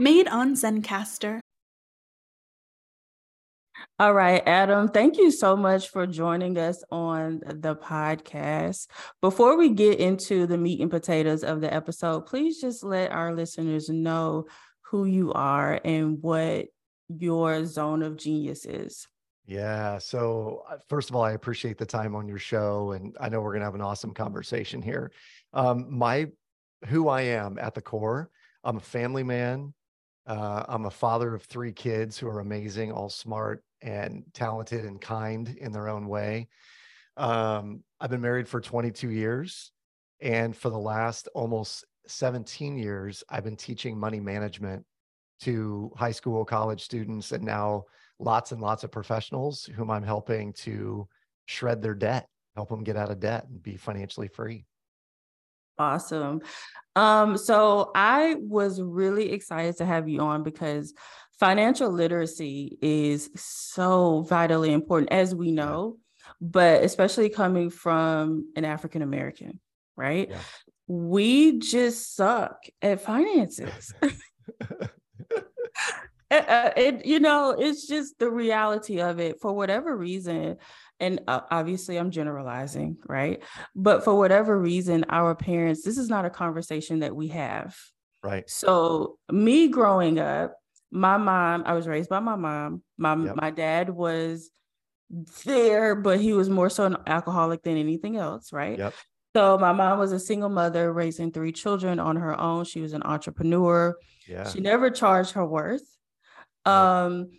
Made 0.00 0.28
on 0.28 0.54
Zencastr. 0.54 1.40
All 3.98 4.14
right, 4.14 4.42
Adam, 4.46 4.88
thank 4.88 5.18
you 5.18 5.30
so 5.30 5.56
much 5.56 5.90
for 5.90 6.06
joining 6.06 6.56
us 6.56 6.82
on 6.90 7.42
the 7.46 7.76
podcast. 7.76 8.86
Before 9.20 9.58
we 9.58 9.68
get 9.68 10.00
into 10.00 10.46
the 10.46 10.56
meat 10.56 10.80
and 10.80 10.90
potatoes 10.90 11.44
of 11.44 11.60
the 11.60 11.70
episode, 11.70 12.24
please 12.24 12.62
just 12.62 12.82
let 12.82 13.12
our 13.12 13.34
listeners 13.34 13.90
know 13.90 14.46
who 14.86 15.04
you 15.04 15.34
are 15.34 15.78
and 15.84 16.16
what 16.22 16.68
your 17.10 17.66
zone 17.66 18.02
of 18.02 18.16
genius 18.16 18.64
is. 18.64 19.06
Yeah. 19.44 19.98
So, 19.98 20.62
uh, 20.70 20.78
first 20.88 21.10
of 21.10 21.16
all, 21.16 21.24
I 21.24 21.32
appreciate 21.32 21.76
the 21.76 21.84
time 21.84 22.16
on 22.16 22.26
your 22.26 22.38
show, 22.38 22.92
and 22.92 23.14
I 23.20 23.28
know 23.28 23.42
we're 23.42 23.52
going 23.52 23.60
to 23.60 23.66
have 23.66 23.74
an 23.74 23.82
awesome 23.82 24.14
conversation 24.14 24.80
here. 24.80 25.12
Um, 25.52 25.88
my 25.90 26.28
who 26.86 27.08
I 27.08 27.20
am 27.20 27.58
at 27.58 27.74
the 27.74 27.82
core, 27.82 28.30
I'm 28.64 28.78
a 28.78 28.80
family 28.80 29.24
man. 29.24 29.74
Uh, 30.30 30.64
I'm 30.68 30.84
a 30.84 30.90
father 30.92 31.34
of 31.34 31.42
three 31.42 31.72
kids 31.72 32.16
who 32.16 32.28
are 32.28 32.38
amazing, 32.38 32.92
all 32.92 33.08
smart 33.08 33.64
and 33.82 34.22
talented 34.32 34.84
and 34.84 35.00
kind 35.00 35.48
in 35.48 35.72
their 35.72 35.88
own 35.88 36.06
way. 36.06 36.46
Um, 37.16 37.82
I've 38.00 38.10
been 38.10 38.20
married 38.20 38.46
for 38.46 38.60
22 38.60 39.10
years. 39.10 39.72
And 40.20 40.56
for 40.56 40.70
the 40.70 40.78
last 40.78 41.26
almost 41.34 41.84
17 42.06 42.78
years, 42.78 43.24
I've 43.28 43.42
been 43.42 43.56
teaching 43.56 43.98
money 43.98 44.20
management 44.20 44.84
to 45.40 45.90
high 45.96 46.12
school, 46.12 46.44
college 46.44 46.84
students, 46.84 47.32
and 47.32 47.42
now 47.42 47.86
lots 48.20 48.52
and 48.52 48.60
lots 48.60 48.84
of 48.84 48.92
professionals 48.92 49.64
whom 49.74 49.90
I'm 49.90 50.04
helping 50.04 50.52
to 50.52 51.08
shred 51.46 51.82
their 51.82 51.96
debt, 51.96 52.28
help 52.54 52.68
them 52.68 52.84
get 52.84 52.96
out 52.96 53.10
of 53.10 53.18
debt 53.18 53.48
and 53.48 53.60
be 53.60 53.76
financially 53.76 54.28
free. 54.28 54.64
Awesome. 55.80 56.42
Um, 56.94 57.38
so 57.38 57.90
I 57.94 58.36
was 58.38 58.82
really 58.82 59.32
excited 59.32 59.78
to 59.78 59.86
have 59.86 60.10
you 60.10 60.20
on 60.20 60.42
because 60.42 60.92
financial 61.38 61.90
literacy 61.90 62.76
is 62.82 63.30
so 63.34 64.20
vitally 64.28 64.74
important, 64.74 65.10
as 65.10 65.34
we 65.34 65.52
know, 65.52 65.96
but 66.38 66.82
especially 66.82 67.30
coming 67.30 67.70
from 67.70 68.52
an 68.56 68.66
African 68.66 69.00
American, 69.00 69.58
right? 69.96 70.28
Yeah. 70.28 70.38
We 70.86 71.60
just 71.60 72.14
suck 72.14 72.58
at 72.82 73.00
finances. 73.00 73.94
It, 76.32 77.06
you 77.06 77.18
know, 77.18 77.56
it's 77.58 77.88
just 77.88 78.20
the 78.20 78.30
reality 78.30 79.00
of 79.00 79.18
it 79.18 79.40
for 79.40 79.52
whatever 79.52 79.96
reason. 79.96 80.58
And 81.00 81.20
uh, 81.26 81.40
obviously, 81.50 81.96
I'm 81.96 82.10
generalizing, 82.10 82.98
right? 83.08 83.42
But 83.74 84.04
for 84.04 84.16
whatever 84.16 84.58
reason, 84.58 85.06
our 85.08 85.34
parents, 85.34 85.82
this 85.82 85.98
is 85.98 86.08
not 86.08 86.26
a 86.26 86.30
conversation 86.30 87.00
that 87.00 87.16
we 87.16 87.28
have. 87.28 87.76
Right. 88.22 88.48
So, 88.48 89.18
me 89.32 89.68
growing 89.68 90.18
up, 90.18 90.56
my 90.90 91.16
mom, 91.16 91.62
I 91.66 91.72
was 91.72 91.88
raised 91.88 92.10
by 92.10 92.20
my 92.20 92.36
mom. 92.36 92.82
My, 92.98 93.16
yep. 93.16 93.36
my 93.36 93.50
dad 93.50 93.88
was 93.88 94.50
there, 95.44 95.94
but 95.94 96.20
he 96.20 96.32
was 96.32 96.48
more 96.48 96.70
so 96.70 96.84
an 96.84 96.96
alcoholic 97.06 97.62
than 97.62 97.76
anything 97.76 98.16
else, 98.16 98.52
right? 98.52 98.78
Yep. 98.78 98.94
So 99.34 99.58
my 99.58 99.72
mom 99.72 99.98
was 99.98 100.12
a 100.12 100.18
single 100.18 100.48
mother 100.48 100.92
raising 100.92 101.30
three 101.30 101.52
children 101.52 102.00
on 102.00 102.16
her 102.16 102.38
own. 102.38 102.64
She 102.64 102.80
was 102.80 102.92
an 102.92 103.02
entrepreneur. 103.04 103.96
Yeah. 104.26 104.48
She 104.48 104.60
never 104.60 104.90
charged 104.90 105.32
her 105.32 105.46
worth. 105.46 105.84
Um, 106.66 107.30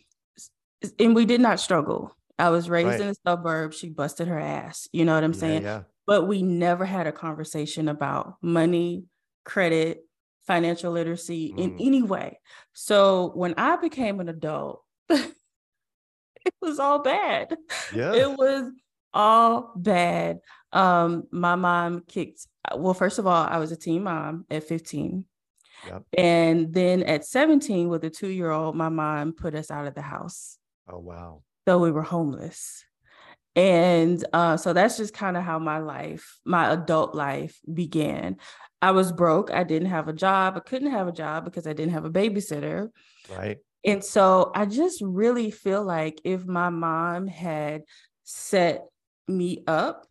and 1.00 1.14
we 1.14 1.26
did 1.26 1.42
not 1.42 1.60
struggle. 1.60 2.16
I 2.40 2.50
was 2.50 2.70
raised 2.70 2.88
right. 2.88 3.02
in 3.02 3.08
the 3.08 3.16
suburbs. 3.26 3.78
She 3.78 3.90
busted 3.90 4.28
her 4.28 4.40
ass. 4.40 4.88
You 4.92 5.06
know 5.06 5.16
what 5.16 5.24
I'm 5.24 5.34
yeah, 5.34 5.40
saying? 5.40 5.64
Yeah. 5.64 5.82
But 6.08 6.28
we 6.28 6.42
never 6.42 6.86
had 6.86 7.08
a 7.08 7.12
conversation 7.12 7.88
about 7.88 8.36
money, 8.42 9.06
credit, 9.46 10.06
financial 10.48 10.92
literacy 10.92 11.54
mm. 11.56 11.60
in 11.60 11.78
any 11.80 12.02
way. 12.02 12.40
So 12.74 13.32
when 13.36 13.54
I 13.58 13.76
became 13.78 14.20
an 14.20 14.30
adult, 14.30 14.84
it 15.10 15.34
was 16.62 16.80
all 16.80 17.00
bad. 17.00 17.56
Yeah. 17.94 18.14
It 18.14 18.38
was 18.38 18.72
all 19.14 19.74
bad. 19.76 20.40
Um, 20.74 21.24
my 21.32 21.56
mom 21.56 22.04
kicked. 22.08 22.48
Well, 22.76 22.94
first 22.94 23.20
of 23.20 23.28
all, 23.28 23.46
I 23.46 23.58
was 23.58 23.72
a 23.72 23.78
teen 23.78 24.04
mom 24.04 24.46
at 24.50 24.64
15. 24.64 25.26
Yep. 25.88 26.04
And 26.18 26.74
then 26.74 27.04
at 27.04 27.26
17, 27.26 27.90
with 27.90 28.04
a 28.04 28.10
two 28.10 28.28
year 28.28 28.52
old, 28.52 28.76
my 28.76 28.90
mom 28.90 29.34
put 29.34 29.56
us 29.56 29.72
out 29.72 29.88
of 29.88 29.96
the 29.96 30.02
house. 30.02 30.58
Oh, 30.90 31.00
wow. 31.00 31.42
So 31.68 31.78
we 31.78 31.92
were 31.92 32.02
homeless. 32.02 32.84
And 33.56 34.24
uh, 34.34 34.58
so 34.58 34.74
that's 34.74 34.98
just 34.98 35.14
kind 35.14 35.36
of 35.36 35.44
how 35.44 35.60
my 35.60 35.80
life, 35.80 36.40
my 36.46 36.72
adult 36.72 37.14
life 37.16 37.60
began. 37.72 38.38
I 38.82 38.92
was 38.92 39.12
broke. 39.12 39.52
I 39.52 39.64
didn't 39.64 39.90
have 39.90 40.08
a 40.08 40.14
job. 40.14 40.56
I 40.56 40.62
couldn't 40.62 40.92
have 40.92 41.08
a 41.08 41.12
job 41.12 41.46
because 41.46 41.68
I 41.68 41.74
didn't 41.74 41.94
have 41.94 42.06
a 42.06 42.10
babysitter. 42.10 42.90
Right. 43.30 43.58
And 43.84 44.04
so 44.04 44.52
I 44.56 44.66
just 44.66 45.02
really 45.02 45.52
feel 45.52 45.84
like 45.84 46.22
if 46.24 46.46
my 46.46 46.70
mom 46.70 47.28
had 47.28 47.84
set 48.24 48.86
me 49.28 49.64
up 49.68 50.08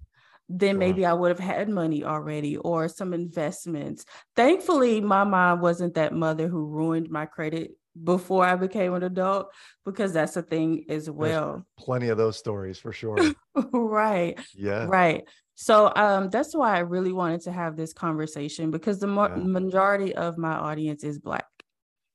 then 0.52 0.78
maybe 0.78 1.06
I 1.06 1.12
would 1.12 1.28
have 1.28 1.38
had 1.38 1.68
money 1.68 2.02
already 2.02 2.56
or 2.56 2.88
some 2.88 3.14
investments. 3.14 4.04
Thankfully, 4.34 5.00
my 5.00 5.22
mom 5.22 5.60
wasn't 5.60 5.94
that 5.94 6.12
mother 6.12 6.48
who 6.48 6.66
ruined 6.66 7.08
my 7.08 7.24
credit 7.24 7.70
before 8.02 8.44
I 8.44 8.56
became 8.56 8.94
an 8.94 9.02
adult 9.02 9.50
because 9.84 10.12
that's 10.12 10.36
a 10.36 10.42
thing 10.42 10.84
as 10.88 11.10
well. 11.10 11.52
There's 11.52 11.86
plenty 11.86 12.08
of 12.08 12.18
those 12.18 12.36
stories 12.36 12.78
for 12.78 12.92
sure. 12.92 13.16
right. 13.72 14.38
Yeah. 14.54 14.86
Right. 14.88 15.24
So 15.54 15.92
um, 15.94 16.30
that's 16.30 16.54
why 16.54 16.76
I 16.76 16.80
really 16.80 17.12
wanted 17.12 17.42
to 17.42 17.52
have 17.52 17.76
this 17.76 17.92
conversation 17.92 18.70
because 18.70 18.98
the 18.98 19.06
mo- 19.06 19.28
yeah. 19.28 19.36
majority 19.36 20.14
of 20.14 20.38
my 20.38 20.52
audience 20.52 21.04
is 21.04 21.18
Black. 21.18 21.44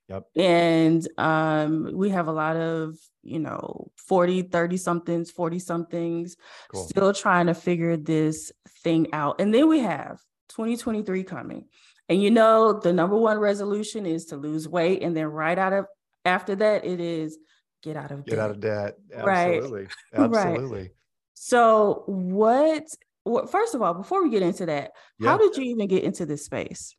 Yep. 0.09 0.23
And 0.35 1.07
um, 1.17 1.91
we 1.93 2.09
have 2.09 2.27
a 2.27 2.31
lot 2.31 2.57
of, 2.57 2.95
you 3.23 3.39
know, 3.39 3.91
40, 4.07 4.43
30 4.43 4.77
somethings, 4.77 5.31
40 5.31 5.59
somethings 5.59 6.35
cool. 6.71 6.87
still 6.87 7.13
trying 7.13 7.47
to 7.47 7.53
figure 7.53 7.97
this 7.97 8.51
thing 8.83 9.07
out. 9.13 9.41
And 9.41 9.53
then 9.53 9.67
we 9.67 9.79
have 9.79 10.19
2023 10.49 11.23
coming. 11.23 11.65
And 12.07 12.21
you 12.21 12.31
know, 12.31 12.79
the 12.79 12.93
number 12.93 13.17
one 13.17 13.39
resolution 13.39 14.05
is 14.05 14.25
to 14.25 14.37
lose 14.37 14.67
weight. 14.67 15.01
And 15.01 15.15
then 15.15 15.25
right 15.27 15.57
out 15.57 15.73
of 15.73 15.85
after 16.23 16.55
that, 16.55 16.85
it 16.85 16.99
is 16.99 17.37
get 17.83 17.97
out 17.97 18.11
of 18.11 18.25
get 18.25 18.35
debt. 18.35 18.39
out 18.39 18.51
of 18.51 18.59
debt. 18.59 18.95
Absolutely. 19.13 19.87
Right. 20.13 20.23
Absolutely. 20.23 20.79
Right. 20.79 20.91
So 21.33 22.03
what, 22.05 22.83
what 23.23 23.51
first 23.51 23.75
of 23.75 23.81
all, 23.81 23.93
before 23.93 24.23
we 24.23 24.29
get 24.29 24.41
into 24.41 24.65
that, 24.67 24.91
yeah. 25.19 25.29
how 25.29 25.37
did 25.37 25.57
you 25.57 25.63
even 25.63 25.87
get 25.87 26.03
into 26.03 26.25
this 26.25 26.45
space? 26.45 26.95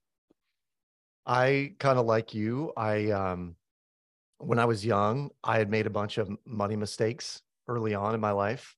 I 1.24 1.72
kind 1.78 1.98
of 1.98 2.06
like 2.06 2.34
you. 2.34 2.72
I 2.76 3.10
um 3.10 3.56
when 4.38 4.58
I 4.58 4.66
was 4.66 4.84
young, 4.84 5.30
I 5.42 5.58
had 5.58 5.70
made 5.70 5.86
a 5.86 5.90
bunch 5.90 6.18
of 6.18 6.30
money 6.44 6.76
mistakes 6.76 7.42
early 7.68 7.94
on 7.94 8.14
in 8.14 8.20
my 8.20 8.32
life. 8.32 8.76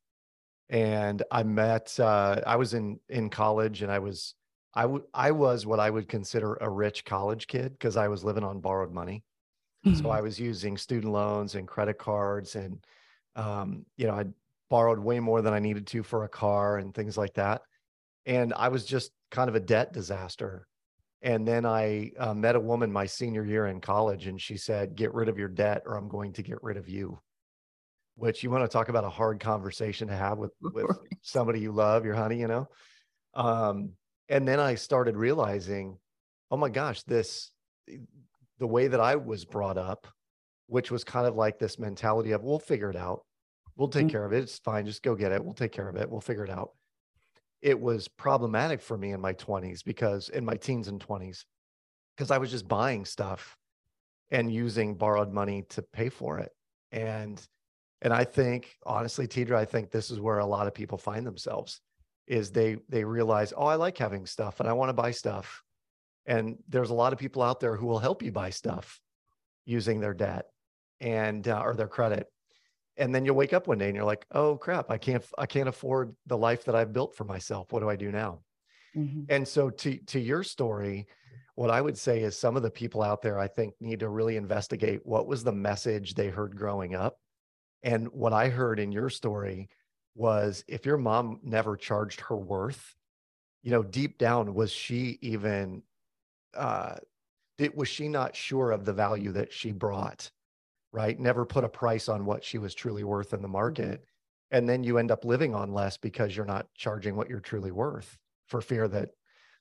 And 0.70 1.22
I 1.30 1.42
met 1.42 1.98
uh 1.98 2.40
I 2.46 2.56
was 2.56 2.74
in 2.74 3.00
in 3.08 3.28
college 3.28 3.82
and 3.82 3.90
I 3.90 3.98
was 3.98 4.34
I, 4.74 4.82
w- 4.82 5.04
I 5.12 5.30
was 5.30 5.66
what 5.66 5.80
I 5.80 5.90
would 5.90 6.08
consider 6.08 6.54
a 6.56 6.68
rich 6.68 7.04
college 7.04 7.46
kid 7.46 7.72
because 7.72 7.96
I 7.96 8.08
was 8.08 8.24
living 8.24 8.44
on 8.44 8.60
borrowed 8.60 8.92
money. 8.92 9.24
Mm-hmm. 9.86 10.02
So 10.02 10.10
I 10.10 10.20
was 10.20 10.38
using 10.38 10.76
student 10.76 11.12
loans 11.12 11.54
and 11.54 11.66
credit 11.66 11.98
cards 11.98 12.56
and 12.56 12.84
um 13.36 13.86
you 13.96 14.06
know, 14.06 14.14
I 14.14 14.24
borrowed 14.68 14.98
way 14.98 15.20
more 15.20 15.40
than 15.40 15.54
I 15.54 15.60
needed 15.60 15.86
to 15.88 16.02
for 16.02 16.24
a 16.24 16.28
car 16.28 16.78
and 16.78 16.94
things 16.94 17.16
like 17.16 17.34
that. 17.34 17.62
And 18.26 18.52
I 18.54 18.68
was 18.68 18.84
just 18.84 19.12
kind 19.30 19.48
of 19.48 19.54
a 19.54 19.60
debt 19.60 19.92
disaster 19.92 20.66
and 21.22 21.46
then 21.46 21.66
I 21.66 22.12
uh, 22.18 22.34
met 22.34 22.54
a 22.54 22.60
woman 22.60 22.92
my 22.92 23.06
senior 23.06 23.44
year 23.44 23.66
in 23.66 23.80
college, 23.80 24.26
and 24.28 24.40
she 24.40 24.56
said, 24.56 24.94
Get 24.94 25.14
rid 25.14 25.28
of 25.28 25.38
your 25.38 25.48
debt, 25.48 25.82
or 25.84 25.96
I'm 25.96 26.08
going 26.08 26.32
to 26.34 26.42
get 26.42 26.62
rid 26.62 26.76
of 26.76 26.88
you. 26.88 27.18
Which 28.14 28.42
you 28.42 28.50
want 28.50 28.64
to 28.64 28.68
talk 28.68 28.88
about 28.88 29.04
a 29.04 29.08
hard 29.08 29.40
conversation 29.40 30.08
to 30.08 30.14
have 30.14 30.38
with, 30.38 30.52
with 30.60 30.86
somebody 31.22 31.60
you 31.60 31.72
love, 31.72 32.04
your 32.04 32.14
honey, 32.14 32.38
you 32.38 32.48
know? 32.48 32.68
Um, 33.34 33.92
and 34.28 34.46
then 34.46 34.60
I 34.60 34.74
started 34.74 35.16
realizing, 35.16 35.98
oh 36.50 36.56
my 36.56 36.68
gosh, 36.68 37.02
this, 37.02 37.50
the 38.58 38.66
way 38.66 38.88
that 38.88 39.00
I 39.00 39.16
was 39.16 39.44
brought 39.44 39.78
up, 39.78 40.06
which 40.66 40.90
was 40.90 41.04
kind 41.04 41.26
of 41.26 41.34
like 41.34 41.58
this 41.58 41.78
mentality 41.78 42.32
of, 42.32 42.42
we'll 42.42 42.58
figure 42.58 42.90
it 42.90 42.96
out. 42.96 43.24
We'll 43.76 43.88
take 43.88 44.06
mm-hmm. 44.06 44.10
care 44.10 44.24
of 44.24 44.32
it. 44.32 44.42
It's 44.42 44.58
fine. 44.58 44.86
Just 44.86 45.02
go 45.02 45.14
get 45.14 45.32
it. 45.32 45.42
We'll 45.42 45.54
take 45.54 45.72
care 45.72 45.88
of 45.88 45.96
it. 45.96 46.10
We'll 46.10 46.20
figure 46.20 46.44
it 46.44 46.50
out 46.50 46.72
it 47.62 47.78
was 47.78 48.08
problematic 48.08 48.80
for 48.80 48.96
me 48.96 49.12
in 49.12 49.20
my 49.20 49.32
20s 49.34 49.84
because 49.84 50.28
in 50.28 50.44
my 50.44 50.54
teens 50.54 50.88
and 50.88 51.04
20s 51.04 51.44
because 52.16 52.30
I 52.30 52.38
was 52.38 52.50
just 52.50 52.68
buying 52.68 53.04
stuff 53.04 53.56
and 54.30 54.52
using 54.52 54.94
borrowed 54.94 55.32
money 55.32 55.64
to 55.70 55.82
pay 55.82 56.08
for 56.08 56.38
it. 56.38 56.52
And 56.92 57.40
and 58.00 58.12
I 58.12 58.24
think 58.24 58.76
honestly, 58.86 59.26
Tidra, 59.26 59.56
I 59.56 59.64
think 59.64 59.90
this 59.90 60.10
is 60.10 60.20
where 60.20 60.38
a 60.38 60.46
lot 60.46 60.68
of 60.68 60.74
people 60.74 60.98
find 60.98 61.26
themselves 61.26 61.80
is 62.28 62.50
they 62.50 62.76
they 62.88 63.04
realize, 63.04 63.52
oh, 63.56 63.66
I 63.66 63.76
like 63.76 63.98
having 63.98 64.26
stuff 64.26 64.60
and 64.60 64.68
I 64.68 64.72
want 64.72 64.90
to 64.90 64.94
buy 64.94 65.10
stuff. 65.10 65.62
And 66.26 66.58
there's 66.68 66.90
a 66.90 66.94
lot 66.94 67.12
of 67.12 67.18
people 67.18 67.42
out 67.42 67.58
there 67.60 67.76
who 67.76 67.86
will 67.86 67.98
help 67.98 68.22
you 68.22 68.30
buy 68.30 68.50
stuff 68.50 69.00
using 69.64 70.00
their 70.00 70.14
debt 70.14 70.46
and 71.00 71.46
uh, 71.48 71.60
or 71.64 71.74
their 71.74 71.88
credit 71.88 72.26
and 72.96 73.14
then 73.14 73.24
you'll 73.24 73.36
wake 73.36 73.52
up 73.52 73.68
one 73.68 73.78
day 73.78 73.86
and 73.86 73.94
you're 73.94 74.04
like 74.04 74.26
oh 74.32 74.56
crap 74.56 74.90
i 74.90 74.98
can't 74.98 75.24
i 75.38 75.46
can't 75.46 75.68
afford 75.68 76.16
the 76.26 76.36
life 76.36 76.64
that 76.64 76.74
i've 76.74 76.92
built 76.92 77.14
for 77.14 77.22
myself 77.22 77.70
what 77.70 77.78
do 77.78 77.88
i 77.88 77.94
do 77.94 78.10
now 78.10 78.40
mm-hmm. 78.96 79.22
and 79.28 79.46
so 79.46 79.70
to 79.70 79.96
to 79.98 80.18
your 80.18 80.42
story 80.42 81.06
what 81.58 81.72
I 81.72 81.80
would 81.80 81.98
say 81.98 82.20
is 82.20 82.38
some 82.38 82.56
of 82.56 82.62
the 82.62 82.70
people 82.70 83.02
out 83.02 83.20
there, 83.20 83.36
I 83.36 83.48
think, 83.48 83.74
need 83.80 83.98
to 83.98 84.08
really 84.08 84.36
investigate 84.36 85.00
what 85.02 85.26
was 85.26 85.42
the 85.42 85.50
message 85.50 86.14
they 86.14 86.28
heard 86.28 86.54
growing 86.54 86.94
up. 86.94 87.18
And 87.82 88.06
what 88.12 88.32
I 88.32 88.48
heard 88.48 88.78
in 88.78 88.92
your 88.92 89.10
story 89.10 89.68
was 90.18 90.64
if 90.66 90.84
your 90.84 90.96
mom 90.98 91.38
never 91.42 91.76
charged 91.76 92.20
her 92.22 92.36
worth, 92.36 92.96
you 93.62 93.70
know, 93.70 93.82
deep 93.82 94.18
down, 94.18 94.54
was 94.54 94.72
she 94.72 95.18
even, 95.22 95.82
uh, 96.56 96.96
did, 97.56 97.76
was 97.76 97.88
she 97.88 98.08
not 98.08 98.34
sure 98.34 98.72
of 98.72 98.84
the 98.84 98.92
value 98.92 99.32
that 99.32 99.52
she 99.52 99.72
brought? 99.72 100.30
Right. 100.92 101.18
Never 101.18 101.44
put 101.44 101.64
a 101.64 101.68
price 101.68 102.08
on 102.08 102.24
what 102.24 102.42
she 102.42 102.58
was 102.58 102.74
truly 102.74 103.04
worth 103.04 103.32
in 103.32 103.42
the 103.42 103.48
market. 103.48 104.00
Mm-hmm. 104.00 104.56
And 104.56 104.68
then 104.68 104.82
you 104.82 104.98
end 104.98 105.10
up 105.10 105.24
living 105.24 105.54
on 105.54 105.72
less 105.72 105.96
because 105.98 106.34
you're 106.34 106.46
not 106.46 106.66
charging 106.74 107.14
what 107.14 107.28
you're 107.28 107.40
truly 107.40 107.70
worth 107.70 108.16
for 108.46 108.60
fear 108.60 108.88
that 108.88 109.10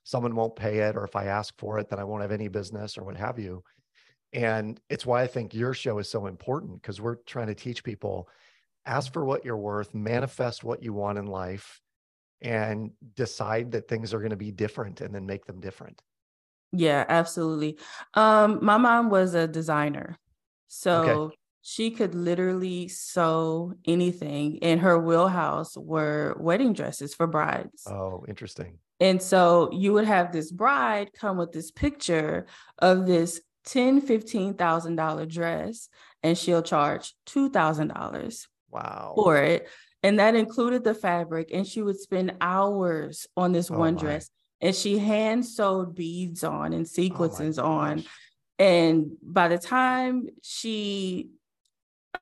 someone 0.04 0.34
won't 0.34 0.56
pay 0.56 0.78
it 0.78 0.96
or 0.96 1.04
if 1.04 1.14
I 1.14 1.26
ask 1.26 1.54
for 1.58 1.78
it, 1.78 1.90
then 1.90 1.98
I 1.98 2.04
won't 2.04 2.22
have 2.22 2.32
any 2.32 2.48
business 2.48 2.96
or 2.96 3.04
what 3.04 3.16
have 3.16 3.38
you. 3.38 3.62
And 4.32 4.80
it's 4.88 5.06
why 5.06 5.22
I 5.22 5.26
think 5.26 5.54
your 5.54 5.74
show 5.74 5.98
is 5.98 6.08
so 6.08 6.26
important 6.26 6.80
because 6.80 7.00
we're 7.00 7.16
trying 7.26 7.48
to 7.48 7.54
teach 7.54 7.84
people 7.84 8.28
ask 8.86 9.12
for 9.12 9.24
what 9.24 9.44
you're 9.44 9.56
worth, 9.56 9.94
manifest 9.94 10.64
what 10.64 10.82
you 10.82 10.92
want 10.92 11.18
in 11.18 11.26
life, 11.26 11.80
and 12.40 12.90
decide 13.14 13.72
that 13.72 13.88
things 13.88 14.14
are 14.14 14.18
going 14.18 14.30
to 14.30 14.36
be 14.36 14.50
different 14.50 15.00
and 15.00 15.14
then 15.14 15.26
make 15.26 15.44
them 15.44 15.60
different. 15.60 16.00
Yeah, 16.72 17.04
absolutely. 17.08 17.78
Um, 18.14 18.58
my 18.62 18.76
mom 18.76 19.10
was 19.10 19.34
a 19.34 19.48
designer. 19.48 20.16
So 20.68 21.02
okay. 21.02 21.36
she 21.62 21.90
could 21.90 22.14
literally 22.14 22.88
sew 22.88 23.74
anything. 23.86 24.56
In 24.56 24.78
her 24.80 24.98
wheelhouse 24.98 25.76
were 25.76 26.36
wedding 26.38 26.74
dresses 26.74 27.14
for 27.14 27.26
brides. 27.26 27.86
Oh, 27.86 28.24
interesting. 28.28 28.78
And 29.00 29.22
so 29.22 29.70
you 29.72 29.92
would 29.94 30.04
have 30.04 30.32
this 30.32 30.50
bride 30.50 31.12
come 31.12 31.36
with 31.36 31.52
this 31.52 31.70
picture 31.70 32.46
of 32.78 33.06
this 33.06 33.40
ten, 33.64 34.00
fifteen 34.00 34.54
thousand 34.54 34.96
dollar 34.96 35.24
dress, 35.24 35.88
and 36.22 36.36
she'll 36.36 36.62
charge 36.62 37.14
two 37.24 37.48
thousand 37.48 37.88
dollars 37.88 38.46
wow 38.70 39.12
for 39.14 39.36
it. 39.38 39.68
And 40.02 40.18
that 40.18 40.34
included 40.34 40.84
the 40.84 40.94
fabric. 40.94 41.50
And 41.52 41.66
she 41.66 41.82
would 41.82 41.98
spend 41.98 42.34
hours 42.40 43.26
on 43.36 43.52
this 43.52 43.70
oh 43.70 43.78
one 43.78 43.94
my. 43.94 44.00
dress. 44.00 44.30
And 44.60 44.74
she 44.74 44.98
hand 44.98 45.46
sewed 45.46 45.94
beads 45.94 46.44
on 46.44 46.72
and 46.72 46.86
sequences 46.86 47.58
oh 47.58 47.66
on. 47.66 48.04
And 48.58 49.12
by 49.22 49.48
the 49.48 49.58
time 49.58 50.26
she 50.42 51.30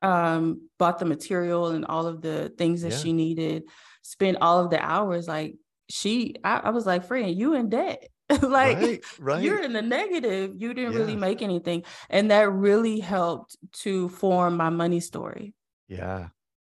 um 0.01 0.69
bought 0.77 0.99
the 0.99 1.05
material 1.05 1.67
and 1.67 1.85
all 1.85 2.05
of 2.05 2.21
the 2.21 2.49
things 2.57 2.81
that 2.81 2.91
yeah. 2.91 2.97
she 2.97 3.13
needed, 3.13 3.63
spent 4.01 4.37
all 4.41 4.63
of 4.63 4.69
the 4.69 4.83
hours 4.83 5.27
like 5.27 5.55
she 5.89 6.35
I, 6.43 6.57
I 6.57 6.69
was 6.69 6.85
like, 6.85 7.05
friend, 7.05 7.35
you 7.35 7.53
in 7.53 7.69
debt. 7.69 8.07
like 8.41 8.77
right, 8.77 9.03
right. 9.19 9.43
you're 9.43 9.61
in 9.61 9.71
the 9.71 9.81
negative. 9.81 10.53
You 10.57 10.73
didn't 10.73 10.93
yeah. 10.93 10.99
really 10.99 11.15
make 11.15 11.41
anything. 11.41 11.83
And 12.09 12.29
that 12.31 12.51
really 12.51 12.99
helped 12.99 13.55
to 13.83 14.09
form 14.09 14.57
my 14.57 14.69
money 14.69 14.99
story. 14.99 15.53
Yeah. 15.87 16.27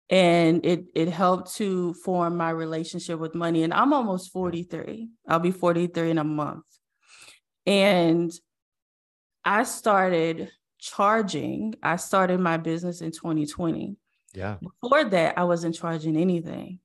And 0.09 0.65
it 0.65 0.87
it 0.95 1.09
helped 1.09 1.57
to 1.57 1.95
form 1.95 2.37
my 2.37 2.51
relationship 2.51 3.19
with 3.19 3.35
money. 3.35 3.65
And 3.65 3.75
I'm 3.75 3.93
almost 3.93 4.33
43. 4.33 5.09
I'll 5.29 5.41
be 5.41 5.51
43 5.51 6.11
in 6.11 6.19
a 6.19 6.25
month. 6.25 6.65
And 7.67 8.33
I 9.45 9.65
started 9.65 10.51
charging. 10.79 11.75
I 11.83 11.97
started 11.97 12.41
my 12.41 12.57
business 12.57 13.01
in 13.01 13.11
2020. 13.11 13.97
Yeah. 14.35 14.57
Before 14.61 15.05
that, 15.05 15.39
I 15.39 15.45
wasn't 15.45 15.75
charging 15.75 16.17
anything. 16.17 16.81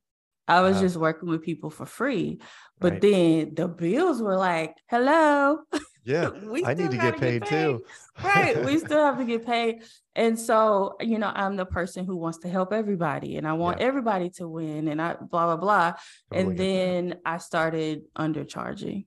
I 0.47 0.61
was 0.61 0.75
wow. 0.75 0.81
just 0.81 0.97
working 0.97 1.29
with 1.29 1.43
people 1.43 1.69
for 1.69 1.85
free. 1.85 2.39
But 2.79 2.93
right. 2.93 3.01
then 3.01 3.55
the 3.55 3.67
bills 3.67 4.21
were 4.21 4.37
like, 4.37 4.75
hello. 4.89 5.59
Yeah. 6.03 6.29
we 6.29 6.65
I 6.65 6.73
need 6.73 6.91
to 6.91 6.97
get 6.97 7.19
paid, 7.19 7.41
get 7.41 7.49
paid, 7.49 7.63
too. 7.63 7.83
right. 8.23 8.63
We 8.63 8.77
still 8.79 9.03
have 9.03 9.17
to 9.17 9.25
get 9.25 9.45
paid. 9.45 9.83
And 10.15 10.37
so, 10.37 10.95
you 10.99 11.19
know, 11.19 11.31
I'm 11.33 11.55
the 11.55 11.65
person 11.65 12.05
who 12.05 12.17
wants 12.17 12.39
to 12.39 12.49
help 12.49 12.73
everybody 12.73 13.37
and 13.37 13.47
I 13.47 13.53
want 13.53 13.79
yeah. 13.79 13.87
everybody 13.87 14.29
to 14.31 14.47
win 14.47 14.87
and 14.87 15.01
I 15.01 15.13
blah, 15.13 15.45
blah, 15.45 15.57
blah. 15.57 15.93
Totally 16.31 16.49
and 16.49 16.59
then 16.59 17.09
that. 17.09 17.21
I 17.25 17.37
started 17.37 18.03
undercharging. 18.17 19.05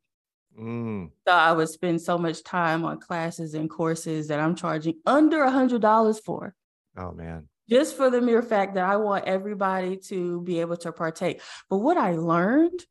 Mm. 0.59 1.11
So 1.27 1.35
I 1.35 1.53
would 1.53 1.69
spend 1.69 2.01
so 2.01 2.17
much 2.17 2.45
time 2.45 2.85
on 2.85 3.01
classes 3.01 3.55
and 3.55 3.69
courses 3.69 4.29
that 4.29 4.39
I'm 4.39 4.55
charging 4.55 5.01
under 5.05 5.43
a 5.43 5.51
hundred 5.51 5.83
dollars 5.83 6.21
for. 6.21 6.55
Oh 6.97 7.11
man 7.11 7.49
just 7.69 7.97
for 7.97 8.11
the 8.11 8.21
mere 8.21 8.43
fact 8.43 8.75
that 8.75 8.85
I 8.85 8.97
want 8.97 9.25
everybody 9.25 9.97
to 10.09 10.41
be 10.43 10.61
able 10.61 10.77
to 10.79 10.93
partake. 10.93 11.41
But 11.71 11.79
what 11.79 11.97
I 11.97 12.13
learned 12.13 12.85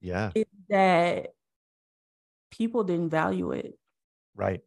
yeah 0.00 0.30
is 0.34 0.44
that 0.68 1.28
people 2.50 2.84
didn't 2.84 3.10
value 3.10 3.52
it. 3.52 3.78
Right. 4.34 4.60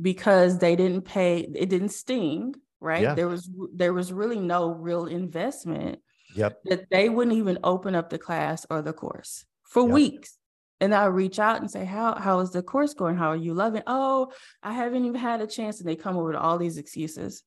Because 0.00 0.58
they 0.58 0.76
didn't 0.76 1.02
pay, 1.02 1.40
it 1.40 1.68
didn't 1.68 1.90
sting, 1.90 2.54
right? 2.80 3.02
Yeah. 3.02 3.14
There 3.14 3.28
was 3.28 3.48
there 3.74 3.92
was 3.92 4.12
really 4.12 4.40
no 4.40 4.70
real 4.70 5.06
investment. 5.06 6.00
Yep. 6.34 6.62
That 6.64 6.90
they 6.90 7.08
wouldn't 7.08 7.36
even 7.36 7.58
open 7.62 7.94
up 7.94 8.10
the 8.10 8.18
class 8.18 8.66
or 8.68 8.82
the 8.82 8.92
course 8.92 9.44
for 9.62 9.84
yep. 9.84 9.92
weeks. 9.92 10.38
And 10.80 10.92
I'll 10.92 11.10
reach 11.10 11.38
out 11.38 11.60
and 11.60 11.70
say, 11.70 11.84
How 11.84 12.16
how 12.16 12.40
is 12.40 12.50
the 12.50 12.62
course 12.62 12.94
going? 12.94 13.16
How 13.16 13.28
are 13.28 13.36
you 13.36 13.54
loving? 13.54 13.82
Oh, 13.86 14.32
I 14.62 14.72
haven't 14.72 15.04
even 15.04 15.20
had 15.20 15.40
a 15.40 15.46
chance. 15.46 15.78
And 15.78 15.88
they 15.88 15.94
come 15.94 16.16
over 16.16 16.28
with 16.28 16.36
all 16.36 16.58
these 16.58 16.78
excuses 16.78 17.44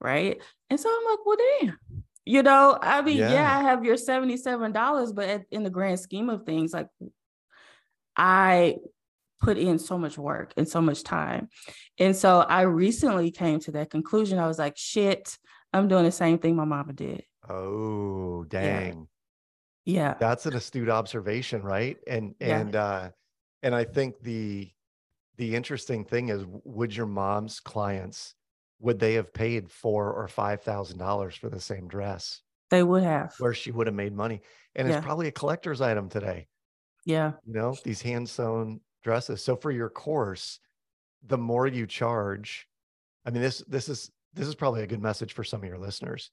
right? 0.00 0.40
And 0.70 0.78
so 0.78 0.88
I'm 0.88 1.10
like, 1.10 1.26
well, 1.26 1.36
damn. 1.60 1.78
You 2.24 2.42
know, 2.42 2.78
I 2.80 3.00
mean, 3.00 3.18
yeah, 3.18 3.32
yeah 3.32 3.58
I 3.58 3.62
have 3.62 3.84
your 3.84 3.96
$77, 3.96 5.14
but 5.14 5.28
at, 5.28 5.44
in 5.50 5.62
the 5.62 5.70
grand 5.70 5.98
scheme 5.98 6.28
of 6.28 6.44
things, 6.44 6.74
like 6.74 6.88
I 8.16 8.76
put 9.40 9.58
in 9.58 9.78
so 9.78 9.98
much 9.98 10.18
work 10.18 10.52
and 10.56 10.68
so 10.68 10.80
much 10.80 11.02
time. 11.02 11.48
And 11.98 12.14
so 12.14 12.40
I 12.40 12.62
recently 12.62 13.30
came 13.30 13.60
to 13.60 13.72
that 13.72 13.90
conclusion. 13.90 14.38
I 14.38 14.46
was 14.46 14.58
like, 14.58 14.76
shit, 14.76 15.38
I'm 15.72 15.88
doing 15.88 16.04
the 16.04 16.12
same 16.12 16.38
thing 16.38 16.56
my 16.56 16.64
mama 16.64 16.92
did. 16.92 17.24
Oh, 17.48 18.44
dang. 18.44 19.08
Yeah. 19.84 20.00
yeah. 20.00 20.14
That's 20.18 20.46
an 20.46 20.54
astute 20.54 20.88
observation, 20.88 21.62
right? 21.62 21.96
And 22.06 22.34
and 22.40 22.74
yeah. 22.74 22.84
uh 22.84 23.10
and 23.62 23.74
I 23.74 23.84
think 23.84 24.20
the 24.22 24.70
the 25.36 25.54
interesting 25.54 26.04
thing 26.04 26.28
is 26.28 26.44
would 26.64 26.94
your 26.94 27.06
mom's 27.06 27.60
clients 27.60 28.34
would 28.80 28.98
they 28.98 29.14
have 29.14 29.32
paid 29.32 29.70
four 29.70 30.12
or 30.12 30.28
five 30.28 30.62
thousand 30.62 30.98
dollars 30.98 31.34
for 31.34 31.48
the 31.48 31.60
same 31.60 31.88
dress? 31.88 32.42
They 32.70 32.82
would 32.82 33.02
have. 33.02 33.34
Where 33.38 33.54
she 33.54 33.70
would 33.70 33.86
have 33.86 33.96
made 33.96 34.14
money. 34.14 34.42
And 34.74 34.88
yeah. 34.88 34.96
it's 34.96 35.04
probably 35.04 35.28
a 35.28 35.32
collector's 35.32 35.80
item 35.80 36.08
today. 36.08 36.48
Yeah. 37.04 37.32
You 37.46 37.54
know, 37.54 37.76
these 37.84 38.02
hand 38.02 38.28
sewn 38.28 38.80
dresses. 39.08 39.42
So 39.42 39.56
for 39.56 39.70
your 39.70 39.88
course, 39.88 40.60
the 41.26 41.38
more 41.38 41.66
you 41.66 41.86
charge, 41.86 42.68
I 43.24 43.30
mean, 43.30 43.42
this 43.42 43.64
this 43.66 43.88
is 43.88 44.10
this 44.34 44.46
is 44.46 44.54
probably 44.54 44.82
a 44.82 44.86
good 44.86 45.02
message 45.02 45.32
for 45.32 45.44
some 45.44 45.62
of 45.62 45.68
your 45.68 45.78
listeners 45.78 46.30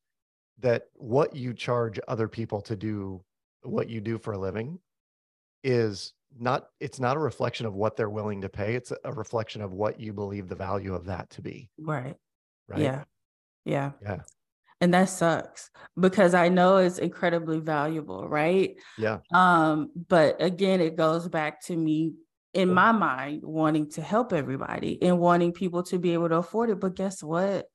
that 0.60 0.84
what 0.94 1.36
you 1.36 1.54
charge 1.54 2.00
other 2.08 2.28
people 2.28 2.62
to 2.62 2.76
do 2.76 3.24
what 3.64 3.90
you 3.90 4.02
do 4.02 4.18
for 4.18 4.34
a 4.34 4.38
living 4.38 4.78
is 5.64 6.14
not 6.38 6.68
it's 6.82 7.00
not 7.00 7.16
a 7.16 7.20
reflection 7.20 7.66
of 7.66 7.74
what 7.74 7.96
they're 7.96 8.10
willing 8.10 8.42
to 8.42 8.50
pay 8.50 8.76
it's 8.76 8.92
a 9.04 9.14
reflection 9.14 9.62
of 9.62 9.72
what 9.72 10.00
you 10.00 10.14
believe 10.14 10.48
the 10.48 10.56
value 10.56 10.94
of 10.94 11.06
that 11.06 11.30
to 11.30 11.42
be 11.42 11.70
right 11.80 12.16
right? 12.68 12.80
Yeah. 12.80 13.04
Yeah. 13.66 13.92
Yeah. 14.02 14.20
And 14.82 14.94
that 14.94 15.10
sucks 15.10 15.72
because 16.00 16.34
I 16.34 16.50
know 16.50 16.78
it's 16.78 17.00
incredibly 17.00 17.60
valuable, 17.60 18.28
right? 18.28 18.76
Yeah. 18.98 19.20
Um, 19.34 19.90
but 20.10 20.42
again, 20.42 20.82
it 20.82 20.96
goes 20.96 21.28
back 21.28 21.62
to 21.68 21.76
me 21.76 22.14
in 22.56 22.74
my 22.74 22.94
mind 22.94 23.44
wanting 23.44 23.90
to 23.92 24.02
help 24.02 24.32
everybody 24.32 24.98
and 25.04 25.20
wanting 25.20 25.52
people 25.52 25.84
to 25.84 26.00
be 26.00 26.14
able 26.14 26.30
to 26.30 26.38
afford 26.38 26.70
it. 26.70 26.80
But 26.80 26.96
guess 26.96 27.22
what? 27.22 27.68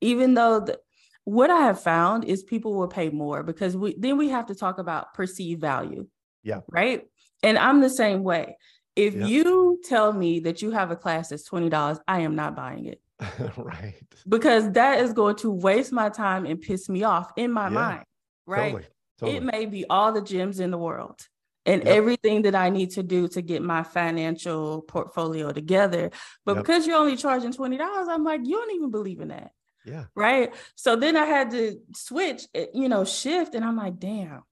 Even 0.00 0.34
though 0.34 0.60
the, 0.60 0.78
what 1.24 1.50
I 1.50 1.62
have 1.62 1.82
found 1.82 2.24
is 2.24 2.44
people 2.44 2.74
will 2.74 2.86
pay 2.86 3.10
more 3.10 3.42
because 3.42 3.76
we 3.76 3.96
then 3.98 4.16
we 4.16 4.28
have 4.28 4.46
to 4.46 4.54
talk 4.54 4.78
about 4.78 5.14
perceived 5.14 5.60
value. 5.60 6.06
Yeah. 6.44 6.60
Right. 6.70 7.02
And 7.42 7.58
I'm 7.58 7.80
the 7.80 7.90
same 7.90 8.22
way. 8.22 8.56
If 8.94 9.14
yeah. 9.14 9.26
you 9.26 9.80
tell 9.84 10.12
me 10.12 10.40
that 10.40 10.62
you 10.62 10.70
have 10.70 10.92
a 10.92 10.96
class 10.96 11.28
that's 11.28 11.48
$20, 11.48 11.98
I 12.06 12.20
am 12.20 12.36
not 12.36 12.54
buying 12.54 12.86
it. 12.86 13.00
right. 13.56 13.94
Because 14.28 14.70
that 14.72 15.00
is 15.00 15.12
going 15.12 15.36
to 15.36 15.50
waste 15.50 15.92
my 15.92 16.08
time 16.08 16.46
and 16.46 16.60
piss 16.60 16.88
me 16.88 17.02
off 17.02 17.32
in 17.36 17.50
my 17.50 17.64
yeah, 17.64 17.74
mind. 17.74 18.04
Right. 18.46 18.72
Totally, 18.72 18.86
totally. 19.18 19.36
It 19.38 19.42
may 19.42 19.66
be 19.66 19.84
all 19.90 20.12
the 20.12 20.22
gyms 20.22 20.60
in 20.60 20.70
the 20.70 20.78
world 20.78 21.20
and 21.66 21.84
yep. 21.84 21.94
everything 21.94 22.42
that 22.42 22.54
I 22.54 22.70
need 22.70 22.92
to 22.92 23.02
do 23.02 23.26
to 23.28 23.42
get 23.42 23.60
my 23.60 23.82
financial 23.82 24.82
portfolio 24.82 25.50
together. 25.52 26.10
But 26.44 26.56
yep. 26.56 26.64
because 26.64 26.86
you're 26.86 26.96
only 26.96 27.16
charging 27.16 27.52
$20, 27.52 27.78
I'm 27.80 28.24
like, 28.24 28.40
you 28.44 28.52
don't 28.52 28.74
even 28.74 28.90
believe 28.90 29.20
in 29.20 29.28
that. 29.28 29.50
Yeah. 29.84 30.04
Right. 30.14 30.54
So 30.76 30.96
then 30.96 31.16
I 31.16 31.26
had 31.26 31.50
to 31.50 31.80
switch, 31.94 32.46
eh, 32.54 32.66
you 32.72 32.88
know, 32.88 33.04
shift. 33.04 33.54
And 33.54 33.64
I'm 33.64 33.76
like, 33.76 33.98
damn, 33.98 34.42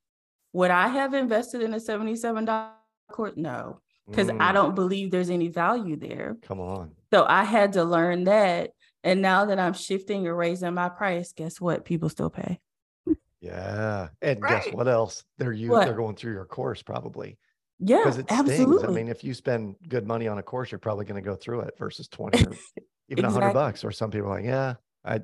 would 0.52 0.70
I 0.70 0.88
have 0.88 1.14
invested 1.14 1.62
in 1.62 1.72
a 1.72 1.78
$77 1.78 2.70
court? 3.10 3.36
No, 3.36 3.80
because 4.08 4.28
mm. 4.28 4.40
I 4.40 4.52
don't 4.52 4.74
believe 4.74 5.10
there's 5.10 5.30
any 5.30 5.48
value 5.48 5.96
there. 5.96 6.36
Come 6.42 6.60
on. 6.60 6.92
So 7.12 7.24
I 7.24 7.44
had 7.44 7.74
to 7.74 7.84
learn 7.84 8.24
that. 8.24 8.70
And 9.02 9.22
now 9.22 9.44
that 9.46 9.58
I'm 9.58 9.74
shifting 9.74 10.26
or 10.26 10.34
raising 10.34 10.72
my 10.74 10.88
price, 10.88 11.32
guess 11.32 11.60
what? 11.60 11.84
People 11.84 12.08
still 12.08 12.30
pay. 12.30 12.58
Yeah. 13.44 14.08
And 14.22 14.40
right. 14.40 14.64
guess 14.64 14.72
what 14.72 14.88
else? 14.88 15.24
They're 15.38 15.52
you 15.52 15.70
they're 15.70 15.94
going 15.94 16.16
through 16.16 16.32
your 16.32 16.46
course 16.46 16.82
probably. 16.82 17.38
Yeah, 17.78 17.98
because 17.98 18.18
it 18.18 18.26
absolutely. 18.30 18.78
stings. 18.78 18.84
I 18.84 18.94
mean, 18.94 19.08
if 19.08 19.24
you 19.24 19.34
spend 19.34 19.76
good 19.88 20.06
money 20.06 20.28
on 20.28 20.38
a 20.38 20.42
course, 20.42 20.70
you're 20.70 20.78
probably 20.78 21.04
going 21.04 21.22
to 21.22 21.28
go 21.28 21.36
through 21.36 21.60
it 21.62 21.74
versus 21.78 22.08
20 22.08 22.46
or 22.46 22.52
even 23.08 23.24
a 23.24 23.30
hundred 23.30 23.52
bucks. 23.52 23.84
Or 23.84 23.92
some 23.92 24.10
people 24.10 24.28
are 24.28 24.36
like, 24.36 24.44
yeah, 24.44 24.74
I 25.04 25.20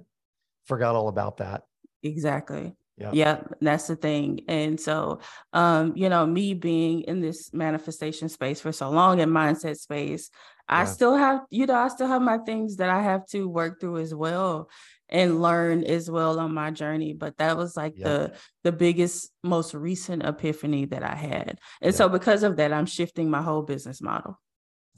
forgot 0.67 0.97
all 0.97 1.09
about 1.09 1.39
that. 1.39 1.63
Exactly. 2.03 2.75
Yeah. 2.99 3.11
Yeah, 3.15 3.41
that's 3.63 3.87
the 3.87 3.97
thing. 3.97 4.41
And 4.47 4.79
so, 4.79 5.21
um, 5.55 5.95
you 5.97 6.11
know, 6.11 6.27
me 6.27 6.53
being 6.53 7.03
in 7.03 7.23
this 7.23 7.51
manifestation 7.55 8.29
space 8.29 8.61
for 8.61 8.73
so 8.73 8.91
long 8.91 9.21
and 9.21 9.33
mindset 9.33 9.79
space, 9.79 10.31
I 10.69 10.85
still 10.85 11.17
have, 11.17 11.41
you 11.51 11.67
know, 11.67 11.75
I 11.75 11.89
still 11.89 12.09
have 12.09 12.21
my 12.21 12.39
things 12.39 12.77
that 12.77 12.91
I 12.91 13.03
have 13.03 13.27
to 13.29 13.49
work 13.49 13.81
through 13.81 13.99
as 13.99 14.15
well 14.15 14.69
and 15.11 15.43
learn 15.43 15.85
as 15.85 16.11
well 16.11 16.39
on 16.41 16.55
my 16.55 16.71
journey. 16.71 17.13
But 17.13 17.37
that 17.39 17.57
was 17.57 17.77
like 17.77 17.95
Yeah. 17.97 18.05
the 18.09 18.33
the 18.65 18.73
biggest, 18.73 19.31
most 19.43 19.75
recent 19.75 20.25
epiphany 20.25 20.87
that 20.87 21.03
I 21.03 21.15
had. 21.15 21.59
And 21.83 21.93
Yeah. 21.93 21.99
so 21.99 22.09
because 22.09 22.43
of 22.43 22.57
that, 22.57 22.73
I'm 22.73 22.87
shifting 22.87 23.31
my 23.31 23.43
whole 23.43 23.63
business 23.63 24.01
model. 24.01 24.39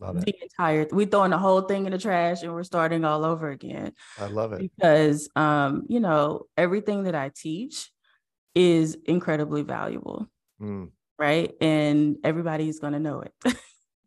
Love 0.01 0.17
it. 0.17 0.25
The 0.27 0.35
entire 0.43 0.87
we 0.93 1.05
throwing 1.07 1.31
the 1.31 1.39
whole 1.39 1.63
thing 1.63 1.87
in 1.87 1.93
the 1.93 1.99
trash 1.99 2.43
and 2.43 2.53
we're 2.53 2.65
starting 2.65 3.05
all 3.05 3.25
over 3.25 3.51
again 3.51 3.93
I 4.19 4.27
love 4.27 4.53
it. 4.53 4.59
because 4.61 5.29
um 5.37 5.85
you 5.89 6.01
know 6.01 6.47
everything 6.57 7.05
that 7.05 7.15
i 7.15 7.31
teach 7.35 7.93
is 8.55 8.97
incredibly 9.07 9.63
valuable 9.63 10.29
Mm, 10.61 10.91
right 11.19 11.53
and 11.61 12.17
everybody's 12.25 12.79
going 12.81 12.93
to 12.95 12.99
know 13.01 13.23
it 13.23 13.57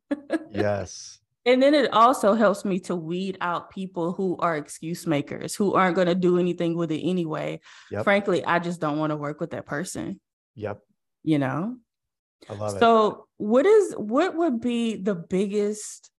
yes. 0.52 1.20
And 1.46 1.62
then 1.62 1.74
it 1.74 1.94
also 1.94 2.34
helps 2.34 2.66
me 2.66 2.80
to 2.80 2.96
weed 2.96 3.38
out 3.42 3.70
people 3.70 4.14
who 4.14 4.36
are 4.40 4.58
excuse 4.58 5.06
makers 5.06 5.56
who 5.56 5.74
aren't 5.74 5.96
going 5.96 6.08
to 6.08 6.16
do 6.16 6.40
anything 6.40 6.76
with 6.76 6.92
it 6.92 7.02
anyway 7.02 7.60
Yep. 7.92 8.04
frankly 8.04 8.44
i 8.46 8.60
just 8.60 8.82
don't 8.82 8.98
want 8.98 9.12
to 9.12 9.18
work 9.18 9.40
with 9.40 9.52
that 9.52 9.66
person 9.66 10.20
Yep. 10.56 10.82
you 11.24 11.40
know 11.40 11.78
I 12.50 12.54
love 12.54 12.76
it. 12.76 12.80
so 12.80 13.28
what 13.38 13.66
is 13.66 13.94
what 13.94 14.36
would 14.36 14.60
be 14.62 14.96
the 14.96 15.16
biggest 15.16 16.12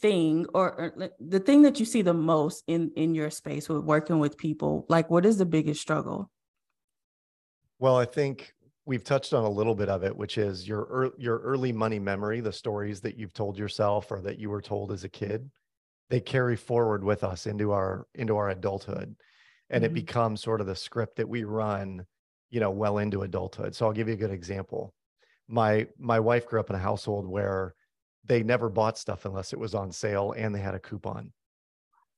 thing 0.00 0.46
or, 0.54 0.72
or 0.80 1.02
uh, 1.04 1.08
the 1.20 1.40
thing 1.40 1.62
that 1.62 1.78
you 1.78 1.84
see 1.84 2.00
the 2.02 2.14
most 2.14 2.64
in 2.66 2.90
in 2.96 3.14
your 3.14 3.30
space 3.30 3.68
with 3.68 3.84
working 3.84 4.18
with 4.18 4.38
people 4.38 4.86
like 4.88 5.10
what 5.10 5.26
is 5.26 5.36
the 5.38 5.46
biggest 5.46 5.80
struggle 5.80 6.30
Well, 7.78 7.96
I 7.96 8.04
think 8.04 8.52
we've 8.86 9.04
touched 9.04 9.32
on 9.32 9.44
a 9.44 9.50
little 9.50 9.74
bit 9.74 9.88
of 9.88 10.02
it, 10.04 10.16
which 10.16 10.38
is 10.38 10.66
your 10.66 11.12
your 11.18 11.38
early 11.40 11.72
money 11.72 11.98
memory, 11.98 12.40
the 12.40 12.52
stories 12.52 13.00
that 13.02 13.16
you've 13.16 13.32
told 13.34 13.58
yourself 13.58 14.10
or 14.10 14.20
that 14.22 14.38
you 14.38 14.50
were 14.50 14.62
told 14.62 14.92
as 14.92 15.04
a 15.04 15.08
kid, 15.08 15.50
they 16.10 16.20
carry 16.20 16.56
forward 16.56 17.04
with 17.04 17.24
us 17.24 17.46
into 17.46 17.72
our 17.72 18.06
into 18.14 18.36
our 18.36 18.50
adulthood, 18.50 19.16
and 19.70 19.84
it 19.84 19.92
Mhm. 19.92 19.94
becomes 19.94 20.42
sort 20.42 20.60
of 20.60 20.66
the 20.68 20.76
script 20.76 21.16
that 21.16 21.28
we 21.28 21.44
run, 21.44 22.06
you 22.50 22.60
know, 22.60 22.70
well 22.72 22.98
into 22.98 23.22
adulthood. 23.22 23.74
So 23.76 23.86
I'll 23.86 23.92
give 23.92 24.08
you 24.08 24.14
a 24.14 24.18
good 24.18 24.32
example. 24.32 24.94
My 25.48 25.88
my 25.98 26.20
wife 26.20 26.46
grew 26.46 26.60
up 26.60 26.70
in 26.70 26.76
a 26.76 26.80
household 26.80 27.28
where 27.28 27.74
they 28.24 28.42
never 28.42 28.68
bought 28.70 28.98
stuff 28.98 29.24
unless 29.26 29.52
it 29.52 29.58
was 29.60 29.74
on 29.74 29.92
sale 29.92 30.32
and 30.32 30.54
they 30.54 30.60
had 30.60 30.74
a 30.74 30.80
coupon. 30.80 31.32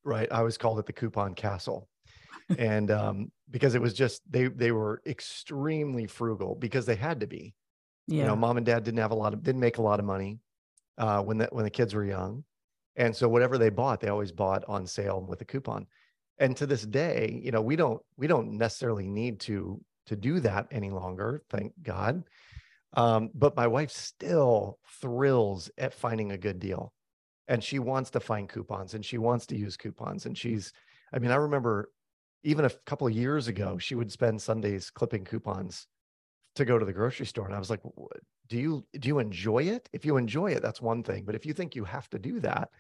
Right? 0.05 0.31
I 0.33 0.39
always 0.39 0.59
called 0.59 0.79
it 0.81 0.87
the 0.87 0.93
coupon 0.93 1.35
castle 1.35 1.89
and 2.59 2.91
um, 2.91 3.33
because 3.51 3.75
it 3.75 3.83
was 3.83 3.95
just 3.95 4.23
they 4.31 4.49
they 4.49 4.73
were 4.73 5.03
extremely 5.07 6.07
frugal 6.07 6.55
because 6.55 6.87
they 6.87 6.97
had 6.97 7.21
to 7.21 7.27
be. 7.27 7.55
yeah 8.07 8.19
You 8.19 8.25
know, 8.25 8.37
mom 8.37 8.57
and 8.57 8.67
dad 8.67 8.85
didn't 8.85 9.01
have 9.01 9.13
a 9.13 9.17
lot 9.17 9.35
of 9.35 9.43
didn't 9.43 9.61
make 9.61 9.79
a 9.79 9.83
lot 9.83 10.01
of 10.01 10.07
money 10.07 10.41
uh, 10.99 11.23
when 11.23 11.39
the 11.39 11.49
when 11.51 11.65
the 11.65 11.71
kids 11.71 11.95
were 11.95 12.05
young, 12.05 12.45
and 12.97 13.15
so 13.15 13.29
whatever 13.29 13.59
they 13.59 13.71
bought, 13.71 14.01
they 14.01 14.09
always 14.09 14.33
bought 14.33 14.65
on 14.69 14.87
sale 14.87 15.25
with 15.29 15.41
a 15.41 15.45
coupon. 15.45 15.87
And 16.39 16.57
to 16.57 16.67
this 16.67 16.83
day, 16.83 17.41
you 17.45 17.53
know, 17.53 17.63
we 17.63 17.77
don't 17.77 18.01
we 18.17 18.27
don't 18.27 18.59
necessarily 18.59 19.07
need 19.07 19.41
to 19.41 19.81
to 20.07 20.17
do 20.17 20.41
that 20.41 20.67
any 20.71 20.91
longer, 20.91 21.43
thank 21.51 21.73
God. 21.83 22.25
Um, 22.95 23.31
but 23.35 23.57
my 23.57 23.67
wife 23.67 23.91
still 23.91 24.79
thrills 25.01 25.71
at 25.79 25.95
finding 25.95 26.33
a 26.33 26.39
good 26.39 26.59
deal, 26.59 26.93
and 27.49 27.63
she 27.63 27.79
wants 27.79 28.11
to 28.11 28.21
find 28.21 28.49
coupons 28.49 28.95
and 28.95 29.05
she 29.05 29.19
wants 29.19 29.47
to 29.47 29.57
use 29.57 29.77
coupons. 29.77 30.27
And 30.27 30.37
she's, 30.37 30.73
I 31.13 31.19
mean, 31.19 31.31
I 31.31 31.37
remember 31.37 31.91
even 32.45 32.65
a 32.65 32.71
couple 32.87 33.07
of 33.07 33.13
years 33.13 33.49
ago, 33.49 33.79
she 33.79 33.95
would 33.95 34.11
spend 34.11 34.41
Sundays 34.41 34.91
clipping 34.91 35.25
coupons 35.25 35.87
to 36.57 36.65
go 36.65 36.79
to 36.79 36.85
the 36.85 36.93
grocery 36.93 37.27
store. 37.27 37.47
And 37.47 37.55
I 37.55 37.59
was 37.59 37.71
like, 37.71 37.81
do 38.49 38.59
you 38.59 38.85
do 38.99 39.09
you 39.09 39.19
enjoy 39.19 39.65
it? 39.65 39.89
If 39.93 40.05
you 40.05 40.17
enjoy 40.17 40.53
it, 40.53 40.63
that's 40.63 40.83
one 40.83 41.03
thing. 41.03 41.25
But 41.25 41.35
if 41.35 41.47
you 41.47 41.53
think 41.55 41.75
you 41.75 41.85
have 41.85 42.09
to 42.11 42.19
do 42.19 42.41
that, 42.41 42.71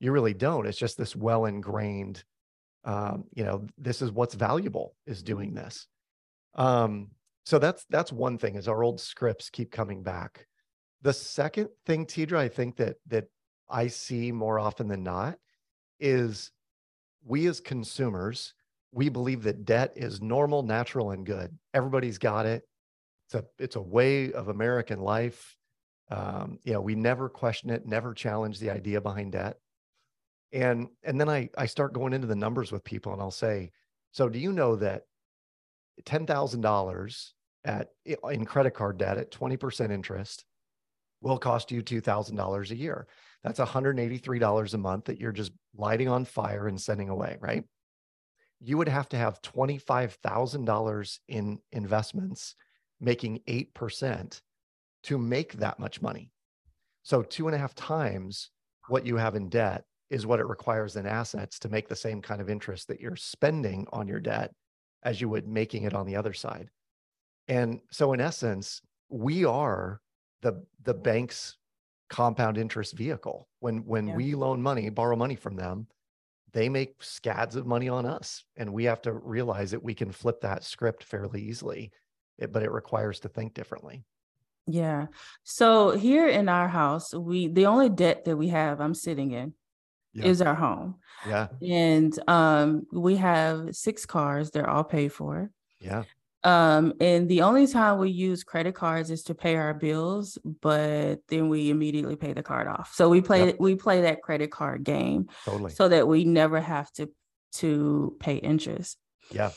you 0.00 0.12
really 0.12 0.34
don't. 0.34 0.66
It's 0.66 0.78
just 0.78 0.98
this 0.98 1.16
well 1.16 1.46
ingrained, 1.46 2.22
um, 2.84 3.24
you 3.34 3.44
know, 3.44 3.66
this 3.78 4.02
is 4.02 4.10
what's 4.12 4.34
valuable 4.34 4.94
is 5.06 5.22
doing 5.22 5.54
this. 5.54 5.86
Um, 6.54 7.08
so 7.44 7.58
that's 7.58 7.86
that's 7.88 8.12
one 8.12 8.38
thing 8.38 8.56
is 8.56 8.68
our 8.68 8.82
old 8.82 9.00
scripts 9.00 9.50
keep 9.50 9.70
coming 9.70 10.02
back. 10.02 10.46
The 11.02 11.12
second 11.12 11.68
thing, 11.86 12.06
Tidra, 12.06 12.38
I 12.38 12.48
think 12.48 12.76
that 12.76 12.96
that 13.06 13.28
I 13.68 13.86
see 13.86 14.32
more 14.32 14.58
often 14.58 14.88
than 14.88 15.02
not 15.02 15.38
is 16.00 16.50
we 17.24 17.46
as 17.46 17.60
consumers, 17.60 18.54
we 18.96 19.10
believe 19.10 19.42
that 19.42 19.66
debt 19.66 19.92
is 19.94 20.22
normal, 20.22 20.62
natural, 20.62 21.10
and 21.10 21.26
good. 21.26 21.56
Everybody's 21.74 22.16
got 22.16 22.46
it. 22.46 22.66
It's 23.26 23.34
a 23.34 23.44
it's 23.58 23.76
a 23.76 23.80
way 23.80 24.32
of 24.32 24.48
American 24.48 25.00
life. 25.00 25.54
Um, 26.10 26.58
you 26.64 26.72
know, 26.72 26.80
we 26.80 26.94
never 26.94 27.28
question 27.28 27.68
it, 27.68 27.86
never 27.86 28.14
challenge 28.14 28.58
the 28.58 28.70
idea 28.70 29.02
behind 29.02 29.32
debt. 29.32 29.58
And 30.50 30.88
and 31.02 31.20
then 31.20 31.28
I 31.28 31.50
I 31.58 31.66
start 31.66 31.92
going 31.92 32.14
into 32.14 32.26
the 32.26 32.34
numbers 32.34 32.72
with 32.72 32.84
people, 32.84 33.12
and 33.12 33.20
I'll 33.20 33.30
say, 33.30 33.70
so 34.12 34.30
do 34.30 34.38
you 34.38 34.50
know 34.50 34.76
that 34.76 35.02
ten 36.06 36.26
thousand 36.26 36.62
dollars 36.62 37.34
at 37.66 37.90
in 38.06 38.46
credit 38.46 38.72
card 38.72 38.96
debt 38.96 39.18
at 39.18 39.30
twenty 39.30 39.58
percent 39.58 39.92
interest 39.92 40.46
will 41.20 41.38
cost 41.38 41.70
you 41.70 41.82
two 41.82 42.00
thousand 42.00 42.36
dollars 42.36 42.70
a 42.70 42.76
year? 42.76 43.06
That's 43.44 43.58
one 43.58 43.68
hundred 43.68 43.98
eighty 43.98 44.16
three 44.16 44.38
dollars 44.38 44.72
a 44.72 44.78
month 44.78 45.04
that 45.06 45.20
you're 45.20 45.32
just 45.32 45.52
lighting 45.76 46.08
on 46.08 46.24
fire 46.24 46.66
and 46.66 46.80
sending 46.80 47.10
away, 47.10 47.36
right? 47.40 47.64
You 48.60 48.78
would 48.78 48.88
have 48.88 49.08
to 49.10 49.16
have 49.16 49.42
twenty 49.42 49.78
five 49.78 50.14
thousand 50.22 50.64
dollars 50.64 51.20
in 51.28 51.60
investments, 51.72 52.54
making 53.00 53.40
eight 53.46 53.74
percent 53.74 54.42
to 55.04 55.18
make 55.18 55.54
that 55.54 55.78
much 55.78 56.00
money. 56.02 56.32
So 57.02 57.22
two 57.22 57.46
and 57.46 57.54
a 57.54 57.58
half 57.58 57.74
times 57.74 58.50
what 58.88 59.06
you 59.06 59.16
have 59.16 59.34
in 59.36 59.48
debt 59.48 59.84
is 60.10 60.26
what 60.26 60.40
it 60.40 60.46
requires 60.46 60.96
in 60.96 61.06
assets 61.06 61.58
to 61.60 61.68
make 61.68 61.88
the 61.88 61.96
same 61.96 62.22
kind 62.22 62.40
of 62.40 62.48
interest 62.48 62.88
that 62.88 63.00
you're 63.00 63.16
spending 63.16 63.86
on 63.92 64.08
your 64.08 64.20
debt 64.20 64.52
as 65.02 65.20
you 65.20 65.28
would 65.28 65.46
making 65.46 65.82
it 65.84 65.94
on 65.94 66.06
the 66.06 66.16
other 66.16 66.32
side. 66.32 66.70
And 67.48 67.80
so 67.90 68.12
in 68.12 68.20
essence, 68.20 68.80
we 69.08 69.44
are 69.44 70.00
the 70.42 70.64
the 70.82 70.94
bank's 70.94 71.58
compound 72.08 72.56
interest 72.56 72.94
vehicle. 72.96 73.48
When 73.60 73.84
when 73.84 74.08
Yeah. 74.08 74.16
we 74.16 74.34
loan 74.34 74.62
money, 74.62 74.88
borrow 74.90 75.16
money 75.16 75.36
from 75.36 75.56
them, 75.56 75.88
they 76.56 76.70
make 76.70 77.02
scads 77.02 77.54
of 77.54 77.66
money 77.66 77.86
on 77.86 78.06
us. 78.06 78.42
And 78.56 78.72
we 78.72 78.84
have 78.84 79.02
to 79.02 79.12
realize 79.12 79.72
that 79.72 79.82
we 79.82 79.92
can 79.92 80.10
flip 80.10 80.40
that 80.40 80.64
script 80.64 81.04
fairly 81.04 81.42
easily, 81.42 81.92
it- 82.38 82.50
but 82.50 82.62
it 82.62 82.72
requires 82.72 83.20
to 83.20 83.28
think 83.28 83.52
differently. 83.52 84.04
Yeah. 84.66 85.08
So 85.44 85.90
here 85.90 86.26
in 86.26 86.48
our 86.48 86.66
house, 86.66 87.12
we 87.14 87.48
the 87.48 87.66
only 87.66 87.90
debt 87.90 88.24
that 88.24 88.38
we 88.38 88.48
have 88.48 88.80
I'm 88.80 88.94
sitting 88.94 89.32
in 89.32 89.52
Yeah. 90.14 90.24
is 90.24 90.40
our 90.40 90.54
home. 90.54 90.94
Yeah. 91.28 91.48
And 91.60 92.18
um 92.26 92.86
we 92.90 93.16
have 93.16 93.76
six 93.76 94.06
cars, 94.06 94.50
they're 94.50 94.68
all 94.70 94.82
paid 94.82 95.12
for. 95.12 95.50
Yeah. 95.78 96.04
Um 96.46 96.92
and 97.00 97.28
the 97.28 97.42
only 97.42 97.66
time 97.66 97.98
we 97.98 98.10
use 98.10 98.44
credit 98.44 98.74
cards 98.74 99.10
is 99.10 99.22
to 99.24 99.34
pay 99.34 99.56
our 99.56 99.74
bills, 99.74 100.38
but 100.62 101.16
then 101.28 101.48
we 101.48 101.70
immediately 101.70 102.14
pay 102.16 102.32
the 102.34 102.42
card 102.42 102.68
off. 102.68 102.92
So 102.94 103.08
we 103.08 103.20
play 103.20 103.46
Yep. 103.46 103.56
we 103.60 103.74
play 103.74 104.02
that 104.02 104.22
credit 104.22 104.50
card 104.52 104.84
game 104.84 105.26
Totally. 105.44 105.72
so 105.72 105.88
that 105.88 106.06
we 106.06 106.24
never 106.24 106.60
have 106.60 106.90
to 106.92 107.10
to 107.54 108.16
pay 108.20 108.36
interest. 108.36 108.98
yeah. 109.30 109.50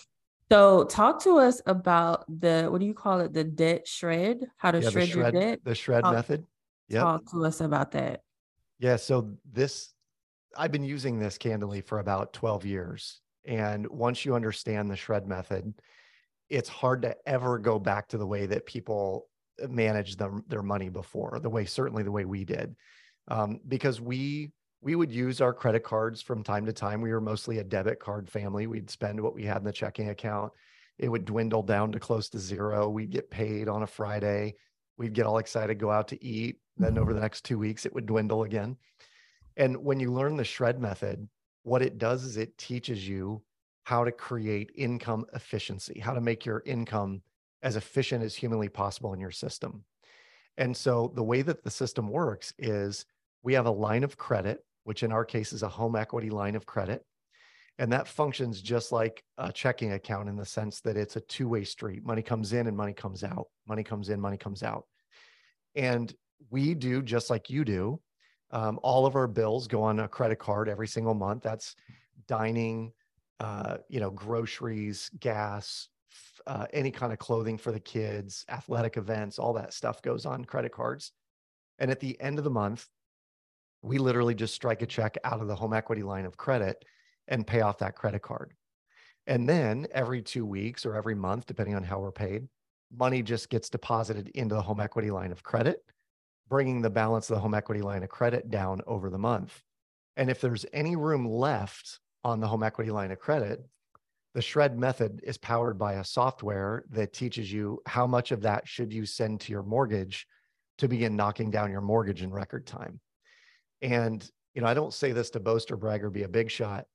So 0.51 0.85
talk 0.85 1.21
to 1.25 1.37
us 1.37 1.61
about 1.67 2.25
the 2.27 2.69
what 2.71 2.79
do 2.79 2.87
you 2.87 2.95
call 2.95 3.19
it? 3.19 3.33
The 3.33 3.43
debt 3.43 3.87
shred? 3.87 4.37
How 4.57 4.71
to 4.71 4.79
Yeah. 4.79 4.85
The 4.85 4.91
shred, 4.91 5.07
your 5.09 5.31
debt? 5.31 5.59
the 5.63 5.75
shred 5.75 6.03
Talk- 6.03 6.13
method. 6.15 6.45
Yeah. 6.87 7.01
Talk 7.01 7.29
to 7.31 7.45
us 7.45 7.61
about 7.61 7.91
that. 7.91 8.23
Yeah. 8.79 8.95
So 8.95 9.33
this, 9.51 9.93
I've 10.57 10.71
been 10.71 10.83
using 10.85 11.19
this 11.19 11.37
candidly 11.37 11.81
for 11.81 11.99
about 11.99 12.33
12 12.33 12.65
years. 12.65 13.21
And 13.45 13.85
once 13.89 14.25
you 14.25 14.33
understand 14.33 14.89
the 14.89 14.95
shred 14.95 15.27
method, 15.27 15.71
it's 16.49 16.69
hard 16.69 17.03
to 17.03 17.15
ever 17.25 17.59
go 17.59 17.79
back 17.79 18.07
to 18.09 18.17
the 18.17 18.27
way 18.27 18.45
that 18.47 18.65
people 18.65 19.27
uh, 19.61 19.67
managed 19.67 20.19
them, 20.19 20.43
their 20.47 20.63
money 20.63 20.89
before, 20.89 21.39
the 21.41 21.49
way, 21.49 21.65
certainly 21.65 22.03
the 22.03 22.11
way 22.11 22.25
we 22.25 22.43
did. 22.43 22.75
Um, 23.27 23.59
because 23.67 24.01
we, 24.01 24.51
we 24.81 24.95
would 24.95 25.11
use 25.11 25.41
our 25.41 25.53
credit 25.53 25.83
cards 25.83 26.21
from 26.21 26.43
time 26.43 26.65
to 26.65 26.73
time. 26.73 27.01
We 27.01 27.11
were 27.11 27.21
mostly 27.21 27.59
a 27.59 27.63
debit 27.63 27.99
card 27.99 28.29
family. 28.29 28.65
We'd 28.65 28.89
spend 28.89 29.21
what 29.21 29.35
we 29.35 29.43
had 29.43 29.57
in 29.57 29.63
the 29.63 29.71
checking 29.71 30.09
account. 30.09 30.51
It 30.97 31.09
would 31.09 31.25
dwindle 31.25 31.63
down 31.63 31.91
to 31.91 31.99
close 31.99 32.29
to 32.29 32.39
zero. 32.39 32.89
We'd 32.89 33.11
get 33.11 33.29
paid 33.29 33.69
on 33.69 33.83
a 33.83 33.87
Friday. 33.87 34.55
We'd 34.97 35.13
get 35.13 35.25
all 35.25 35.37
excited, 35.37 35.79
go 35.79 35.91
out 35.91 36.09
to 36.09 36.23
eat. 36.23 36.57
Then 36.77 36.97
over 36.97 37.13
the 37.13 37.21
next 37.21 37.45
two 37.45 37.59
weeks, 37.59 37.85
it 37.85 37.93
would 37.93 38.05
dwindle 38.05 38.43
again. 38.43 38.77
And 39.55 39.77
when 39.83 39.99
you 39.99 40.11
learn 40.11 40.37
the 40.37 40.43
shred 40.43 40.79
method, 40.79 41.27
what 41.63 41.81
it 41.81 41.97
does 41.97 42.23
is 42.23 42.37
it 42.37 42.57
teaches 42.57 43.07
you 43.07 43.43
how 43.89 44.03
to 44.03 44.11
create 44.11 44.71
income 44.75 45.25
efficiency, 45.33 45.99
how 45.99 46.13
to 46.13 46.21
make 46.21 46.45
your 46.45 46.61
income 46.67 47.23
as 47.63 47.75
efficient 47.75 48.23
as 48.23 48.35
humanly 48.35 48.69
possible 48.69 49.15
in 49.15 49.19
your 49.19 49.31
system. 49.31 49.83
And 50.59 50.77
so 50.77 51.11
the 51.15 51.23
way 51.23 51.41
that 51.41 51.63
the 51.63 51.71
system 51.71 52.07
works 52.07 52.53
is 52.59 53.07
we 53.41 53.55
have 53.55 53.65
a 53.65 53.71
line 53.71 54.03
of 54.03 54.15
credit, 54.15 54.63
which 54.83 55.01
in 55.01 55.11
our 55.11 55.25
case 55.25 55.53
is 55.53 55.63
a 55.63 55.67
home 55.67 55.95
equity 55.95 56.29
line 56.29 56.55
of 56.55 56.67
credit. 56.67 57.03
And 57.79 57.91
that 57.91 58.07
functions 58.07 58.61
just 58.61 58.91
like 58.91 59.23
a 59.39 59.51
checking 59.51 59.93
account 59.93 60.29
in 60.29 60.35
the 60.35 60.45
sense 60.45 60.81
that 60.81 60.95
it's 60.95 61.15
a 61.15 61.21
two 61.21 61.49
way 61.49 61.63
street. 61.63 62.05
Money 62.05 62.21
comes 62.21 62.53
in 62.53 62.67
and 62.67 62.77
money 62.77 62.93
comes 62.93 63.23
out. 63.23 63.47
Money 63.67 63.83
comes 63.83 64.09
in, 64.09 64.21
money 64.21 64.37
comes 64.37 64.61
out. 64.61 64.83
And 65.73 66.13
we 66.51 66.75
do 66.75 67.01
just 67.01 67.31
like 67.31 67.49
you 67.49 67.65
do. 67.65 67.99
Um, 68.51 68.79
all 68.83 69.07
of 69.07 69.15
our 69.15 69.27
bills 69.27 69.67
go 69.67 69.81
on 69.81 69.99
a 69.99 70.07
credit 70.07 70.37
card 70.37 70.69
every 70.69 70.87
single 70.87 71.15
month. 71.15 71.41
That's 71.41 71.75
dining, 72.27 72.91
uh, 73.39 73.77
you 73.87 73.99
know, 73.99 74.11
groceries, 74.11 75.09
gas, 75.19 75.87
uh, 76.47 76.65
any 76.73 76.91
kind 76.91 77.13
of 77.13 77.19
clothing 77.19 77.57
for 77.57 77.71
the 77.71 77.79
kids, 77.79 78.45
athletic 78.49 78.97
events, 78.97 79.39
all 79.39 79.53
that 79.53 79.73
stuff 79.73 80.01
goes 80.01 80.25
on 80.25 80.45
credit 80.45 80.71
cards. 80.71 81.11
And 81.79 81.91
at 81.91 81.99
the 81.99 82.19
end 82.19 82.37
of 82.37 82.43
the 82.43 82.49
month, 82.49 82.87
we 83.81 83.97
literally 83.97 84.35
just 84.35 84.53
strike 84.53 84.81
a 84.81 84.85
check 84.85 85.17
out 85.23 85.41
of 85.41 85.47
the 85.47 85.55
home 85.55 85.73
equity 85.73 86.03
line 86.03 86.25
of 86.25 86.37
credit 86.37 86.83
and 87.27 87.47
pay 87.47 87.61
off 87.61 87.77
that 87.77 87.95
credit 87.95 88.21
card. 88.21 88.53
And 89.27 89.47
then 89.47 89.87
every 89.93 90.21
two 90.21 90.45
weeks 90.45 90.85
or 90.85 90.95
every 90.95 91.15
month, 91.15 91.45
depending 91.45 91.75
on 91.75 91.83
how 91.83 91.99
we're 91.99 92.11
paid, 92.11 92.47
money 92.91 93.21
just 93.21 93.49
gets 93.49 93.69
deposited 93.69 94.29
into 94.29 94.55
the 94.55 94.61
home 94.61 94.79
equity 94.79 95.11
line 95.11 95.31
of 95.31 95.43
credit, 95.43 95.83
bringing 96.49 96.81
the 96.81 96.89
balance 96.89 97.29
of 97.29 97.35
the 97.35 97.41
home 97.41 97.53
equity 97.53 97.81
line 97.81 98.03
of 98.03 98.09
credit 98.09 98.49
down 98.49 98.81
over 98.87 99.09
the 99.09 99.17
month. 99.17 99.61
And 100.17 100.29
if 100.29 100.41
there's 100.41 100.65
any 100.73 100.95
room 100.95 101.25
left 101.25 101.99
on 102.23 102.39
the 102.39 102.47
home 102.47 102.63
equity 102.63 102.91
line 102.91 103.11
of 103.11 103.19
credit, 103.19 103.63
the 104.33 104.41
shred 104.41 104.77
method 104.77 105.21
is 105.23 105.37
powered 105.37 105.77
by 105.77 105.93
a 105.93 106.03
software 106.03 106.83
that 106.91 107.13
teaches 107.13 107.51
you 107.51 107.81
how 107.87 108.05
much 108.05 108.31
of 108.31 108.41
that 108.41 108.67
should 108.67 108.93
you 108.93 109.05
send 109.05 109.41
to 109.41 109.51
your 109.51 109.63
mortgage 109.63 110.27
to 110.77 110.87
begin 110.87 111.15
knocking 111.15 111.49
down 111.49 111.71
your 111.71 111.81
mortgage 111.81 112.21
in 112.21 112.31
record 112.31 112.65
time. 112.65 112.99
And 113.81 114.29
you 114.53 114.61
know, 114.61 114.67
I 114.67 114.73
don't 114.73 114.93
say 114.93 115.11
this 115.11 115.29
to 115.31 115.39
boast 115.39 115.71
or 115.71 115.77
brag 115.77 116.03
or 116.03 116.09
be 116.09 116.23
a 116.23 116.27
big 116.27 116.49
shot, 116.51 116.85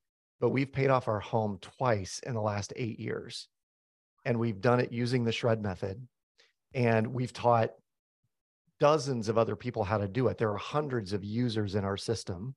but 0.41 0.51
we've 0.51 0.73
paid 0.73 0.91
off 0.91 1.09
our 1.09 1.21
home 1.21 1.59
twice 1.61 2.21
in 2.27 2.35
the 2.35 2.41
last 2.41 2.73
8 2.77 2.99
years. 2.99 3.49
And 4.25 4.39
we've 4.39 4.61
done 4.61 4.81
it 4.81 4.93
using 4.93 5.25
the 5.25 5.33
shred 5.33 5.63
method. 5.63 6.07
And 6.75 7.07
we've 7.07 7.33
taught 7.33 7.71
dozens 8.81 9.29
of 9.29 9.39
other 9.39 9.55
people 9.55 9.85
how 9.85 9.99
to 9.99 10.09
do 10.09 10.29
it. 10.29 10.37
There 10.37 10.51
are 10.51 10.57
hundreds 10.57 11.13
of 11.13 11.25
users 11.25 11.75
in 11.75 11.85
our 11.85 11.97
system, 11.97 12.55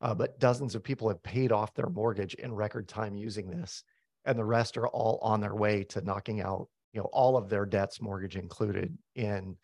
uh, 0.00 0.14
but 0.14 0.38
dozens 0.38 0.74
of 0.74 0.82
people 0.82 1.08
have 1.08 1.22
paid 1.22 1.52
off 1.52 1.74
their 1.74 1.88
mortgage 1.88 2.34
in 2.34 2.54
record 2.54 2.88
time 2.88 3.16
using 3.16 3.50
this 3.50 3.84
and 4.26 4.38
the 4.38 4.44
rest 4.44 4.76
are 4.76 4.88
all 4.88 5.18
on 5.22 5.40
their 5.40 5.54
way 5.54 5.84
to 5.84 6.02
knocking 6.02 6.40
out 6.40 6.68
you 6.92 7.00
know 7.00 7.08
all 7.12 7.36
of 7.36 7.48
their 7.48 7.64
debts 7.64 8.00
mortgage 8.00 8.36
included 8.36 8.96
in 9.14 9.56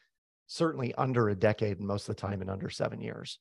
certainly 0.46 0.94
under 0.94 1.28
a 1.28 1.34
decade 1.34 1.78
and 1.78 1.86
most 1.86 2.08
of 2.08 2.16
the 2.16 2.20
time 2.20 2.42
in 2.42 2.48
under 2.48 2.70
seven 2.70 3.00
years. 3.00 3.38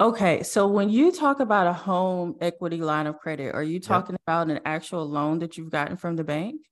Okay 0.00 0.42
so 0.42 0.66
when 0.66 0.88
you 0.88 1.12
talk 1.12 1.40
about 1.40 1.66
a 1.66 1.72
home 1.72 2.36
equity 2.40 2.78
line 2.78 3.06
of 3.06 3.18
credit 3.18 3.54
are 3.54 3.62
you 3.62 3.78
talking 3.78 4.14
yep. 4.14 4.20
about 4.26 4.50
an 4.50 4.60
actual 4.64 5.06
loan 5.06 5.38
that 5.40 5.56
you've 5.56 5.70
gotten 5.70 5.96
from 5.96 6.16
the 6.16 6.24
bank? 6.24 6.62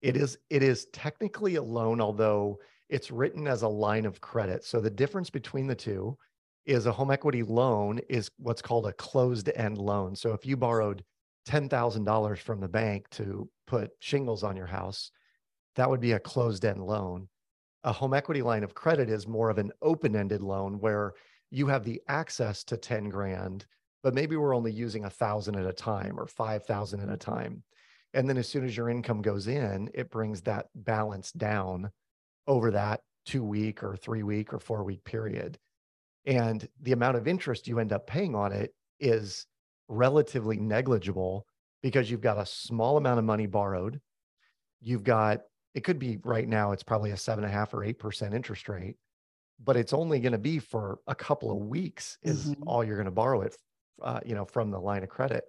It 0.00 0.16
is 0.16 0.38
it 0.48 0.62
is 0.62 0.86
technically 0.92 1.56
a 1.56 1.62
loan 1.62 2.00
although 2.00 2.58
it's 2.88 3.10
written 3.10 3.48
as 3.48 3.62
a 3.62 3.68
line 3.68 4.04
of 4.04 4.20
credit. 4.20 4.64
So 4.64 4.80
the 4.80 4.90
difference 4.90 5.30
between 5.30 5.66
the 5.66 5.74
two 5.74 6.18
is 6.64 6.86
a 6.86 6.92
home 6.92 7.10
equity 7.10 7.42
loan 7.42 7.98
is 8.08 8.30
what's 8.38 8.62
called 8.62 8.86
a 8.86 8.92
closed 8.92 9.50
end 9.54 9.78
loan 9.78 10.14
so 10.14 10.32
if 10.32 10.46
you 10.46 10.56
borrowed 10.56 11.04
$10,000 11.48 12.38
from 12.38 12.60
the 12.60 12.68
bank 12.68 13.08
to 13.10 13.48
put 13.66 13.90
shingles 14.00 14.42
on 14.42 14.56
your 14.56 14.66
house, 14.66 15.10
that 15.76 15.88
would 15.88 16.00
be 16.00 16.12
a 16.12 16.20
closed 16.20 16.64
end 16.64 16.84
loan. 16.84 17.28
A 17.84 17.92
home 17.92 18.14
equity 18.14 18.42
line 18.42 18.62
of 18.62 18.74
credit 18.74 19.10
is 19.10 19.26
more 19.26 19.50
of 19.50 19.58
an 19.58 19.72
open 19.82 20.14
ended 20.14 20.42
loan 20.42 20.78
where 20.78 21.14
you 21.50 21.66
have 21.66 21.84
the 21.84 22.00
access 22.08 22.62
to 22.64 22.76
10 22.76 23.08
grand, 23.08 23.66
but 24.02 24.14
maybe 24.14 24.36
we're 24.36 24.54
only 24.54 24.72
using 24.72 25.04
a 25.04 25.10
thousand 25.10 25.56
at 25.56 25.66
a 25.66 25.72
time 25.72 26.18
or 26.18 26.26
5,000 26.26 27.00
at 27.00 27.08
a 27.08 27.16
time. 27.16 27.62
And 28.14 28.28
then 28.28 28.36
as 28.36 28.48
soon 28.48 28.64
as 28.64 28.76
your 28.76 28.88
income 28.88 29.22
goes 29.22 29.48
in, 29.48 29.90
it 29.94 30.10
brings 30.10 30.42
that 30.42 30.66
balance 30.74 31.32
down 31.32 31.90
over 32.46 32.70
that 32.72 33.00
two 33.24 33.42
week 33.42 33.82
or 33.82 33.96
three 33.96 34.22
week 34.22 34.52
or 34.52 34.58
four 34.58 34.84
week 34.84 35.02
period. 35.04 35.58
And 36.24 36.66
the 36.80 36.92
amount 36.92 37.16
of 37.16 37.26
interest 37.26 37.66
you 37.66 37.78
end 37.78 37.92
up 37.92 38.06
paying 38.06 38.34
on 38.34 38.52
it 38.52 38.74
is 39.00 39.46
relatively 39.88 40.58
negligible 40.58 41.46
because 41.82 42.10
you've 42.10 42.20
got 42.20 42.38
a 42.38 42.46
small 42.46 42.96
amount 42.96 43.18
of 43.18 43.24
money 43.24 43.46
borrowed. 43.46 44.00
You've 44.80 45.04
got, 45.04 45.40
it 45.74 45.84
could 45.84 45.98
be 45.98 46.18
right 46.24 46.48
now, 46.48 46.72
it's 46.72 46.82
probably 46.82 47.10
a 47.10 47.16
seven 47.16 47.44
and 47.44 47.52
a 47.52 47.56
half 47.56 47.74
or 47.74 47.78
8% 47.78 48.34
interest 48.34 48.68
rate, 48.68 48.96
but 49.62 49.76
it's 49.76 49.92
only 49.92 50.20
going 50.20 50.32
to 50.32 50.38
be 50.38 50.58
for 50.58 51.00
a 51.06 51.14
couple 51.14 51.50
of 51.50 51.58
weeks 51.58 52.18
is 52.22 52.46
mm-hmm. 52.46 52.62
all 52.66 52.84
you're 52.84 52.96
going 52.96 53.06
to 53.06 53.10
borrow 53.10 53.42
it, 53.42 53.56
uh, 54.00 54.20
you 54.24 54.34
know, 54.34 54.44
from 54.44 54.70
the 54.70 54.80
line 54.80 55.02
of 55.02 55.08
credit. 55.08 55.44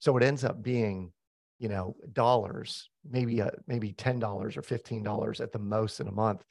So 0.00 0.16
it 0.16 0.22
ends 0.22 0.44
up 0.44 0.62
being, 0.62 1.12
you 1.58 1.68
know, 1.68 1.96
dollars, 2.12 2.90
maybe, 3.08 3.40
a, 3.40 3.50
maybe 3.66 3.92
$10 3.92 4.22
or 4.56 4.62
$15 4.62 5.40
at 5.40 5.52
the 5.52 5.58
most 5.58 6.00
in 6.00 6.08
a 6.08 6.12
month. 6.12 6.44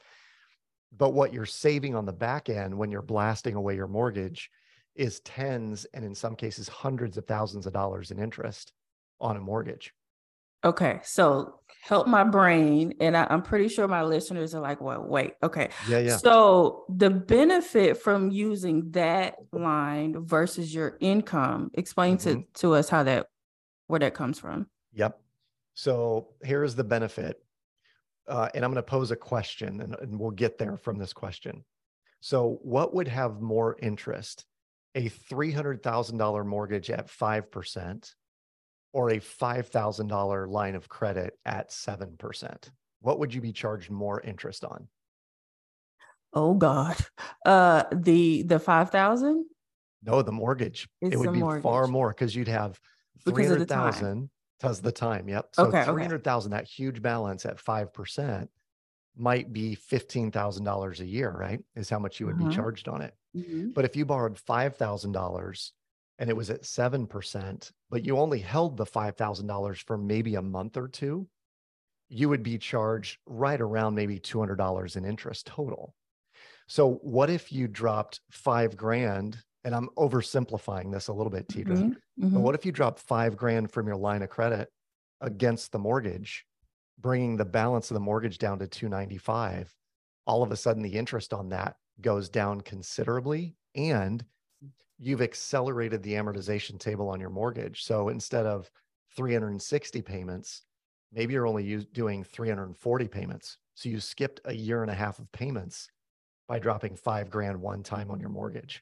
But 0.98 1.14
what 1.14 1.34
you're 1.34 1.46
saving 1.46 1.96
on 1.96 2.06
the 2.06 2.14
back 2.14 2.50
end 2.50 2.78
when 2.78 2.92
you're 2.92 3.02
blasting 3.02 3.56
away 3.56 3.76
your 3.76 3.88
mortgage 3.88 4.50
is 4.96 5.20
tens 5.22 5.86
and 5.94 6.06
in 6.06 6.16
some 6.16 6.36
cases 6.36 6.70
hundreds 6.70 7.18
of 7.18 7.26
thousands 7.26 7.66
of 7.66 7.74
dollars 7.74 8.12
in 8.12 8.20
interest 8.20 8.72
on 9.20 9.38
a 9.38 9.42
mortgage. 9.42 9.94
Okay, 10.64 11.00
so 11.04 11.60
help 11.84 12.08
my 12.08 12.24
brain, 12.24 12.96
and 13.00 13.16
I, 13.16 13.28
am 13.30 13.44
pretty 13.44 13.68
sure 13.68 13.88
my 13.88 14.02
listeners 14.02 14.56
are 14.56 14.62
like, 14.62 14.82
"Well, 14.82 15.04
wait, 15.04 15.34
okay." 15.44 15.70
Yeah, 15.88 16.00
yeah. 16.00 16.18
So 16.18 16.86
the 16.90 17.12
benefit 17.12 18.02
from 18.02 18.32
using 18.32 18.90
that 18.92 19.36
line 19.52 20.26
versus 20.26 20.74
your 20.74 20.98
income, 21.00 21.70
explain 21.76 22.18
mm-hmm. 22.18 22.40
to 22.40 22.46
to 22.62 22.74
us 22.74 22.90
how 22.90 23.04
that 23.04 23.28
where 23.86 24.00
that 24.00 24.16
comes 24.16 24.40
from. 24.40 24.66
Yep. 24.94 25.20
So 25.76 26.30
here's 26.42 26.74
the 26.74 26.84
benefit, 26.84 27.44
uh, 28.28 28.50
and 28.54 28.64
I'm 28.64 28.72
going 28.72 28.84
to 28.84 28.90
pose 28.90 29.12
a 29.12 29.16
question, 29.16 29.82
and, 29.82 29.96
and 30.02 30.20
we'll 30.20 30.32
get 30.32 30.58
there 30.58 30.78
from 30.78 30.98
this 30.98 31.14
question. 31.14 31.64
So, 32.22 32.60
what 32.62 32.94
would 32.94 33.08
have 33.08 33.42
more 33.42 33.78
interest? 33.82 34.46
a 34.96 35.10
$300,000 35.10 36.46
mortgage 36.46 36.90
at 36.90 37.08
5% 37.08 38.16
or 38.94 39.10
a 39.10 39.18
$5,000 39.18 40.50
line 40.50 40.76
of 40.76 40.90
credit 40.90 41.38
at 41.46 41.70
7%? 41.70 42.70
What 43.02 43.20
would 43.20 43.34
you 43.34 43.42
be 43.42 43.52
charged 43.52 43.92
more 43.92 44.22
interest 44.22 44.64
on? 44.64 44.88
Oh 46.34 46.54
God. 46.54 46.98
Uh 47.46 47.84
the 47.94 48.44
the 48.44 48.60
5,000? 48.60 49.46
No, 50.04 50.22
the 50.22 50.32
mortgage. 50.32 50.88
It's 51.02 51.14
it 51.14 51.18
would 51.18 51.32
be 51.32 51.40
mortgage. 51.40 51.64
far 51.64 51.88
more 51.88 52.10
because 52.10 52.36
you'd 52.36 52.48
have 52.48 52.80
300,000 53.26 54.30
does 54.60 54.82
the 54.82 54.92
time. 54.92 55.28
Yep. 55.28 55.50
So 55.54 55.66
okay, 55.66 55.84
300,000 55.84 56.54
okay. 56.54 56.62
that 56.62 56.68
huge 56.68 57.02
balance 57.02 57.46
at 57.46 57.58
5% 57.58 58.48
might 59.18 59.54
be 59.54 59.76
$15,000 59.76 61.00
a 61.00 61.06
year, 61.06 61.32
right? 61.32 61.60
Is 61.76 61.90
how 61.90 62.00
much 62.00 62.20
you 62.20 62.26
would 62.26 62.36
uh-huh. 62.36 62.46
be 62.46 62.50
mm-hmm. 62.50 62.62
charged 62.62 62.88
on 62.88 63.02
it. 63.02 63.14
Mm-hmm. 63.36 63.70
But 63.72 63.86
if 63.86 63.96
you 63.96 64.06
borrowed 64.06 64.38
$5,000 64.38 65.72
and 66.20 66.30
it 66.30 66.36
was 66.36 66.50
at 66.50 66.64
7%, 66.64 67.72
but 67.90 68.06
you 68.06 68.18
only 68.18 68.40
held 68.40 68.78
the 68.78 68.86
$5,000 68.86 69.78
for 69.84 69.98
maybe 69.98 70.36
a 70.36 70.42
month 70.42 70.78
or 70.78 70.88
two, 70.88 71.28
you 72.10 72.30
would 72.30 72.44
be 72.44 72.58
charged 72.58 73.18
right 73.26 73.60
around 73.60 73.96
maybe 73.96 74.20
$200 74.20 74.96
in 74.96 75.06
interest 75.06 75.48
total. 75.48 75.96
So 76.68 76.94
what 77.02 77.30
if 77.30 77.52
you 77.52 77.68
dropped 77.68 78.22
five 78.32 78.76
grand? 78.76 79.38
And 79.66 79.76
I'm 79.76 79.90
oversimplifying 79.98 80.94
this 80.94 81.10
a 81.10 81.14
little 81.14 81.32
bit, 81.32 81.50
Teedra. 81.50 81.76
Mm-hmm. 81.76 82.24
Mm-hmm. 82.24 82.34
But 82.36 82.40
what 82.40 82.56
if 82.56 82.66
you 82.66 82.72
drop 82.72 83.00
five 83.00 83.36
grand 83.36 83.72
from 83.72 83.88
your 83.88 83.98
line 83.98 84.22
of 84.22 84.30
credit 84.30 84.70
against 85.20 85.72
the 85.72 85.80
mortgage, 85.80 86.46
bringing 87.00 87.36
the 87.36 87.46
balance 87.46 87.90
of 87.90 87.96
the 87.96 88.00
mortgage 88.00 88.38
down 88.38 88.60
to 88.60 88.68
295? 88.68 89.76
All 90.28 90.44
of 90.44 90.52
a 90.52 90.56
sudden, 90.56 90.84
the 90.84 90.94
interest 90.94 91.34
on 91.34 91.50
that 91.50 91.76
goes 92.00 92.30
down 92.30 92.62
considerably 92.62 93.56
and 93.76 94.24
you've 95.00 95.22
accelerated 95.22 96.02
the 96.04 96.14
amortization 96.14 96.80
table 96.80 97.10
on 97.10 97.20
your 97.20 97.30
mortgage. 97.30 97.84
So 97.84 98.10
instead 98.10 98.46
of 98.46 98.70
360 99.16 100.02
payments, 100.02 100.62
maybe 101.12 101.34
you're 101.34 101.48
only 101.48 101.86
doing 101.94 102.24
340 102.24 103.08
payments. 103.08 103.58
So 103.74 103.90
you 103.90 104.00
skipped 104.00 104.42
a 104.46 104.54
year 104.54 104.82
and 104.82 104.92
a 104.92 104.96
half 104.96 105.20
of 105.20 105.32
payments 105.32 105.90
by 106.48 106.60
dropping 106.60 106.96
five 106.96 107.30
grand 107.30 107.60
one 107.60 107.84
time 107.84 108.12
on 108.12 108.20
your 108.20 108.30
mortgage. 108.30 108.82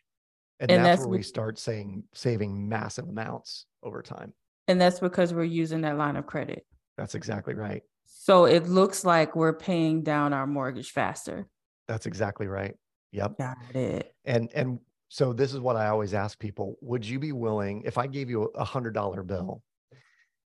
And, 0.60 0.72
and 0.72 0.86
that's, 0.86 1.00
that's 1.00 1.08
where 1.08 1.18
we 1.18 1.24
start 1.24 1.60
saying 1.60 2.04
saving 2.14 2.70
massive 2.70 3.08
amounts 3.08 3.66
over 3.82 4.02
time. 4.02 4.34
And 4.68 4.80
that's 4.80 5.00
because 5.00 5.34
we're 5.34 5.44
using 5.44 5.82
that 5.82 5.98
line 5.98 6.16
of 6.16 6.26
credit. 6.26 6.66
That's 6.98 7.16
exactly 7.16 7.54
right. 7.54 7.84
So 8.06 8.46
it 8.46 8.68
looks 8.68 9.04
like 9.04 9.36
we're 9.36 9.54
paying 9.54 10.04
down 10.04 10.34
our 10.34 10.48
mortgage 10.48 10.92
faster. 10.92 11.48
That's 11.88 12.06
exactly 12.06 12.48
right. 12.48 12.76
Yep. 13.12 13.38
Got 13.38 13.58
it. 13.74 14.14
And 14.26 14.50
and 14.54 14.80
so 15.10 15.34
this 15.34 15.54
is 15.54 15.60
what 15.60 15.76
I 15.76 15.88
always 15.88 16.14
ask 16.14 16.40
people: 16.40 16.78
Would 16.82 17.06
you 17.06 17.20
be 17.20 17.32
willing 17.32 17.84
if 17.86 17.98
I 17.98 18.08
gave 18.08 18.30
you 18.30 18.44
a 18.56 18.64
hundred 18.64 18.94
dollar 18.94 19.24
bill, 19.24 19.62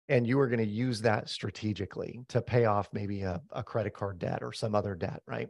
and 0.10 0.26
you 0.26 0.38
were 0.38 0.48
going 0.48 0.60
to 0.60 0.66
use 0.66 1.02
that 1.02 1.30
strategically 1.30 2.22
to 2.30 2.42
pay 2.42 2.66
off 2.66 2.90
maybe 2.92 3.22
a, 3.22 3.42
a 3.52 3.64
credit 3.64 3.94
card 3.94 4.20
debt 4.20 4.40
or 4.42 4.52
some 4.52 4.76
other 4.76 4.96
debt, 4.96 5.22
right? 5.28 5.48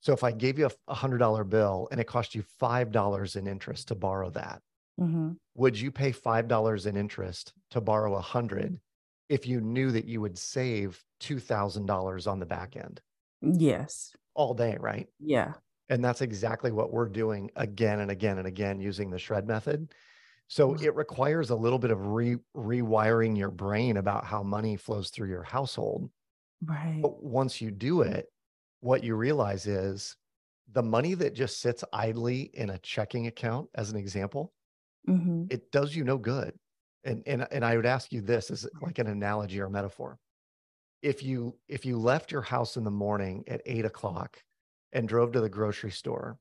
So 0.00 0.12
if 0.12 0.24
I 0.24 0.32
gave 0.32 0.58
you 0.58 0.70
a 0.88 0.94
hundred 0.94 1.18
dollar 1.18 1.44
bill 1.44 1.88
and 1.90 2.00
it 2.00 2.06
cost 2.06 2.34
you 2.34 2.42
five 2.42 2.92
dollars 2.92 3.36
in 3.36 3.46
interest 3.46 3.88
to 3.88 3.94
borrow 3.94 4.30
that, 4.30 4.62
Mm-hmm. 5.00 5.32
would 5.56 5.78
you 5.78 5.92
pay 5.92 6.12
five 6.12 6.48
dollars 6.48 6.86
in 6.86 6.96
interest 6.96 7.54
to 7.70 7.80
borrow 7.80 8.16
a 8.16 8.20
hundred 8.22 8.80
if 9.28 9.46
you 9.46 9.60
knew 9.60 9.92
that 9.92 10.06
you 10.06 10.20
would 10.20 10.38
save 10.38 11.04
two 11.20 11.40
thousand 11.40 11.86
dollars 11.86 12.26
on 12.26 12.40
the 12.40 12.46
back 12.46 12.76
end 12.76 13.02
Yes. 13.40 14.14
all 14.34 14.54
day, 14.54 14.76
right? 14.78 15.08
Yeah. 15.20 15.54
And 15.90 16.04
that's 16.04 16.22
exactly 16.22 16.72
what 16.72 16.92
we're 16.92 17.08
doing 17.08 17.50
again 17.56 18.00
and 18.00 18.10
again 18.10 18.38
and 18.38 18.48
again 18.48 18.80
using 18.80 19.10
the 19.10 19.18
shred 19.18 19.46
method. 19.46 19.94
So 20.48 20.74
Mhm. 20.74 20.80
it 20.80 20.94
requires 20.96 21.50
a 21.50 21.56
little 21.56 21.78
bit 21.80 21.92
of 21.92 22.08
re 22.08 22.38
rewiring 22.56 23.38
your 23.38 23.50
brain 23.50 23.96
about 23.98 24.24
how 24.24 24.42
money 24.42 24.76
flows 24.76 25.10
through 25.10 25.28
your 25.30 25.44
household. 25.44 26.10
Right. 26.62 27.10
But 27.10 27.22
once 27.22 27.60
you 27.60 27.70
do 27.70 28.02
it, 28.02 28.32
what 28.80 29.04
you 29.04 29.16
realize 29.16 29.66
is 29.66 30.16
the 30.68 30.82
money 30.82 31.14
that 31.14 31.34
just 31.34 31.60
sits 31.60 31.84
idly 31.92 32.42
in 32.42 32.70
a 32.70 32.78
checking 32.78 33.26
account, 33.26 33.70
as 33.74 33.90
an 33.90 33.96
example, 33.96 34.54
Mm-hmm. 35.08 35.48
it 35.48 35.70
does 35.72 35.94
you 35.94 36.04
no 36.04 36.18
good. 36.18 36.58
And 37.04 37.22
and 37.26 37.46
and 37.50 37.64
I 37.64 37.76
would 37.76 37.86
ask 37.86 38.12
you 38.12 38.20
this 38.20 38.50
as 38.50 38.68
like 38.82 38.98
an 38.98 39.06
analogy 39.06 39.60
or 39.60 39.70
metaphor. 39.70 40.18
If 41.02 41.22
you 41.22 41.58
if 41.68 41.86
you 41.86 41.98
left 41.98 42.32
your 42.32 42.42
house 42.42 42.76
in 42.76 42.84
the 42.84 42.90
morning 42.90 43.44
at 43.48 43.62
eight 43.66 43.84
o'clock 43.84 44.44
and 44.92 45.08
drove 45.08 45.32
to 45.32 45.40
the 45.40 45.48
grocery 45.50 45.90
store, 45.92 46.40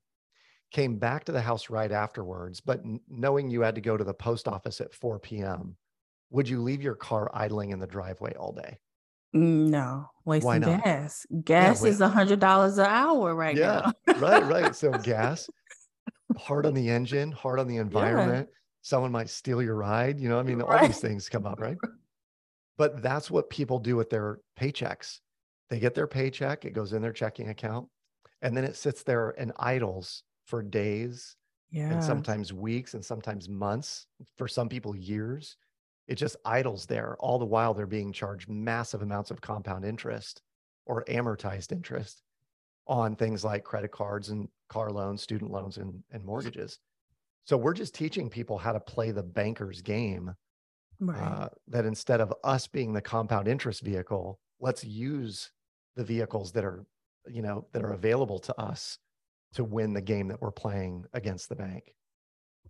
came 0.72 1.00
back 1.00 1.26
to 1.26 1.32
the 1.32 1.42
house 1.42 1.70
right 1.70 1.92
afterwards, 1.92 2.62
but 2.62 2.82
knowing 3.08 3.50
you 3.50 3.62
had 3.62 3.76
to 3.76 3.82
go 3.82 3.98
to 3.98 4.04
the 4.04 4.14
post 4.14 4.48
office 4.48 4.82
at 4.82 4.94
4 4.94 5.40
p.m., 5.40 5.78
would 6.30 6.50
you 6.50 6.62
leave 6.62 6.82
your 6.84 6.96
car 6.96 7.30
idling 7.34 7.72
in 7.72 7.80
the 7.80 7.88
driveway 7.88 8.34
all 8.36 8.54
day? 8.54 8.80
Mm, 9.38 9.70
No, 9.70 10.10
wasting 10.26 10.62
gas. 10.62 11.26
Gas 11.44 11.82
wait- 11.82 11.90
is 11.90 12.02
a 12.02 12.10
hundred 12.10 12.40
dollars 12.40 12.78
an 12.78 12.86
hour 12.88 13.36
right 13.36 13.56
Yeah, 13.56 13.92
now. 14.08 14.14
right, 14.20 14.44
right. 14.46 14.76
So 14.76 14.92
gas, 14.92 15.50
hard 16.38 16.66
on 16.66 16.74
the 16.74 16.90
engine, 16.90 17.32
hard 17.32 17.60
on 17.60 17.68
the 17.68 17.78
environment. 17.78 18.50
Someone 18.82 19.12
might 19.12 19.30
steal 19.30 19.62
your 19.62 19.76
ride. 19.76 20.20
You 20.20 20.30
know, 20.30 20.40
I 20.40 20.44
mean, 20.44 20.62
all 20.62 20.80
these 20.86 21.00
things 21.00 21.30
come 21.30 21.46
up, 21.46 21.60
right? 21.60 21.78
But 22.78 23.02
that's 23.02 23.32
what 23.32 23.50
people 23.50 23.80
do 23.80 23.96
with 23.96 24.12
their 24.12 24.38
paychecks. 24.60 25.20
They 25.72 25.80
get 25.80 25.96
their 25.96 26.06
paycheck, 26.06 26.64
it 26.64 26.74
goes 26.74 26.94
in 26.94 27.02
their 27.02 27.12
checking 27.12 27.50
account, 27.50 27.88
and 28.44 28.56
then 28.56 28.64
it 28.64 28.76
sits 28.76 29.02
there 29.02 29.32
and 29.32 29.52
idles 29.58 30.22
for 30.46 30.62
days 30.62 31.36
Yeah. 31.72 31.92
and 31.92 32.04
sometimes 32.04 32.54
weeks 32.54 32.94
and 32.94 33.04
sometimes 33.04 33.50
months. 33.50 34.06
For 34.38 34.48
some 34.48 34.70
people, 34.70 34.96
years. 34.96 35.58
It 36.08 36.16
just 36.16 36.38
idles 36.46 36.86
there. 36.86 37.18
All 37.20 37.38
the 37.38 37.46
while, 37.46 37.74
they're 37.74 37.86
being 37.86 38.14
charged 38.14 38.50
massive 38.50 39.02
amounts 39.02 39.32
of 39.32 39.42
compound 39.42 39.84
interest 39.86 40.42
or 40.86 41.04
amortized 41.06 41.72
interest 41.72 42.22
on 42.88 43.16
things 43.16 43.44
like 43.44 43.64
credit 43.64 43.92
cards 43.92 44.30
and 44.30 44.48
car 44.70 44.90
loans, 44.90 45.22
student 45.22 45.52
loans, 45.52 45.78
and, 45.78 46.02
and 46.12 46.24
mortgages. 46.24 46.80
So 47.44 47.58
we're 47.58 47.74
just 47.74 47.94
teaching 47.94 48.30
people 48.30 48.58
how 48.58 48.74
to 48.74 48.80
play 48.80 49.12
the 49.12 49.24
banker's 49.24 49.82
game. 49.82 50.34
right. 51.00 51.22
Uh, 51.22 51.50
that 51.68 51.86
instead 51.86 52.22
of 52.22 52.34
us 52.44 52.68
being 52.68 52.94
the 52.94 53.02
compound 53.02 53.48
interest 53.48 53.82
vehicle, 53.82 54.40
let's 54.60 54.84
use 54.84 55.52
the 55.96 56.04
vehicles 56.04 56.52
that 56.54 56.64
are, 56.64 56.86
you 57.28 57.42
know, 57.42 57.68
that 57.74 57.84
are 57.84 57.94
available 57.94 58.40
to 58.40 58.60
us 58.60 58.98
to 59.54 59.64
win 59.64 59.94
the 59.94 60.02
game 60.02 60.28
that 60.30 60.42
we're 60.42 60.52
playing 60.52 61.06
against 61.14 61.50
the 61.50 61.56
bank. 61.56 61.94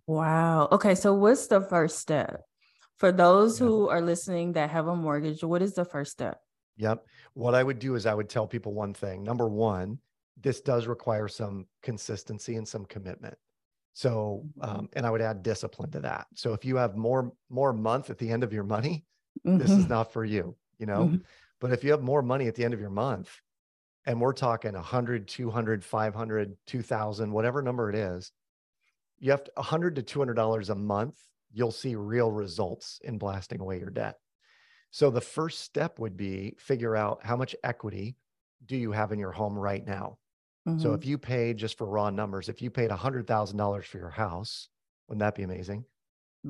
Wow. 0.06 0.68
Okay. 0.72 0.94
So 0.94 1.12
what's 1.12 1.46
the 1.46 1.60
first 1.60 1.98
step? 1.98 2.47
For 2.98 3.12
those 3.12 3.58
Yeah. 3.58 3.60
who 3.60 3.88
are 3.88 4.02
listening 4.02 4.52
that 4.52 4.70
have 4.70 4.86
a 4.88 4.94
mortgage, 4.96 5.42
what 5.42 5.62
is 5.62 5.74
the 5.74 5.84
first 5.86 6.12
step? 6.12 6.42
Yep. 6.76 7.06
What 7.34 7.54
I 7.54 7.62
would 7.62 7.78
do 7.78 7.94
is 7.94 8.06
I 8.06 8.14
would 8.14 8.28
tell 8.28 8.46
people 8.46 8.72
one 8.72 8.94
thing. 8.94 9.22
Number 9.22 9.48
one, 9.48 10.00
this 10.36 10.60
does 10.60 10.86
require 10.86 11.26
some 11.28 11.66
consistency 11.82 12.54
and 12.56 12.66
some 12.66 12.84
commitment. 12.86 13.36
So, 13.94 14.48
um, 14.60 14.88
and 14.94 15.06
I 15.06 15.10
would 15.10 15.22
add 15.22 15.42
discipline 15.42 15.90
to 15.92 16.00
that. 16.00 16.28
So 16.34 16.52
if 16.54 16.64
you 16.64 16.76
have 16.76 16.96
more 16.96 17.32
more 17.50 17.72
month 17.72 18.10
at 18.10 18.18
the 18.18 18.30
end 18.30 18.44
of 18.44 18.52
your 18.52 18.64
money, 18.64 19.06
this 19.58 19.76
is 19.78 19.88
Mhm. 19.88 19.90
not 19.90 20.12
for 20.12 20.24
you, 20.24 20.56
you 20.78 20.86
know. 20.86 21.12
Mhm. 21.12 21.26
But 21.60 21.72
if 21.72 21.84
you 21.84 21.92
have 21.92 22.02
more 22.02 22.22
money 22.22 22.48
at 22.48 22.56
the 22.56 22.64
end 22.64 22.74
of 22.74 22.80
your 22.80 22.90
month, 22.90 23.40
and 24.06 24.20
we're 24.20 24.32
talking 24.34 24.74
100, 24.74 25.28
200, 25.28 25.84
500, 25.84 26.56
2000, 26.66 27.32
whatever 27.32 27.62
number 27.62 27.90
it 27.90 27.96
is, 27.96 28.32
you 29.18 29.30
have 29.32 29.44
to, 29.44 29.52
100 29.56 29.96
to 29.96 30.02
200 30.02 30.34
dollars 30.34 30.70
a 30.70 30.74
month, 30.74 31.20
you'll 31.58 31.72
see 31.72 31.96
real 31.96 32.30
results 32.32 33.00
in 33.04 33.18
blasting 33.18 33.60
away 33.60 33.80
your 33.80 33.90
debt. 33.90 34.20
So 34.90 35.10
the 35.10 35.20
first 35.20 35.60
step 35.60 35.98
would 35.98 36.16
be 36.16 36.54
figure 36.58 36.96
out 36.96 37.24
how 37.24 37.36
much 37.36 37.56
equity 37.64 38.16
do 38.64 38.76
you 38.76 38.92
have 38.92 39.12
in 39.12 39.18
your 39.18 39.32
home 39.32 39.58
right 39.58 39.86
now? 39.86 40.18
So 40.76 40.92
Mhm. 40.92 40.94
if 40.94 41.06
you 41.06 41.18
paid 41.18 41.58
just 41.58 41.78
for 41.78 41.86
raw 41.86 42.10
numbers, 42.10 42.48
if 42.48 42.62
you 42.62 42.70
paid 42.70 42.90
$100,000 42.90 43.86
for 43.86 43.98
your 43.98 44.10
house, 44.10 44.68
wouldn't 45.08 45.20
that 45.20 45.34
be 45.36 45.44
amazing? 45.44 45.86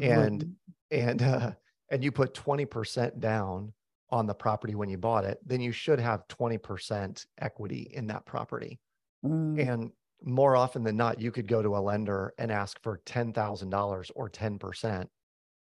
and- 0.00 0.18
Wouldn't- 0.18 0.58
and 0.90 1.22
uh, 1.22 1.52
and 1.90 2.04
you 2.04 2.12
put 2.12 2.34
20% 2.34 3.20
down 3.20 3.74
on 4.10 4.26
the 4.26 4.34
property 4.34 4.74
when 4.74 4.88
you 4.90 4.98
bought 4.98 5.24
it, 5.24 5.38
then 5.46 5.60
you 5.60 5.72
should 5.72 6.00
have 6.00 6.28
20% 6.28 7.26
equity 7.38 7.82
in 7.92 8.06
that 8.08 8.26
property. 8.26 8.80
Mm, 9.24 9.58
And 9.60 9.92
more 10.24 10.56
often 10.56 10.82
than 10.82 10.96
not, 10.96 11.20
you 11.20 11.30
could 11.30 11.46
go 11.46 11.62
to 11.62 11.76
a 11.76 11.78
lender 11.78 12.34
and 12.38 12.50
ask 12.50 12.80
for 12.82 13.00
$10,000 13.06 14.10
or 14.14 14.30
10% 14.30 15.06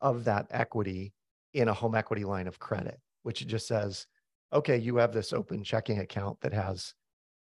of 0.00 0.24
that 0.24 0.46
equity 0.50 1.12
in 1.54 1.68
a 1.68 1.74
home 1.74 1.94
equity 1.94 2.24
line 2.24 2.46
of 2.46 2.58
credit, 2.58 3.00
which 3.22 3.46
just 3.46 3.66
says, 3.66 4.06
okay, 4.52 4.78
you 4.78 4.96
have 4.96 5.12
this 5.12 5.32
open 5.32 5.62
checking 5.62 5.98
account 5.98 6.40
that 6.40 6.52
has 6.52 6.94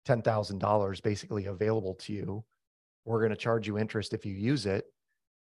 $10,000 0.07 1.03
basically 1.03 1.47
available 1.47 1.95
to 1.95 2.13
you. 2.13 2.45
We're 3.05 3.21
going 3.21 3.31
to 3.31 3.37
charge 3.37 3.67
you 3.67 3.79
interest 3.79 4.13
if 4.13 4.25
you 4.25 4.35
use 4.35 4.67
it. 4.67 4.85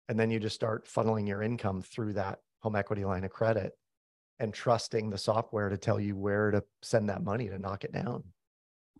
And 0.09 0.19
then 0.19 0.31
you 0.31 0.41
just 0.41 0.57
start 0.57 0.89
funneling 0.89 1.29
your 1.29 1.43
income 1.43 1.83
through 1.83 2.15
that 2.15 2.41
home 2.61 2.75
equity 2.75 3.05
line 3.05 3.25
of 3.25 3.31
credit 3.31 3.73
and 4.39 4.53
trusting 4.53 5.11
the 5.11 5.19
software 5.19 5.69
to 5.69 5.77
tell 5.77 6.01
you 6.01 6.17
where 6.17 6.51
to 6.51 6.65
send 6.83 7.09
that 7.09 7.23
money 7.23 7.49
to 7.49 7.59
knock 7.59 7.85
it 7.85 7.93
down. 7.93 8.25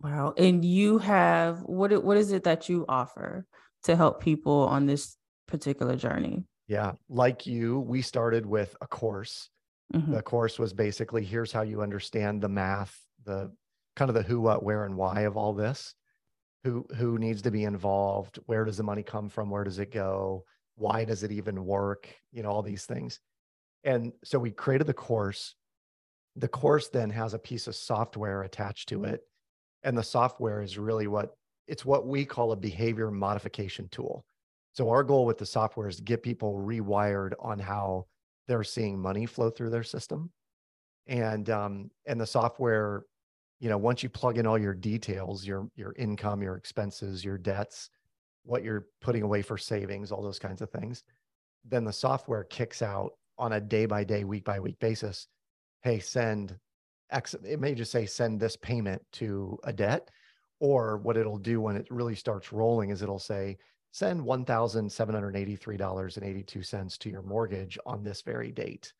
Wow. 0.03 0.33
And 0.37 0.65
you 0.65 0.97
have 0.99 1.61
what 1.61 2.03
what 2.03 2.17
is 2.17 2.31
it 2.31 2.43
that 2.43 2.69
you 2.69 2.85
offer 2.89 3.45
to 3.83 3.95
help 3.95 4.21
people 4.21 4.67
on 4.67 4.85
this 4.85 5.17
particular 5.47 5.95
journey? 5.95 6.45
Yeah. 6.67 6.93
Like 7.09 7.45
you, 7.45 7.79
we 7.79 8.01
started 8.01 8.45
with 8.45 8.75
a 8.81 8.87
course. 8.87 9.49
Mhm. 9.93 10.13
The 10.13 10.21
course 10.21 10.57
was 10.57 10.73
basically 10.73 11.25
here's 11.25 11.51
how 11.51 11.61
you 11.63 11.81
understand 11.81 12.41
the 12.41 12.49
math, 12.49 12.97
the 13.25 13.51
kind 13.95 14.09
of 14.09 14.15
the 14.15 14.23
who, 14.23 14.39
what, 14.39 14.63
where, 14.63 14.85
and 14.85 14.95
why 14.95 15.21
of 15.21 15.37
all 15.37 15.53
this. 15.53 15.93
Who 16.63 16.85
who 16.95 17.17
needs 17.17 17.41
to 17.43 17.51
be 17.51 17.63
involved? 17.63 18.39
Where 18.45 18.65
does 18.65 18.77
the 18.77 18.83
money 18.83 19.03
come 19.03 19.29
from? 19.29 19.49
Where 19.49 19.63
does 19.63 19.79
it 19.79 19.91
go? 19.91 20.45
Why 20.75 21.05
does 21.05 21.23
it 21.23 21.31
even 21.31 21.65
work? 21.65 22.07
You 22.31 22.43
know, 22.43 22.49
all 22.49 22.61
these 22.61 22.85
things. 22.85 23.19
And 23.83 24.13
so 24.23 24.39
we 24.39 24.51
created 24.51 24.87
the 24.87 24.93
course. 24.93 25.55
The 26.35 26.47
course 26.47 26.87
then 26.89 27.09
has 27.09 27.33
a 27.33 27.39
piece 27.39 27.67
of 27.67 27.75
software 27.75 28.43
attached 28.43 28.89
to 28.89 29.03
it. 29.05 29.21
And 29.83 29.97
the 29.97 30.03
software 30.03 30.61
is 30.61 30.77
really 30.77 31.07
what 31.07 31.35
it's 31.67 31.85
what 31.85 32.07
we 32.07 32.25
call 32.25 32.51
a 32.51 32.55
behavior 32.55 33.11
modification 33.11 33.87
tool. 33.91 34.25
So 34.73 34.89
our 34.89 35.03
goal 35.03 35.25
with 35.25 35.37
the 35.37 35.45
software 35.45 35.87
is 35.87 35.97
to 35.97 36.03
get 36.03 36.23
people 36.23 36.55
rewired 36.55 37.33
on 37.39 37.59
how 37.59 38.07
they're 38.47 38.63
seeing 38.63 38.99
money 38.99 39.25
flow 39.25 39.49
through 39.49 39.69
their 39.69 39.83
system. 39.83 40.31
And 41.07 41.49
um, 41.49 41.91
and 42.05 42.19
the 42.19 42.27
software, 42.27 43.03
you 43.59 43.69
know, 43.69 43.77
once 43.77 44.03
you 44.03 44.09
plug 44.09 44.37
in 44.37 44.47
all 44.47 44.57
your 44.57 44.73
details, 44.73 45.45
your 45.45 45.67
your 45.75 45.93
income, 45.97 46.41
your 46.41 46.55
expenses, 46.55 47.23
your 47.23 47.37
debts, 47.37 47.89
what 48.43 48.63
you're 48.63 48.87
putting 49.01 49.23
away 49.23 49.41
for 49.41 49.57
savings, 49.57 50.11
all 50.11 50.21
those 50.21 50.39
kinds 50.39 50.61
of 50.61 50.69
things, 50.69 51.03
then 51.65 51.83
the 51.83 51.93
software 51.93 52.43
kicks 52.43 52.81
out 52.81 53.13
on 53.37 53.53
a 53.53 53.61
day 53.61 53.85
by 53.85 54.03
day, 54.03 54.23
week 54.23 54.43
by 54.43 54.59
week 54.59 54.79
basis. 54.79 55.27
Hey, 55.81 55.99
send. 55.99 56.57
It 57.11 57.59
may 57.59 57.75
just 57.75 57.91
say 57.91 58.05
send 58.05 58.39
this 58.39 58.55
payment 58.55 59.01
to 59.13 59.57
a 59.63 59.73
debt, 59.73 60.09
or 60.59 60.97
what 60.97 61.17
it'll 61.17 61.37
do 61.37 61.59
when 61.59 61.75
it 61.75 61.87
really 61.89 62.15
starts 62.15 62.53
rolling 62.53 62.91
is 62.91 63.01
it'll 63.01 63.19
say 63.19 63.57
send 63.91 64.21
$1,783.82 64.21 66.97
to 66.99 67.09
your 67.09 67.23
mortgage 67.23 67.77
on 67.85 68.03
this 68.03 68.21
very 68.21 68.51
date. 68.51 68.93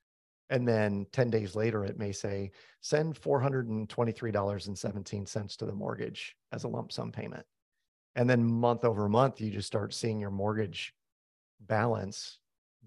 And 0.50 0.68
then 0.68 1.06
10 1.14 1.30
days 1.30 1.56
later, 1.56 1.86
it 1.86 1.98
may 1.98 2.12
say 2.12 2.52
send 2.82 3.16
$423.17 3.16 5.58
to 5.58 5.66
the 5.66 5.72
mortgage 5.72 6.36
as 6.52 6.66
a 6.66 6.68
lump 6.68 6.92
sum 6.92 7.14
payment. 7.14 7.46
And 8.16 8.30
then 8.30 8.44
month 8.44 8.84
over 8.84 9.08
month, 9.08 9.40
you 9.40 9.50
just 9.50 9.68
start 9.68 9.94
seeing 9.94 10.20
your 10.20 10.32
mortgage 10.32 10.94
balance 11.62 12.40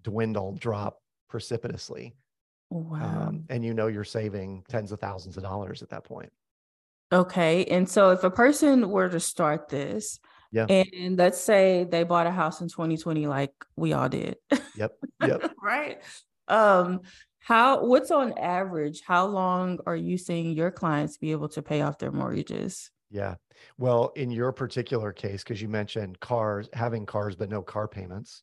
dwindle, 0.03 0.53
drop 0.61 1.01
precipitously. 1.31 2.15
Wow. 2.71 3.29
Um, 3.29 3.45
and 3.51 3.65
you 3.65 3.75
know 3.75 3.87
you're 3.87 4.05
saving 4.05 4.65
tens 4.69 4.91
of 4.93 5.01
thousands 5.01 5.37
of 5.37 5.43
dollars 5.43 5.83
at 5.83 5.91
that 5.91 6.05
point. 6.05 6.33
Okay. 7.13 7.65
And 7.67 7.89
so 7.89 8.11
if 8.11 8.25
a 8.25 8.31
person 8.31 8.91
were 8.91 9.09
to 9.09 9.21
start 9.21 9.69
this, 9.69 10.19
Yeah. 10.51 10.67
and 10.67 11.17
let's 11.17 11.39
say 11.41 11.85
they 11.85 12.03
bought 12.03 12.27
a 12.27 12.31
house 12.33 12.61
in 12.61 12.69
2020, 12.69 13.27
like 13.27 13.53
we 13.77 13.93
all 13.93 14.09
did. 14.09 14.37
Yep. 14.77 14.93
Yep. 15.21 15.53
right. 15.63 16.03
Um, 16.49 17.01
how 17.39 17.85
what's 17.85 18.11
on 18.11 18.37
average? 18.39 19.03
How 19.03 19.27
long 19.27 19.79
are 19.87 19.97
you 19.97 20.19
seeing 20.19 20.53
your 20.53 20.71
clients 20.71 21.17
be 21.19 21.31
able 21.33 21.49
to 21.51 21.63
pay 21.63 21.83
off 21.83 21.99
their 21.99 22.11
mortgages? 22.13 22.91
Yeah. 23.11 23.37
Well, 23.79 24.13
in 24.17 24.31
your 24.31 24.51
particular 24.53 25.13
case, 25.13 25.45
because 25.45 25.63
you 25.63 25.69
mentioned 25.69 26.19
cars, 26.21 26.69
having 26.73 27.07
cars, 27.07 27.37
but 27.37 27.49
no 27.49 27.63
car 27.63 27.87
payments. 27.87 28.43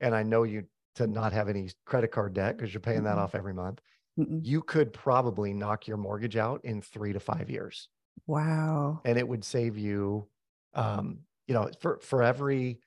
And 0.00 0.14
I 0.14 0.22
know 0.22 0.42
you 0.44 0.64
to 0.96 1.06
not 1.06 1.32
have 1.32 1.48
any 1.48 1.70
credit 1.86 2.08
card 2.08 2.34
debt 2.34 2.56
because 2.56 2.72
you're 2.74 2.80
paying 2.80 3.04
that 3.04 3.18
Mhm. 3.18 3.18
off 3.18 3.34
every 3.34 3.54
month. 3.54 3.80
Mm-mm. 4.18 4.44
You 4.44 4.62
could 4.62 4.92
probably 4.92 5.54
knock 5.54 5.88
your 5.88 5.98
mortgage 5.98 6.36
out 6.36 6.64
in 6.64 6.82
three 6.82 7.12
to 7.14 7.20
five 7.20 7.50
years. 7.50 7.90
Wow. 8.26 9.04
and 9.04 9.18
it 9.18 9.26
would 9.26 9.44
save 9.44 9.76
you 9.76 10.28
um 10.74 11.20
you 11.46 11.54
know 11.54 11.70
for 11.80 11.98
for 12.00 12.22
every 12.22 12.80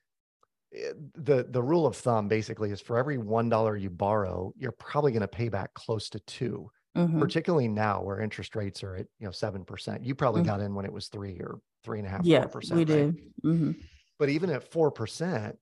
eh, 0.73 0.93
the 1.15 1.45
the 1.49 1.63
rule 1.63 1.87
of 1.87 1.95
thumb 1.97 2.27
basically 2.27 2.71
is 2.71 2.81
for 2.81 2.97
every 2.97 3.17
one 3.17 3.49
dollar 3.49 3.77
you 3.77 3.91
borrow 3.91 4.53
you're 4.57 4.73
probably 4.73 5.11
going 5.13 5.21
to 5.21 5.29
pay 5.29 5.49
back 5.49 5.73
close 5.75 6.09
to 6.09 6.19
two 6.21 6.69
Mhm. 6.95 7.31
particularly 7.31 7.67
now 7.69 8.03
where 8.03 8.21
interest 8.21 8.55
rates 8.55 8.83
are 8.83 8.95
at 8.97 9.07
you 9.19 9.25
know 9.27 9.31
seven 9.31 9.65
percent 9.65 10.03
you 10.05 10.15
probably 10.15 10.41
Mhm. 10.41 10.43
got 10.43 10.61
in 10.61 10.75
when 10.75 10.85
it 10.85 10.93
was 10.93 11.09
three 11.09 11.39
or 11.41 11.59
three 11.83 11.99
and 11.99 12.07
a 12.07 12.11
half 12.11 12.29
Yeah, 12.29 12.47
percent 12.51 12.51
we 12.69 12.85
right? 12.87 13.09
did. 13.09 13.33
hmm 13.43 13.71
but 14.19 14.29
even 14.29 14.49
at 14.49 14.71
four 14.71 14.91
percent 14.91 15.57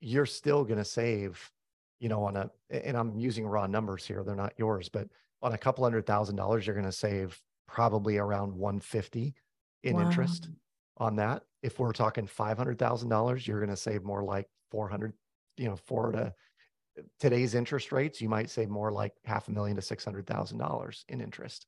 you're 0.00 0.26
still 0.26 0.64
going 0.64 0.78
to 0.78 0.84
save 0.84 1.50
you 2.00 2.08
know 2.08 2.24
on 2.24 2.36
a 2.36 2.50
and 2.70 2.96
i'm 2.96 3.18
using 3.18 3.46
raw 3.46 3.66
numbers 3.66 4.06
here 4.06 4.22
they're 4.24 4.34
not 4.36 4.52
yours 4.56 4.88
but 4.88 5.08
on 5.42 5.52
a 5.52 5.58
couple 5.58 5.84
hundred 5.84 6.06
thousand 6.06 6.36
dollars 6.36 6.66
you're 6.66 6.74
going 6.74 6.84
to 6.86 6.92
save 6.92 7.40
probably 7.66 8.16
around 8.18 8.52
150 8.52 9.34
in 9.84 9.98
interest 10.00 10.48
on 10.96 11.16
that. 11.16 11.44
If 11.62 11.78
we're 11.78 11.92
talking 11.92 12.26
five 12.26 12.56
hundred 12.58 12.78
thousand 12.78 13.08
dollars, 13.08 13.46
you're 13.46 13.60
going 13.60 13.70
to 13.70 13.76
save 13.76 14.02
more 14.02 14.24
like 14.24 14.48
four 14.70 14.88
hundred. 14.88 15.12
You 15.56 15.68
know, 15.68 15.76
four 15.76 16.12
to 16.12 16.34
today's 17.20 17.54
interest 17.54 17.92
rates, 17.92 18.20
you 18.20 18.28
might 18.28 18.50
save 18.50 18.68
more 18.68 18.90
like 18.90 19.12
half 19.24 19.48
a 19.48 19.52
million 19.52 19.76
to 19.76 19.82
six 19.82 20.04
hundred 20.04 20.26
thousand 20.26 20.58
dollars 20.58 21.04
in 21.08 21.20
interest. 21.20 21.66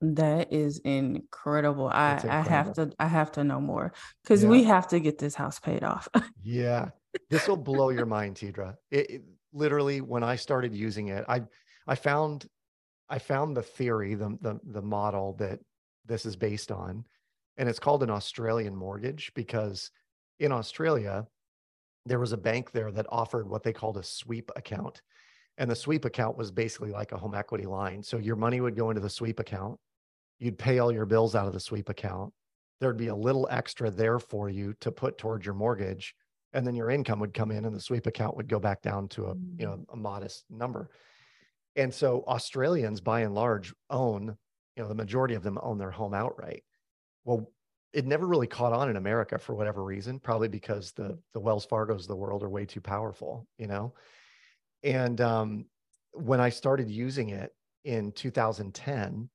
That 0.00 0.52
is 0.52 0.78
incredible. 0.84 1.88
I, 1.88 2.14
It's 2.14 2.24
I 2.24 2.40
have 2.42 2.72
to 2.74 2.92
I 2.98 3.06
have 3.06 3.32
to 3.32 3.44
know 3.44 3.60
more 3.60 3.92
because 4.22 4.44
we 4.44 4.64
have 4.64 4.88
to 4.88 5.00
get 5.00 5.18
this 5.18 5.34
house 5.34 5.60
paid 5.60 5.84
off. 5.84 6.08
Yeah, 6.42 6.90
this 7.30 7.48
will 7.48 7.56
blow 7.56 7.88
your 7.88 8.06
mind, 8.06 8.36
Tidra. 8.36 8.76
It, 8.90 9.10
it- 9.10 9.22
literally 9.54 10.02
when 10.02 10.22
I 10.22 10.36
started 10.36 10.74
using 10.74 11.08
it, 11.08 11.24
I 11.28 11.42
I 11.86 11.94
found 11.94 12.46
I 13.08 13.18
found 13.18 13.56
the 13.56 13.62
theory, 13.62 14.14
the 14.14 14.36
the 14.42 14.60
the 14.64 14.82
model 14.82 15.34
that 15.38 15.60
this 16.04 16.26
is 16.26 16.36
based 16.36 16.70
on, 16.70 17.04
and 17.56 17.68
it's 17.68 17.78
called 17.78 18.02
an 18.02 18.10
Australian 18.10 18.76
mortgage 18.76 19.32
because 19.34 19.90
in 20.40 20.52
Australia 20.52 21.26
there 22.06 22.20
was 22.20 22.32
a 22.32 22.36
bank 22.36 22.70
there 22.70 22.92
that 22.92 23.06
offered 23.08 23.48
what 23.48 23.62
they 23.62 23.72
called 23.72 23.96
a 23.96 24.02
sweep 24.02 24.50
account. 24.56 25.00
And 25.56 25.70
the 25.70 25.76
sweep 25.76 26.04
account 26.04 26.36
was 26.36 26.50
basically 26.50 26.90
like 26.90 27.12
a 27.12 27.16
home 27.16 27.34
equity 27.34 27.64
line. 27.64 28.02
So 28.02 28.18
your 28.18 28.36
money 28.36 28.60
would 28.60 28.76
go 28.76 28.90
into 28.90 29.00
the 29.00 29.08
sweep 29.08 29.38
account. 29.38 29.78
You'd 30.38 30.58
pay 30.58 30.80
all 30.80 30.92
your 30.92 31.06
bills 31.06 31.34
out 31.34 31.46
of 31.46 31.52
the 31.52 31.60
sweep 31.60 31.88
account. 31.88 32.32
There'd 32.80 32.98
be 32.98 33.06
a 33.06 33.14
little 33.14 33.48
extra 33.50 33.90
there 33.90 34.18
for 34.18 34.50
you 34.50 34.74
to 34.80 34.90
put 34.90 35.16
towards 35.16 35.46
your 35.46 35.54
mortgage. 35.54 36.14
And 36.54 36.66
then 36.66 36.74
your 36.74 36.90
income 36.90 37.20
would 37.20 37.34
come 37.34 37.50
in 37.50 37.64
and 37.64 37.74
the 37.74 37.80
sweep 37.80 38.06
account 38.06 38.36
would 38.36 38.48
go 38.48 38.58
back 38.58 38.80
down 38.80 39.08
to 39.08 39.26
a, 39.26 39.34
you 39.58 39.66
know, 39.66 39.84
a 39.92 39.96
modest 39.96 40.44
number. 40.48 40.88
And 41.76 41.92
so 41.92 42.24
Australians 42.26 43.00
by 43.00 43.20
and 43.20 43.34
large 43.34 43.74
own, 43.90 44.36
you 44.76 44.82
know, 44.82 44.88
the 44.88 44.94
majority 44.94 45.34
of 45.34 45.42
them 45.42 45.58
own 45.60 45.78
their 45.78 45.90
home 45.90 46.14
outright. 46.14 46.62
Well, 47.24 47.50
it 47.92 48.06
never 48.06 48.26
really 48.26 48.46
caught 48.46 48.72
on 48.72 48.88
in 48.88 48.96
America 48.96 49.38
for 49.38 49.54
whatever 49.54 49.82
reason, 49.84 50.18
probably 50.18 50.48
because 50.48 50.92
the 50.92 51.18
the 51.32 51.40
Wells 51.40 51.64
Fargo's 51.64 52.02
of 52.02 52.08
the 52.08 52.16
world 52.16 52.42
are 52.42 52.48
way 52.48 52.66
too 52.66 52.80
powerful, 52.80 53.46
you 53.58 53.66
know. 53.66 53.94
And 54.82 55.20
um, 55.20 55.66
when 56.12 56.40
I 56.40 56.48
started 56.50 56.90
using 56.90 57.30
it 57.30 57.52
in 57.84 58.12
2010, 58.12 59.28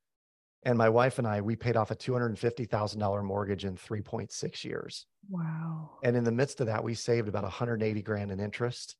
and 0.63 0.77
my 0.77 0.89
wife 0.89 1.19
and 1.19 1.27
I, 1.27 1.41
we 1.41 1.55
paid 1.55 1.77
off 1.77 1.91
a 1.91 1.95
$250,000 1.95 3.23
mortgage 3.23 3.65
in 3.65 3.75
3.6 3.75 4.63
years. 4.63 5.05
wow. 5.29 5.91
And 6.03 6.17
in 6.17 6.23
the 6.23 6.31
midst 6.31 6.59
of 6.59 6.67
that, 6.67 6.83
we 6.83 6.93
saved 6.93 7.29
about 7.29 7.43
180 7.43 8.01
grand 8.01 8.31
in 8.31 8.39
interest. 8.39 8.95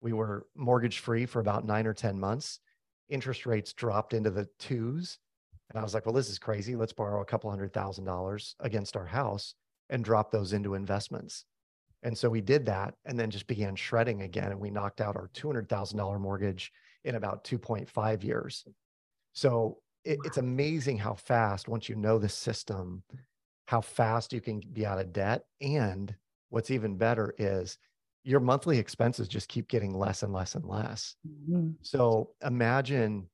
We 0.00 0.12
were 0.12 0.46
mortgage 0.56 1.00
free 1.00 1.26
for 1.26 1.40
about 1.40 1.66
nine 1.66 1.86
or 1.86 1.94
10 1.94 2.18
months. 2.18 2.60
Interest 3.08 3.44
rates 3.44 3.72
dropped 3.72 4.14
into 4.14 4.30
the 4.30 4.48
twos. 4.58 5.18
And 5.70 5.78
I 5.78 5.82
was 5.82 5.94
like, 5.94 6.06
well, 6.06 6.14
this 6.14 6.30
is 6.30 6.38
crazy. 6.38 6.76
Let's 6.76 6.92
borrow 6.92 7.22
a 7.22 7.26
couple 7.26 7.50
hundred 7.50 7.72
thousand 7.72 8.04
dollars 8.04 8.54
against 8.60 8.96
our 8.96 9.06
house 9.06 9.54
and 9.88 10.04
drop 10.04 10.30
those 10.30 10.52
into 10.52 10.74
investments. 10.74 11.44
And 12.02 12.16
so 12.16 12.30
we 12.30 12.40
did 12.40 12.66
that 12.66 12.94
and 13.04 13.18
then 13.18 13.30
just 13.30 13.46
began 13.46 13.76
shredding 13.76 14.22
again. 14.22 14.52
And 14.52 14.60
we 14.60 14.70
knocked 14.70 15.00
out 15.00 15.16
our 15.16 15.28
$200,000 15.34 16.20
mortgage 16.20 16.72
in 17.04 17.16
about 17.16 17.44
2.5 17.44 18.24
years. 18.24 18.64
So 19.32 19.78
it, 20.04 20.20
it's 20.24 20.38
amazing 20.38 20.98
how 20.98 21.14
fast, 21.14 21.68
once 21.68 21.88
you 21.88 21.96
know 21.96 22.18
the 22.18 22.28
system, 22.28 23.02
how 23.66 23.80
fast 23.80 24.32
you 24.32 24.40
can 24.40 24.60
be 24.72 24.86
out 24.86 24.98
of 24.98 25.12
debt. 25.12 25.44
And 25.60 26.14
what's 26.48 26.70
even 26.70 26.96
better 26.96 27.34
is 27.38 27.78
your 28.24 28.40
monthly 28.40 28.78
expenses 28.78 29.28
just 29.28 29.48
keep 29.48 29.68
getting 29.68 29.94
less 29.94 30.22
and 30.22 30.32
less 30.32 30.54
and 30.54 30.64
less. 30.64 31.16
Mhm. 31.26 31.76
So 31.82 32.34
imagine, 32.42 33.28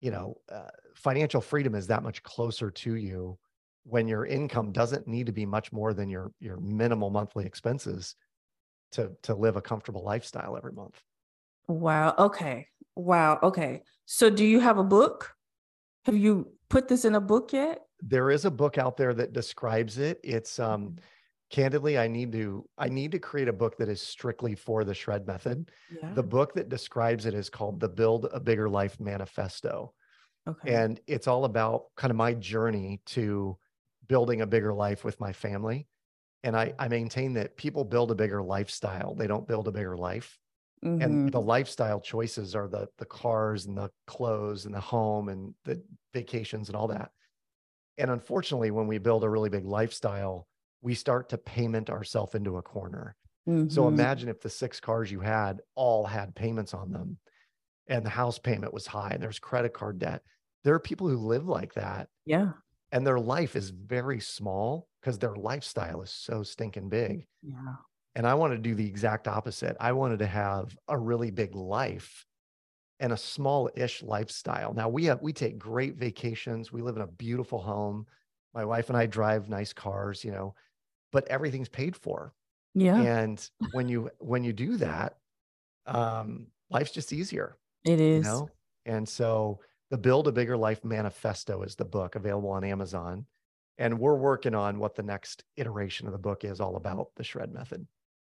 you 0.00 0.10
know, 0.10 0.36
uh, 0.50 0.70
financial 0.96 1.40
freedom 1.40 1.74
is 1.74 1.86
that 1.88 2.02
much 2.02 2.22
closer 2.22 2.70
to 2.70 2.94
you 2.96 3.38
when 3.84 4.08
your 4.08 4.26
income 4.26 4.72
doesn't 4.72 5.08
need 5.08 5.26
to 5.26 5.32
be 5.32 5.46
much 5.46 5.72
more 5.72 5.94
than 5.94 6.08
your 6.08 6.32
your 6.40 6.58
minimal 6.58 7.10
monthly 7.10 7.46
expenses 7.46 8.16
to 8.92 9.16
to 9.22 9.34
live 9.34 9.56
a 9.56 9.62
comfortable 9.62 10.04
lifestyle 10.04 10.56
every 10.56 10.72
month. 10.72 11.02
Wow. 11.68 12.14
Okay. 12.18 12.68
Wow. 12.96 13.38
Okay. 13.42 13.82
So 14.06 14.30
do 14.30 14.44
you 14.44 14.60
have 14.60 14.78
a 14.78 14.84
book? 14.84 15.34
Have 16.06 16.16
you 16.16 16.52
put 16.68 16.88
this 16.88 17.04
in 17.04 17.14
a 17.14 17.20
book 17.20 17.52
yet? 17.52 17.82
There 18.00 18.30
is 18.30 18.44
a 18.44 18.50
book 18.50 18.78
out 18.78 18.96
there 18.96 19.14
that 19.14 19.32
describes 19.32 19.98
it. 19.98 20.20
It's 20.24 20.58
um 20.58 20.96
candidly 21.50 21.98
I 21.98 22.08
need 22.08 22.32
to 22.32 22.64
I 22.78 22.88
need 22.88 23.12
to 23.12 23.18
create 23.18 23.48
a 23.48 23.52
book 23.52 23.76
that 23.78 23.88
is 23.88 24.00
strictly 24.00 24.54
for 24.54 24.84
the 24.84 24.94
shred 24.94 25.26
method. 25.26 25.70
Yeah. 25.90 26.14
The 26.14 26.22
book 26.22 26.54
that 26.54 26.68
describes 26.68 27.26
it 27.26 27.34
is 27.34 27.50
called 27.50 27.80
The 27.80 27.88
Build 27.88 28.28
a 28.32 28.40
Bigger 28.40 28.68
Life 28.68 28.98
Manifesto. 29.00 29.92
okay. 30.48 30.74
And 30.74 31.00
it's 31.06 31.26
all 31.26 31.44
about 31.44 31.86
kind 31.96 32.10
of 32.10 32.16
my 32.16 32.34
journey 32.34 33.00
to 33.06 33.58
building 34.08 34.40
a 34.40 34.46
bigger 34.46 34.72
life 34.72 35.04
with 35.04 35.20
my 35.20 35.32
family. 35.32 35.86
And 36.42 36.56
I, 36.56 36.72
I 36.78 36.88
maintain 36.88 37.34
that 37.34 37.56
people 37.56 37.84
build 37.84 38.10
a 38.10 38.14
bigger 38.14 38.42
lifestyle. 38.42 39.14
They 39.14 39.26
don't 39.26 39.46
build 39.46 39.68
a 39.68 39.72
bigger 39.72 39.96
life. 39.96 40.38
Mhm. 40.82 41.00
And 41.00 41.32
the 41.32 41.40
lifestyle 41.40 42.00
choices 42.00 42.54
are 42.54 42.68
the 42.68 42.88
the 42.98 43.06
cars 43.06 43.66
and 43.66 43.76
the 43.78 43.90
clothes 44.06 44.66
and 44.66 44.74
the 44.74 44.80
home 44.80 45.28
and 45.28 45.54
the 45.64 45.82
vacations 46.12 46.68
and 46.68 46.76
all 46.76 46.88
that. 46.88 47.12
And 47.98 48.10
unfortunately, 48.10 48.70
when 48.70 48.86
we 48.86 48.98
build 48.98 49.24
a 49.24 49.30
really 49.30 49.50
big 49.50 49.64
lifestyle, 49.66 50.48
we 50.82 50.94
start 50.94 51.28
to 51.30 51.38
payment 51.38 51.90
ourselves 51.90 52.34
into 52.34 52.56
a 52.56 52.62
corner. 52.62 53.16
So 53.68 53.86
Mhm. 53.86 53.88
imagine 53.88 54.28
if 54.28 54.40
the 54.40 54.50
six 54.50 54.80
cars 54.80 55.10
you 55.12 55.20
had 55.20 55.62
all 55.74 56.06
had 56.06 56.34
payments 56.36 56.74
on 56.74 56.92
them 56.92 57.18
and 57.88 58.04
the 58.06 58.10
house 58.10 58.38
payment 58.38 58.74
was 58.74 58.86
high 58.88 59.10
and 59.12 59.22
there's 59.22 59.38
credit 59.40 59.74
card 59.74 59.98
debt. 59.98 60.24
There 60.64 60.74
are 60.74 60.80
people 60.80 61.08
who 61.08 61.18
live 61.18 61.48
like 61.48 61.74
that 61.74 62.10
yeah. 62.24 62.52
and 62.92 63.06
their 63.06 63.20
life 63.20 63.56
is 63.56 63.70
very 63.70 64.20
small 64.20 64.88
because 65.00 65.18
their 65.18 65.36
lifestyle 65.36 66.02
is 66.02 66.10
so 66.12 66.42
stinking 66.42 66.88
big. 66.88 67.26
Yeah. 67.42 67.76
And 68.14 68.26
I 68.26 68.34
wanted 68.34 68.56
to 68.56 68.62
do 68.62 68.74
the 68.74 68.86
exact 68.86 69.28
opposite. 69.28 69.76
I 69.80 69.92
wanted 69.92 70.18
to 70.20 70.26
have 70.26 70.76
a 70.88 70.98
really 70.98 71.30
big 71.30 71.54
life 71.54 72.26
and 73.00 73.12
a 73.12 73.16
small-ish 73.16 74.02
lifestyle. 74.02 74.74
Now 74.74 74.88
we 74.88 75.04
have 75.06 75.22
we 75.22 75.32
take 75.32 75.58
great 75.58 75.96
vacations. 75.96 76.72
We 76.72 76.82
live 76.82 76.96
in 76.96 77.02
a 77.02 77.06
beautiful 77.06 77.60
home. 77.60 78.06
My 78.54 78.64
wife 78.64 78.88
and 78.90 78.96
I 78.98 79.06
drive 79.06 79.48
nice 79.48 79.72
cars, 79.72 80.24
you 80.24 80.32
know, 80.32 80.54
but 81.12 81.26
everything's 81.28 81.68
paid 81.68 81.96
for 81.96 82.34
Yeah. 82.74 83.00
and 83.00 83.50
when 83.72 83.88
you 83.88 84.10
when 84.20 84.44
you 84.44 84.52
do 84.52 84.76
that 84.78 85.18
um 85.86 86.48
life's 86.70 86.90
just 86.92 87.12
easier 87.12 87.58
It 87.84 88.00
is. 88.00 88.24
you 88.26 88.30
know 88.32 88.52
and 88.86 89.08
so 89.08 89.60
the 89.90 89.98
build 89.98 90.28
a 90.28 90.32
bigger 90.32 90.56
life 90.56 90.84
manifesto 90.84 91.62
is 91.62 91.76
the 91.76 91.84
book 91.84 92.14
available 92.16 92.50
on 92.50 92.64
amazon 92.64 93.26
and 93.78 93.98
we're 93.98 94.16
working 94.16 94.54
on 94.54 94.78
what 94.78 94.94
the 94.94 95.02
next 95.02 95.44
iteration 95.56 96.06
of 96.06 96.12
the 96.12 96.18
book 96.18 96.44
is 96.44 96.60
all 96.60 96.76
about 96.76 97.14
the 97.16 97.24
shred 97.24 97.52
method 97.52 97.86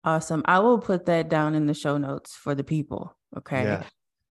Awesome. 0.08 0.42
I 0.46 0.60
will 0.60 0.80
put 0.80 1.06
that 1.08 1.28
down 1.28 1.54
in 1.54 1.66
the 1.68 1.74
show 1.74 1.98
notes 1.98 2.34
for 2.34 2.56
the 2.56 2.64
people. 2.64 3.14
Okay. 3.36 3.64
yeah 3.64 3.84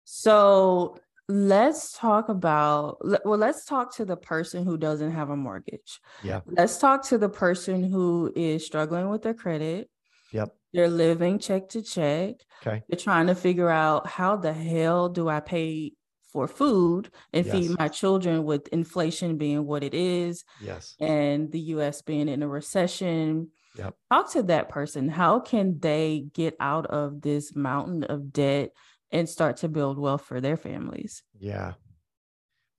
So 0.04 0.96
let's 1.28 1.98
talk 1.98 2.28
about, 2.28 2.98
well, 3.24 3.38
let's 3.38 3.64
talk 3.64 3.92
to 3.96 4.04
the 4.04 4.16
person 4.16 4.64
who 4.64 4.76
doesn't 4.78 5.10
have 5.10 5.30
a 5.30 5.37
mortgage. 5.37 6.00
yeah 6.22 6.42
Let's 6.46 6.78
talk 6.78 7.02
to 7.06 7.18
the 7.18 7.28
person 7.28 7.82
who 7.82 8.32
is 8.37 8.64
struggling 8.64 9.08
with 9.08 9.22
their 9.22 9.34
credit. 9.34 9.90
yep 10.32 10.54
They're 10.72 10.88
living 10.88 11.40
check 11.40 11.70
to 11.70 11.82
check. 11.82 12.37
okay 12.62 12.84
They're 12.88 12.98
trying 13.08 13.26
to 13.26 13.34
figure 13.34 13.70
out 13.70 14.06
how 14.06 14.37
the 14.37 14.52
hell 14.52 15.08
do 15.08 15.28
I 15.28 15.40
pay 15.40 15.94
for 16.32 16.46
food 16.46 17.10
and 17.32 17.44
Yes. 17.44 17.52
feed 17.54 17.78
my 17.80 17.88
children 17.88 18.44
with 18.44 18.68
inflation 18.68 19.38
being 19.38 19.66
what 19.66 19.82
it 19.82 19.94
is 19.94 20.44
yes 20.62 20.94
and 21.00 21.50
the 21.50 21.60
US 21.74 22.02
being 22.02 22.28
in 22.28 22.44
a 22.44 22.48
recession. 22.48 23.50
Yep. 23.76 23.94
Talk 24.12 24.32
to 24.32 24.42
that 24.44 24.68
person. 24.68 25.08
How 25.08 25.40
can 25.40 25.78
they 25.80 26.26
get 26.32 26.56
out 26.60 26.87
of 26.87 27.20
this 27.22 27.54
mountain 27.54 28.04
of 28.04 28.32
debt 28.32 28.70
and 29.10 29.28
start 29.28 29.58
to 29.58 29.68
build 29.68 29.98
wealth 29.98 30.22
for 30.22 30.40
their 30.40 30.56
families? 30.56 31.22
yeah 31.38 31.74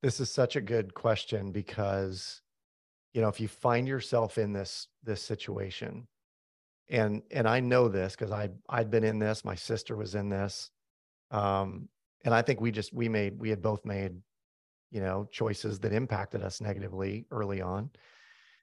this 0.02 0.20
is 0.20 0.30
such 0.30 0.56
a 0.56 0.62
good 0.62 0.94
question 0.94 1.52
because 1.52 2.42
you 3.16 3.22
know, 3.22 3.30
if 3.30 3.40
you 3.40 3.48
find 3.48 3.88
yourself 3.88 4.38
in 4.38 4.52
this 4.52 4.90
this 5.02 5.22
situation, 5.22 6.06
and 6.90 7.24
and 7.32 7.48
I 7.48 7.62
know 7.62 7.88
this 7.88 8.14
because 8.14 8.30
I 8.30 8.50
I'd 8.68 8.92
been 8.92 9.06
in 9.06 9.20
this, 9.20 9.46
my 9.46 9.56
sister 9.56 9.96
was 9.96 10.16
in 10.16 10.28
this, 10.28 10.70
um, 11.32 11.88
and 12.26 12.36
I 12.36 12.42
think 12.42 12.60
we 12.60 12.72
just 12.72 12.94
we 12.94 13.08
made 13.08 13.40
we 13.40 13.50
had 13.50 13.62
both 13.62 13.86
made, 13.86 14.18
you 14.92 15.00
know, 15.00 15.30
choices 15.32 15.80
that 15.80 15.94
impacted 15.94 16.44
us 16.44 16.60
negatively 16.60 17.26
early 17.32 17.62
on. 17.62 17.90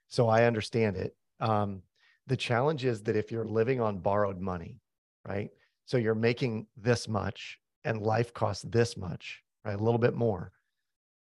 So 0.07 0.29
I 0.29 0.43
understand 0.43 0.97
it. 0.97 1.15
Um, 1.39 1.81
the 2.27 2.37
challenge 2.37 2.85
is 2.85 3.03
that 3.03 3.15
if 3.15 3.31
you're 3.31 3.45
living 3.45 3.81
on 3.81 3.99
borrowed 3.99 4.39
money, 4.39 4.79
right? 5.27 5.49
So 5.85 5.97
you're 5.97 6.15
making 6.15 6.67
this 6.77 7.07
much 7.07 7.59
and 7.83 8.01
life 8.01 8.33
costs 8.33 8.63
this 8.67 8.95
much, 8.95 9.41
right? 9.65 9.75
A 9.79 9.83
little 9.83 9.99
bit 9.99 10.15
more. 10.15 10.51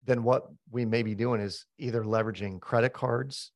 Then 0.05 0.23
what 0.23 0.49
we 0.71 0.85
may 0.85 1.03
be 1.03 1.15
doing 1.15 1.41
is 1.41 1.67
either 1.79 2.03
leveraging 2.05 2.61
credit 2.61 2.93
cards, 2.93 3.53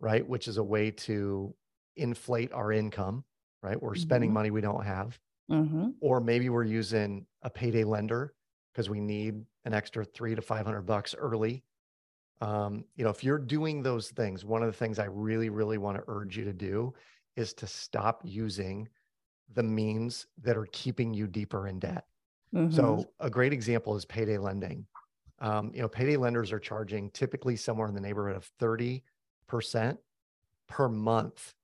right? 0.00 0.26
Which 0.26 0.48
is 0.48 0.56
a 0.56 0.62
way 0.64 0.90
to 0.92 1.54
inflate 1.96 2.52
our 2.52 2.72
income, 2.72 3.24
right? 3.62 3.80
We're 3.80 3.96
spending 3.96 4.30
Mhm. 4.30 4.34
money 4.34 4.50
we 4.50 4.60
don't 4.60 4.84
have. 4.84 5.18
Mm-hmm. 5.50 5.90
Or 6.00 6.20
maybe 6.20 6.48
we're 6.50 6.64
using 6.64 7.26
a 7.42 7.50
payday 7.50 7.84
lender 7.84 8.34
because 8.72 8.88
we 8.88 9.00
need 9.00 9.44
an 9.64 9.74
extra 9.74 10.04
three 10.04 10.34
to 10.34 10.42
500 10.42 10.82
bucks 10.82 11.14
early. 11.14 11.64
Um, 12.40 12.84
you 12.96 13.04
know, 13.04 13.10
if 13.10 13.24
you're 13.24 13.38
doing 13.38 13.82
those 13.82 14.10
things, 14.10 14.44
one 14.44 14.62
of 14.62 14.68
the 14.68 14.76
things 14.76 14.98
I 14.98 15.06
really, 15.06 15.48
really 15.48 15.78
want 15.78 15.96
to 15.96 16.04
urge 16.06 16.36
you 16.36 16.44
to 16.44 16.52
do 16.52 16.94
is 17.36 17.52
to 17.54 17.66
stop 17.66 18.22
using 18.24 18.88
the 19.54 19.62
means 19.62 20.26
that 20.42 20.56
are 20.56 20.66
keeping 20.72 21.14
you 21.14 21.26
deeper 21.26 21.66
in 21.66 21.78
debt. 21.78 22.04
Mm-hmm. 22.54 22.74
So 22.74 23.06
a 23.20 23.30
great 23.30 23.52
example 23.52 23.96
is 23.96 24.04
payday 24.04 24.38
lending. 24.38 24.86
Um, 25.40 25.70
you 25.74 25.80
know, 25.80 25.88
payday 25.88 26.16
lenders 26.16 26.52
are 26.52 26.58
charging 26.58 27.10
typically 27.10 27.56
somewhere 27.56 27.88
in 27.88 27.94
the 27.94 28.00
neighborhood 28.00 28.36
of 28.36 28.50
30% 28.60 29.02
per 30.68 30.88
month 30.88 31.54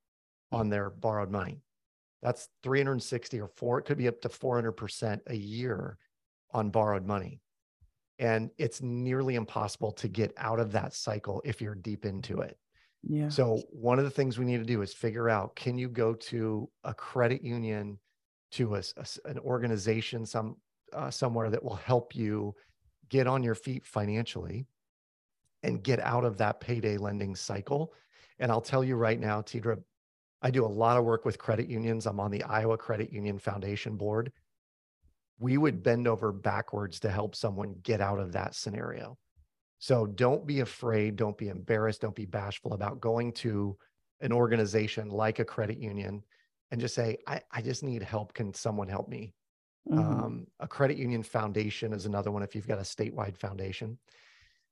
on 0.53 0.69
their 0.69 0.91
borrowed 0.91 1.31
money. 1.31 1.63
That's 2.23 2.49
360 2.63 3.41
or 3.41 3.49
four, 3.49 3.79
it 3.79 3.83
could 3.83 3.99
be 3.99 4.09
up 4.09 4.21
to 4.23 4.29
400% 4.29 5.21
a 5.27 5.37
year 5.37 5.99
on 6.53 6.71
borrowed 6.71 7.07
money. 7.07 7.41
And 8.19 8.51
it's 8.59 8.81
nearly 8.81 9.35
impossible 9.35 9.93
to 9.93 10.09
get 10.09 10.33
out 10.37 10.61
of 10.61 10.73
that 10.73 10.95
cycle 10.95 11.43
if 11.45 11.61
you're 11.61 11.75
deep 11.75 12.05
into 12.05 12.41
it. 12.41 12.57
yeah. 13.03 13.29
So 13.29 13.61
one 13.71 13.99
of 13.99 14.05
the 14.05 14.11
things 14.11 14.39
we 14.39 14.45
need 14.45 14.59
to 14.59 14.65
do 14.65 14.83
is 14.83 14.95
figure 14.95 15.29
out, 15.29 15.57
can 15.57 15.77
you 15.77 15.89
go 15.89 16.15
to 16.15 16.71
a 16.85 16.95
credit 16.95 17.43
union, 17.43 17.99
to 18.53 18.77
a, 18.77 18.83
a 18.97 19.07
an 19.29 19.39
organization, 19.41 20.25
some 20.25 20.57
uh, 20.93 21.11
somewhere 21.11 21.51
that 21.51 21.63
will 21.63 21.75
help 21.75 22.15
you 22.15 22.55
get 23.09 23.27
on 23.27 23.43
your 23.43 23.55
feet 23.55 23.85
financially 23.85 24.67
and 25.63 25.83
get 25.83 25.99
out 26.01 26.25
of 26.25 26.39
that 26.39 26.61
payday 26.61 26.97
lending 26.97 27.35
cycle. 27.35 27.93
And 28.39 28.51
I'll 28.51 28.61
tell 28.61 28.85
you 28.85 28.97
right 28.97 29.19
now, 29.19 29.43
Tidra, 29.43 29.83
I 30.43 30.51
do 30.51 30.65
a 30.65 30.67
lot 30.67 30.99
of 30.99 31.05
work 31.05 31.25
with 31.25 31.39
credit 31.39 31.69
unions. 31.69 32.07
I'm 32.07 32.21
on 32.21 32.31
the 32.31 32.43
Iowa 32.45 32.77
Credit 32.77 33.13
Union 33.13 33.39
Foundation 33.39 33.97
board. 33.97 34.31
We 35.39 35.59
would 35.59 35.83
bend 35.83 36.07
over 36.09 36.33
backwards 36.33 37.01
to 37.01 37.11
help 37.11 37.35
someone 37.35 37.75
get 37.83 38.01
out 38.01 38.21
of 38.21 38.33
that 38.33 38.55
scenario. 38.55 39.19
So 39.79 40.07
don't 40.07 40.47
be 40.47 40.61
afraid, 40.61 41.17
don't 41.17 41.39
be 41.39 41.49
embarrassed, 41.49 42.01
don't 42.03 42.15
be 42.17 42.27
bashful 42.27 42.73
about 42.75 43.01
going 43.01 43.33
to 43.35 43.79
an 44.21 44.33
organization 44.33 45.09
like 45.11 45.39
a 45.39 45.45
credit 45.45 45.79
union 45.79 46.25
and 46.71 46.81
just 46.81 46.95
say, 46.95 47.19
I, 47.27 47.43
I 47.51 47.63
just 47.63 47.83
need 47.83 48.03
help. 48.03 48.35
Can 48.35 48.55
someone 48.55 48.89
help 48.89 49.09
me? 49.09 49.35
Mhm. 49.87 50.25
Um, 50.25 50.47
a 50.61 50.69
credit 50.69 50.99
union 50.99 51.23
foundation 51.23 51.93
is 51.93 52.07
another 52.07 52.31
one 52.33 52.43
if 52.43 52.55
you've 52.55 52.69
got 52.69 52.79
a 52.79 52.83
statewide 52.83 53.39
foundation. 53.39 53.99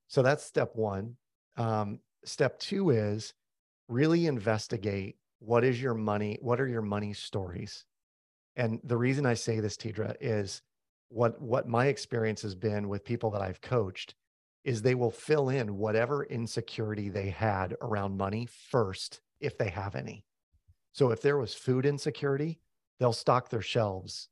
So 0.09 0.22
that's 0.22 0.44
step 0.44 0.75
one. 0.77 1.16
Um, 1.57 2.01
step 2.25 2.59
two 2.59 2.90
is 2.90 3.35
really 3.88 4.27
investigate 4.27 5.18
what 5.40 5.64
is 5.64 5.83
your 5.83 5.94
money, 5.94 6.38
what 6.42 6.61
are 6.61 6.68
your 6.68 6.83
money 6.83 7.14
stories? 7.14 7.87
And 8.57 8.81
the 8.85 8.97
reason 8.97 9.27
I 9.27 9.35
say 9.35 9.61
this, 9.61 9.77
Tidra, 9.77 10.17
is 10.21 10.62
what 11.09 11.41
what 11.41 11.69
my 11.69 11.87
experience 11.87 12.43
has 12.43 12.55
been 12.55 12.88
with 12.88 13.05
people 13.05 13.31
that 13.31 13.43
I've 13.43 13.61
coached 13.61 14.15
is 14.65 14.81
they 14.81 14.95
will 14.95 15.11
fill 15.11 15.49
in 15.49 15.77
whatever 15.77 16.25
insecurity 16.25 17.09
they 17.09 17.31
had 17.31 17.75
around 17.83 18.17
money 18.17 18.47
first, 18.71 19.21
if 19.41 19.59
they 19.59 19.69
have 19.69 19.95
any. 19.97 20.25
So 20.93 21.11
if 21.11 21.21
there 21.21 21.37
was 21.37 21.55
food 21.55 21.85
insecurity, 21.85 22.61
they'll 23.01 23.12
stock 23.12 23.49
their 23.49 23.62
shelves 23.62 24.29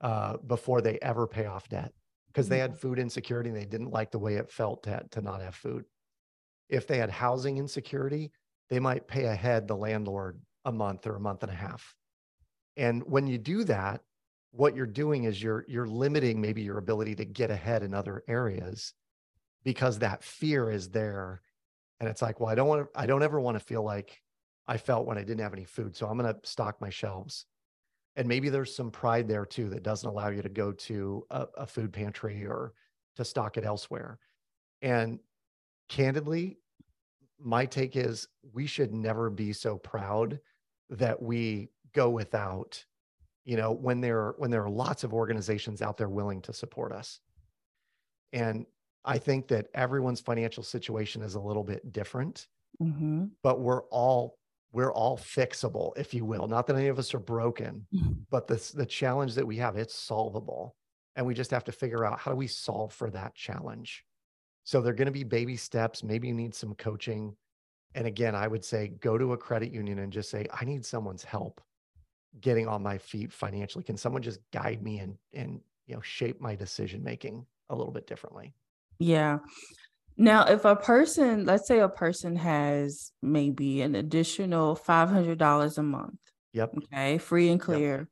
uh, 0.00 0.36
before 0.38 0.82
they 0.82 0.98
ever 1.00 1.26
pay 1.26 1.46
off 1.46 1.68
debt 1.68 1.92
because 2.28 2.48
they 2.48 2.58
had 2.58 2.76
food 2.76 2.98
insecurity 2.98 3.48
and 3.48 3.58
they 3.58 3.64
didn't 3.64 3.92
like 3.92 4.10
the 4.10 4.18
way 4.18 4.34
it 4.34 4.50
felt 4.50 4.82
to, 4.82 5.02
to 5.10 5.22
not 5.22 5.40
have 5.40 5.54
food. 5.54 5.86
If 6.68 6.86
they 6.86 6.98
had 6.98 7.08
housing 7.08 7.56
insecurity, 7.56 8.30
they 8.68 8.78
might 8.78 9.08
pay 9.08 9.24
ahead 9.24 9.66
the 9.66 9.76
landlord 9.76 10.38
a 10.64 10.72
month 10.72 11.06
or 11.06 11.16
a 11.16 11.20
month 11.20 11.42
and 11.44 11.52
a 11.52 11.54
half. 11.54 11.94
And 12.76 13.02
when 13.04 13.26
you 13.26 13.38
do 13.38 13.64
that, 13.64 14.02
what 14.52 14.74
you're 14.74 14.86
doing 14.86 15.24
is 15.24 15.42
you're 15.42 15.64
you're 15.68 15.86
limiting 15.86 16.40
maybe 16.40 16.62
your 16.62 16.78
ability 16.78 17.14
to 17.16 17.24
get 17.24 17.50
ahead 17.50 17.82
in 17.82 17.94
other 17.94 18.22
areas 18.26 18.94
because 19.64 19.98
that 19.98 20.22
fear 20.22 20.70
is 20.70 20.88
there. 20.90 21.42
And 22.00 22.08
it's 22.08 22.22
like, 22.22 22.40
well, 22.40 22.48
I 22.48 22.54
don't 22.54 22.68
want 22.68 22.92
to, 22.92 23.00
I 23.00 23.06
don't 23.06 23.22
ever 23.22 23.40
want 23.40 23.58
to 23.58 23.64
feel 23.64 23.82
like 23.82 24.22
I 24.68 24.76
felt 24.76 25.06
when 25.06 25.18
I 25.18 25.22
didn't 25.22 25.40
have 25.40 25.52
any 25.52 25.64
food. 25.64 25.96
So 25.96 26.06
I'm 26.06 26.18
going 26.18 26.32
to 26.32 26.40
stock 26.48 26.80
my 26.80 26.90
shelves. 26.90 27.46
And 28.16 28.26
maybe 28.26 28.48
there's 28.48 28.74
some 28.74 28.90
pride 28.90 29.28
there 29.28 29.44
too 29.44 29.68
that 29.70 29.82
doesn't 29.82 30.08
allow 30.08 30.28
you 30.28 30.42
to 30.42 30.48
go 30.48 30.72
to 30.72 31.26
a, 31.30 31.46
a 31.58 31.66
food 31.66 31.92
pantry 31.92 32.46
or 32.46 32.72
to 33.16 33.24
stock 33.24 33.56
it 33.56 33.64
elsewhere. 33.64 34.18
And 34.82 35.18
candidly, 35.88 36.58
my 37.38 37.66
take 37.66 37.96
is 37.96 38.28
we 38.52 38.66
should 38.66 38.94
never 38.94 39.30
be 39.30 39.52
so 39.52 39.76
proud 39.78 40.40
that 40.90 41.20
we 41.20 41.68
go 41.94 42.10
without, 42.10 42.84
you 43.44 43.56
know, 43.56 43.72
when 43.72 44.00
there 44.00 44.34
when 44.38 44.50
there 44.50 44.64
are 44.64 44.70
lots 44.70 45.04
of 45.04 45.12
organizations 45.14 45.82
out 45.82 45.96
there 45.96 46.08
willing 46.08 46.42
to 46.42 46.52
support 46.52 46.92
us. 46.92 47.20
And 48.32 48.66
I 49.04 49.18
think 49.18 49.48
that 49.48 49.68
everyone's 49.74 50.20
financial 50.20 50.62
situation 50.62 51.22
is 51.22 51.34
a 51.34 51.40
little 51.40 51.64
bit 51.64 51.92
different, 51.92 52.48
Mhm. 52.80 53.30
but 53.42 53.60
we're 53.60 53.84
all 53.84 54.38
we're 54.72 54.92
all 54.92 55.16
fixable, 55.16 55.96
if 55.96 56.12
you 56.12 56.26
will. 56.26 56.48
Not 56.48 56.66
that 56.66 56.76
any 56.76 56.88
of 56.88 56.98
us 56.98 57.14
are 57.14 57.18
broken, 57.20 57.86
Mhm. 57.94 58.26
but 58.28 58.46
this 58.46 58.72
the 58.72 58.84
challenge 58.84 59.34
that 59.36 59.46
we 59.46 59.56
have, 59.56 59.76
it's 59.76 59.94
solvable. 59.94 60.76
And 61.14 61.24
we 61.24 61.32
just 61.32 61.52
have 61.52 61.64
to 61.64 61.72
figure 61.72 62.04
out 62.04 62.18
how 62.18 62.32
do 62.32 62.36
we 62.36 62.48
solve 62.48 62.92
for 62.92 63.08
that 63.10 63.34
challenge. 63.34 64.04
So 64.64 64.82
they're 64.82 64.92
going 64.92 65.06
to 65.06 65.12
be 65.12 65.24
baby 65.24 65.56
steps. 65.56 66.02
Maybe 66.02 66.28
you 66.28 66.34
need 66.34 66.54
some 66.54 66.74
coaching. 66.74 67.36
And 67.94 68.06
again, 68.06 68.34
I 68.34 68.48
would 68.48 68.64
say 68.64 68.88
go 68.88 69.16
to 69.16 69.32
a 69.32 69.38
credit 69.38 69.72
union 69.72 69.98
and 70.00 70.12
just 70.12 70.28
say, 70.28 70.46
I 70.52 70.66
need 70.66 70.84
someone's 70.84 71.24
help 71.24 71.62
getting 72.40 72.68
on 72.68 72.82
my 72.82 72.98
feet 72.98 73.32
financially. 73.32 73.84
Can 73.84 73.96
someone 73.96 74.22
just 74.22 74.40
guide 74.52 74.82
me 74.82 74.98
and 74.98 75.16
and 75.32 75.60
you 75.86 75.94
know 75.94 76.00
shape 76.00 76.40
my 76.40 76.54
decision 76.54 77.02
making 77.02 77.46
a 77.70 77.74
little 77.76 77.92
bit 77.92 78.06
differently? 78.06 78.54
Yeah. 78.98 79.38
Now, 80.16 80.46
if 80.46 80.64
a 80.64 80.74
person, 80.76 81.44
let's 81.44 81.68
say 81.68 81.80
a 81.80 81.88
person 81.90 82.36
has 82.36 83.12
maybe 83.20 83.82
an 83.82 83.94
additional 83.94 84.74
$500 84.74 85.78
a 85.78 85.82
month, 85.82 86.18
Yep. 86.54 86.74
okay, 86.78 87.18
free 87.18 87.50
and 87.50 87.60
clear. 87.60 88.08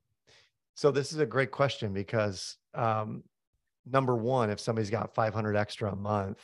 So 0.75 0.91
this 0.91 1.13
is 1.13 1.19
a 1.19 1.27
great 1.27 1.51
question 1.51 1.93
because 1.93 2.57
um, 2.75 3.23
number 3.85 4.17
one, 4.17 4.51
if 4.51 4.61
somebody's 4.61 4.91
got 4.91 5.15
500 5.15 5.57
extra 5.57 5.93
a 5.93 5.97
month, 5.97 6.39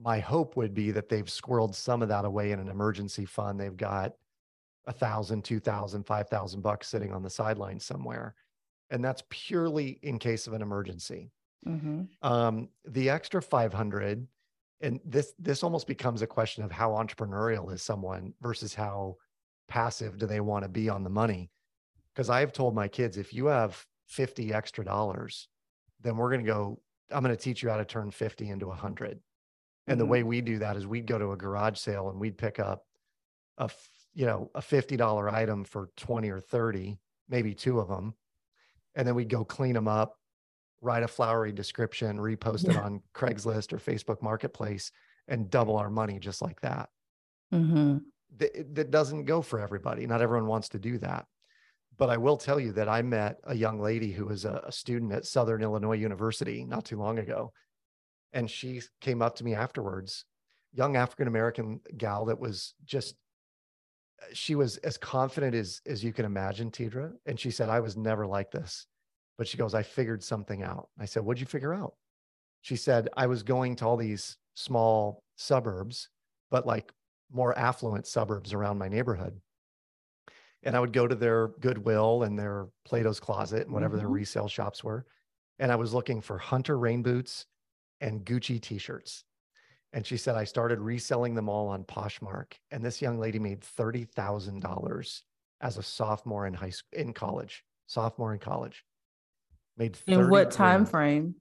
my 0.00 0.18
hope 0.18 0.56
would 0.56 0.74
be 0.74 0.90
that 0.92 1.08
they've 1.08 1.26
squirreled 1.26 1.74
some 1.74 2.02
of 2.02 2.08
that 2.08 2.24
away 2.24 2.52
in 2.52 2.60
an 2.60 2.68
emergency 2.68 3.24
fund. 3.24 3.60
They've 3.60 3.76
got 3.76 4.12
a 4.86 4.92
thousand, 4.92 5.44
two 5.44 5.60
thousand, 5.60 6.04
five 6.06 6.28
thousand 6.28 6.62
bucks 6.62 6.88
sitting 6.88 7.12
on 7.12 7.22
the 7.22 7.30
sideline 7.30 7.80
somewhere. 7.80 8.34
And 8.90 9.04
that's 9.04 9.22
purely 9.30 9.98
in 10.02 10.18
case 10.18 10.46
of 10.46 10.52
an 10.52 10.62
emergency. 10.62 11.32
Mhm. 11.66 12.08
Um, 12.22 12.70
the 12.84 13.10
extra 13.10 13.42
500, 13.42 14.28
and 14.80 15.00
this, 15.04 15.34
this 15.38 15.62
almost 15.64 15.86
becomes 15.88 16.22
a 16.22 16.26
question 16.26 16.62
of 16.62 16.70
how 16.70 16.90
entrepreneurial 16.92 17.72
is 17.72 17.82
someone 17.82 18.34
versus 18.40 18.74
how 18.74 19.16
passive 19.68 20.18
do 20.18 20.26
they 20.26 20.40
want 20.40 20.62
to 20.64 20.68
be 20.68 20.88
on 20.88 21.02
the 21.02 21.10
money. 21.10 21.50
Because 22.14 22.30
I've 22.30 22.52
told 22.52 22.74
my 22.74 22.88
kids, 22.88 23.16
if 23.18 23.32
you 23.34 23.46
have 23.46 23.86
50 24.06 24.52
extra 24.54 24.84
dollars, 24.84 25.48
then 26.00 26.16
we're 26.16 26.30
going 26.30 26.44
to 26.44 26.50
go, 26.52 26.82
I'm 27.10 27.22
going 27.24 27.36
to 27.36 27.42
teach 27.42 27.62
you 27.62 27.70
how 27.70 27.76
to 27.78 27.84
turn 27.84 28.10
50 28.10 28.48
into 28.50 28.68
100. 28.68 29.20
And 29.88 30.00
the 30.00 30.04
Mhm. 30.04 30.08
way 30.08 30.22
we 30.22 30.40
do 30.40 30.58
that 30.60 30.76
is 30.76 30.86
we'd 30.86 31.06
go 31.06 31.18
to 31.18 31.32
a 31.32 31.36
garage 31.36 31.78
sale 31.78 32.08
and 32.10 32.20
we'd 32.20 32.38
pick 32.38 32.58
up 32.60 32.86
a, 33.58 33.70
you 34.16 34.24
know, 34.26 34.50
a 34.54 34.60
$50 34.60 35.30
item 35.32 35.62
for 35.64 35.90
20 35.96 36.30
or 36.30 36.40
30, 36.40 36.98
maybe 37.28 37.54
two 37.54 37.78
of 37.78 37.88
them. 37.88 38.14
and 38.94 39.06
then 39.06 39.14
we'd 39.14 39.28
go 39.28 39.44
clean 39.44 39.74
them 39.74 39.86
up, 39.88 40.18
write 40.80 41.02
a 41.02 41.08
flowery 41.08 41.52
description, 41.52 42.16
repost 42.16 42.66
it 42.66 42.76
on 42.78 43.02
Craigslist 43.14 43.74
or 43.74 43.76
Facebook 43.76 44.22
Marketplace, 44.22 44.90
and 45.28 45.50
double 45.50 45.76
our 45.76 45.90
money 45.90 46.18
just 46.18 46.40
like 46.40 46.58
that. 46.62 46.88
Mhm. 47.52 48.00
Th- 48.38 48.64
That 48.72 48.90
doesn't 48.90 49.24
go 49.26 49.42
for 49.42 49.60
everybody. 49.60 50.06
Not 50.06 50.22
everyone 50.22 50.46
wants 50.48 50.70
to 50.70 50.78
do 50.78 50.96
that. 50.98 51.26
But 51.98 52.08
I 52.08 52.16
will 52.16 52.38
tell 52.38 52.58
you 52.58 52.72
that 52.72 52.88
I 52.88 53.02
met 53.02 53.38
a 53.44 53.54
young 53.54 53.78
lady 53.80 54.12
who 54.12 54.24
was 54.24 54.46
a, 54.46 54.62
a 54.64 54.72
student 54.72 55.12
at 55.12 55.26
Southern 55.26 55.62
Illinois 55.62 55.96
University 55.98 56.64
not 56.64 56.86
too 56.86 56.96
long 56.98 57.18
ago. 57.18 57.52
And 58.32 58.50
she 58.50 58.80
came 59.02 59.20
up 59.20 59.36
to 59.36 59.44
me 59.44 59.54
afterwards, 59.54 60.24
young 60.72 60.96
African 60.96 61.28
American 61.28 61.80
gal 61.98 62.24
that 62.26 62.38
was 62.38 62.74
just 62.84 63.14
she 64.32 64.54
was 64.54 64.76
as 64.78 64.96
confident 64.98 65.54
as 65.54 65.80
as 65.86 66.02
you 66.02 66.12
can 66.12 66.24
imagine, 66.24 66.70
Tidra. 66.70 67.12
And 67.26 67.38
she 67.38 67.50
said, 67.50 67.68
I 67.68 67.80
was 67.80 67.96
never 67.96 68.26
like 68.26 68.50
this. 68.50 68.86
But 69.38 69.46
she 69.46 69.58
goes, 69.58 69.74
I 69.74 69.82
figured 69.82 70.22
something 70.22 70.62
out. 70.62 70.88
I 70.98 71.04
said, 71.04 71.22
What'd 71.24 71.40
you 71.40 71.46
figure 71.46 71.74
out? 71.74 71.94
She 72.62 72.76
said, 72.76 73.08
I 73.16 73.26
was 73.26 73.42
going 73.42 73.76
to 73.76 73.86
all 73.86 73.96
these 73.96 74.38
small 74.54 75.22
suburbs, 75.36 76.08
but 76.50 76.66
like 76.66 76.92
more 77.30 77.56
affluent 77.58 78.06
suburbs 78.06 78.52
around 78.52 78.78
my 78.78 78.88
neighborhood. 78.88 79.40
And 80.62 80.74
I 80.74 80.80
would 80.80 80.92
go 80.92 81.06
to 81.06 81.14
their 81.14 81.48
Goodwill 81.60 82.22
and 82.24 82.38
their 82.38 82.66
Plato's 82.84 83.20
Closet 83.20 83.66
and 83.66 83.72
whatever 83.74 83.96
their 83.96 84.08
Mhm. 84.08 84.14
resale 84.14 84.48
shops 84.48 84.82
were. 84.82 85.06
And 85.58 85.70
I 85.70 85.76
was 85.76 85.94
looking 85.94 86.20
for 86.20 86.38
Hunter 86.38 86.78
rain 86.78 87.02
boots 87.02 87.46
and 88.00 88.24
Gucci 88.24 88.60
t 88.60 88.78
shirts. 88.78 89.24
And 89.92 90.06
she 90.06 90.16
said, 90.16 90.36
I 90.36 90.44
started 90.44 90.80
reselling 90.80 91.34
them 91.34 91.48
all 91.48 91.68
on 91.68 91.84
Poshmark. 91.84 92.52
And 92.70 92.84
this 92.84 93.00
young 93.00 93.18
lady 93.18 93.38
made 93.38 93.60
$30,000 93.60 95.22
as 95.60 95.78
a 95.78 95.82
sophomore 95.82 96.46
in 96.46 96.54
high 96.54 96.70
school, 96.70 96.98
in 97.00 97.12
college, 97.12 97.64
sophomore 97.86 98.32
in 98.32 98.38
college. 98.38 98.84
Made 99.78 99.96
In 100.06 100.28
what 100.28 100.50
time 100.50 100.80
grand 100.80 100.90
frame? 100.90 101.34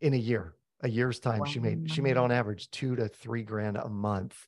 in 0.00 0.14
a 0.14 0.18
year, 0.18 0.54
a 0.80 0.88
year's 0.88 1.18
time. 1.20 1.44
She 1.44 1.58
made, 1.60 1.90
she 1.90 2.00
made 2.00 2.16
on 2.16 2.32
average 2.32 2.70
two 2.70 2.96
to 2.96 3.08
three 3.08 3.42
grand 3.42 3.76
a 3.76 3.88
month 3.88 4.46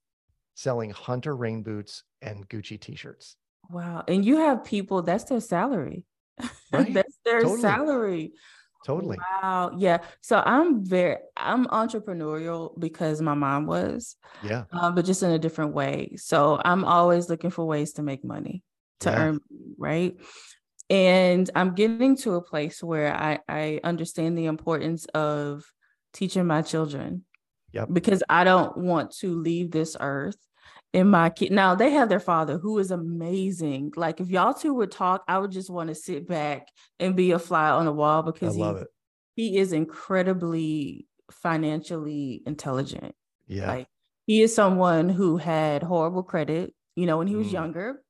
selling 0.54 0.90
Hunter 0.90 1.34
rain 1.36 1.62
boots 1.62 2.04
and 2.20 2.48
Gucci 2.48 2.80
t-shirts. 2.80 3.36
Wow. 3.70 4.04
And 4.08 4.24
you 4.24 4.36
have 4.38 4.64
people, 4.64 5.02
that's 5.02 5.24
their 5.24 5.40
salary. 5.40 6.04
Right. 6.72 6.92
that's 6.94 7.18
their 7.24 7.42
Totally. 7.42 7.60
salary. 7.60 8.32
Totally. 8.84 9.18
Wow. 9.42 9.76
Yeah. 9.78 9.98
So 10.20 10.42
I'm 10.44 10.84
very, 10.84 11.16
I'm 11.36 11.66
entrepreneurial 11.66 12.78
because 12.78 13.20
my 13.20 13.34
mom 13.34 13.66
was, 13.66 14.16
Yeah. 14.42 14.64
um, 14.72 14.94
but 14.94 15.04
just 15.04 15.22
in 15.22 15.30
a 15.30 15.38
different 15.38 15.72
way. 15.72 16.16
So 16.16 16.60
I'm 16.64 16.84
always 16.84 17.28
looking 17.28 17.50
for 17.50 17.64
ways 17.64 17.92
to 17.94 18.02
make 18.02 18.24
money, 18.24 18.62
to 19.00 19.10
Yeah. 19.10 19.18
earn, 19.18 19.40
money, 19.50 19.74
right? 19.78 20.16
And 20.90 21.48
I'm 21.54 21.74
getting 21.74 22.16
to 22.18 22.34
a 22.34 22.42
place 22.42 22.82
where 22.82 23.14
I, 23.14 23.38
I 23.48 23.80
understand 23.84 24.36
the 24.36 24.46
importance 24.46 25.06
of 25.06 25.64
teaching 26.12 26.46
my 26.46 26.62
children. 26.62 27.24
Yep. 27.72 27.88
Because 27.92 28.22
I 28.28 28.44
don't 28.44 28.76
want 28.76 29.12
to 29.18 29.40
leave 29.40 29.70
this 29.70 29.96
earth 29.98 30.36
and 30.94 31.10
my 31.10 31.30
kid 31.30 31.52
now 31.52 31.74
they 31.74 31.90
have 31.90 32.08
their 32.08 32.20
father 32.20 32.58
who 32.58 32.78
is 32.78 32.90
amazing. 32.90 33.92
Like 33.96 34.20
if 34.20 34.28
y'all 34.28 34.54
two 34.54 34.74
would 34.74 34.90
talk, 34.90 35.24
I 35.28 35.38
would 35.38 35.50
just 35.50 35.70
want 35.70 35.88
to 35.88 35.94
sit 35.94 36.28
back 36.28 36.68
and 36.98 37.16
be 37.16 37.32
a 37.32 37.38
fly 37.38 37.70
on 37.70 37.86
the 37.86 37.92
wall 37.92 38.22
I 38.22 38.30
because 38.30 38.56
love 38.56 38.76
he, 38.76 38.82
it. 38.82 38.88
he 39.34 39.58
is 39.58 39.72
incredibly 39.72 41.06
financially 41.30 42.42
intelligent. 42.46 43.14
Yeah. 43.46 43.68
Like 43.68 43.88
he 44.26 44.42
is 44.42 44.54
someone 44.54 45.08
who 45.08 45.36
had 45.36 45.82
horrible 45.82 46.22
credit, 46.22 46.74
you 46.96 47.06
know, 47.06 47.18
when 47.18 47.26
he 47.26 47.36
was 47.36 47.48
Mm. 47.48 47.52
younger, 47.52 48.02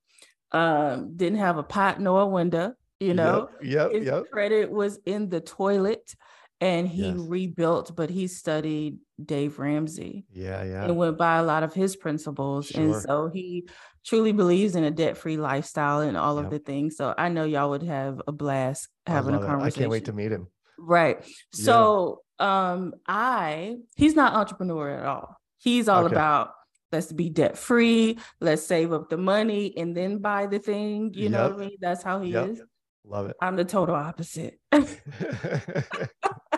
um, 0.53 1.17
didn't 1.17 1.39
have 1.39 1.59
a 1.59 1.63
pot 1.63 2.01
nor 2.01 2.23
a 2.23 2.27
window, 2.27 2.75
you 3.01 3.15
know, 3.15 3.49
Yep. 3.63 3.65
Yep. 3.65 3.93
his 3.93 4.07
yep. 4.07 4.25
credit 4.31 4.71
was 4.71 4.99
in 5.07 5.29
the 5.31 5.41
toilet 5.41 6.15
and 6.63 6.87
he 6.89 7.09
Yes. 7.09 7.17
rebuilt, 7.19 7.97
but 7.97 8.09
he 8.09 8.29
studied 8.29 8.99
Dave 9.23 9.59
Ramsey 9.59 10.25
Yeah. 10.33 10.63
Yeah. 10.63 10.85
and 10.85 10.97
went 10.97 11.19
by 11.19 11.39
a 11.39 11.43
lot 11.43 11.65
of 11.65 11.75
his 11.75 11.97
principles. 11.97 12.71
And 12.71 12.95
so 12.95 13.29
he 13.29 13.69
truly 14.05 14.31
believes 14.31 14.77
in 14.77 14.85
a 14.85 14.91
debt-free 14.93 15.39
lifestyle 15.39 16.01
and 16.03 16.17
all 16.17 16.39
of 16.39 16.51
the 16.51 16.61
things. 16.61 16.97
So 16.97 17.13
I 17.19 17.29
know 17.31 17.43
y'all 17.45 17.71
would 17.71 17.83
have 17.83 18.23
a 18.29 18.33
blast 18.33 18.89
having 19.09 19.35
a 19.35 19.41
conversation. 19.41 19.67
it. 19.67 19.75
I 19.77 19.81
can't 19.81 19.91
wait 19.91 20.05
to 20.05 20.13
meet 20.13 20.31
him. 20.31 20.47
Right. 20.79 21.25
So 21.53 22.21
um 22.39 22.95
I 23.09 23.77
he's 23.97 24.15
not 24.15 24.35
entrepreneur 24.35 24.91
at 24.91 25.05
all. 25.05 25.37
He's 25.59 25.89
all 25.89 26.05
Okay. 26.05 26.15
about 26.15 26.51
let's 26.93 27.13
be 27.13 27.29
debt 27.29 27.59
free, 27.59 28.19
let's 28.41 28.63
save 28.63 28.93
up 28.93 29.09
the 29.11 29.17
money 29.17 29.77
and 29.77 29.97
then 29.97 30.19
buy 30.19 30.47
the 30.47 30.61
thing. 30.61 31.13
You 31.15 31.29
know 31.29 31.49
what 31.49 31.57
I 31.57 31.67
mean? 31.67 31.79
That's 31.81 32.03
how 32.05 32.21
he 32.21 32.31
Yep. 32.31 32.49
is. 32.51 32.63
Love 33.05 33.27
it. 33.31 33.37
I'm 33.41 33.57
the 33.57 33.65
total 33.65 33.97
opposite. 33.97 34.61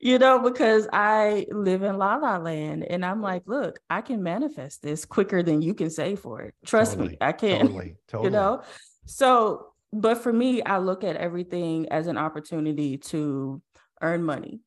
you 0.00 0.18
know, 0.18 0.38
because 0.38 0.88
I 0.92 1.46
live 1.50 1.82
in 1.82 1.98
La 1.98 2.16
La 2.16 2.38
Land 2.38 2.84
and 2.84 3.04
I'm 3.04 3.20
like, 3.22 3.42
look, 3.46 3.78
I 3.88 4.00
can 4.00 4.22
manifest 4.22 4.82
this 4.82 5.04
quicker 5.04 5.42
than 5.42 5.62
you 5.62 5.74
can 5.74 5.90
say 5.90 6.16
for 6.16 6.40
it. 6.42 6.54
Trust 6.64 6.92
Totally, 6.92 7.10
me, 7.10 7.18
I 7.20 7.32
can. 7.32 7.66
totally. 7.66 7.96
Totally. 8.08 8.26
You 8.26 8.30
know? 8.30 8.62
So, 9.06 9.66
but 9.92 10.18
for 10.18 10.32
me, 10.32 10.62
I 10.62 10.78
look 10.78 11.04
at 11.04 11.16
everything 11.16 11.88
as 11.90 12.06
an 12.06 12.16
opportunity 12.16 12.98
to 12.98 13.60
earn 14.00 14.22
money. 14.22 14.60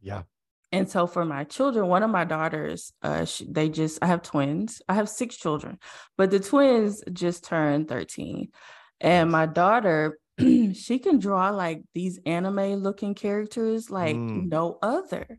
Yeah. 0.00 0.22
And 0.72 0.88
so 0.90 1.06
for 1.06 1.24
my 1.24 1.44
children, 1.44 1.86
one 1.86 2.02
of 2.02 2.10
my 2.10 2.24
daughters, 2.24 2.92
uh, 3.02 3.24
sh 3.24 3.42
they 3.48 3.68
just, 3.68 3.98
I 4.02 4.06
have 4.06 4.22
twins. 4.22 4.82
I 4.88 4.94
have 4.94 5.08
six 5.08 5.36
children, 5.36 5.78
but 6.18 6.30
the 6.30 6.40
twins 6.40 7.02
just 7.12 7.44
turned 7.44 7.88
13. 7.88 8.48
And 9.00 9.30
my 9.30 9.46
daughter, 9.46 10.18
she 10.74 10.98
can 10.98 11.18
draw 11.18 11.50
like 11.50 11.82
these 11.94 12.18
anime 12.26 12.74
looking 12.76 13.14
characters 13.14 13.90
like 13.90 14.16
Mm. 14.16 14.48
no 14.50 14.78
other. 14.82 15.38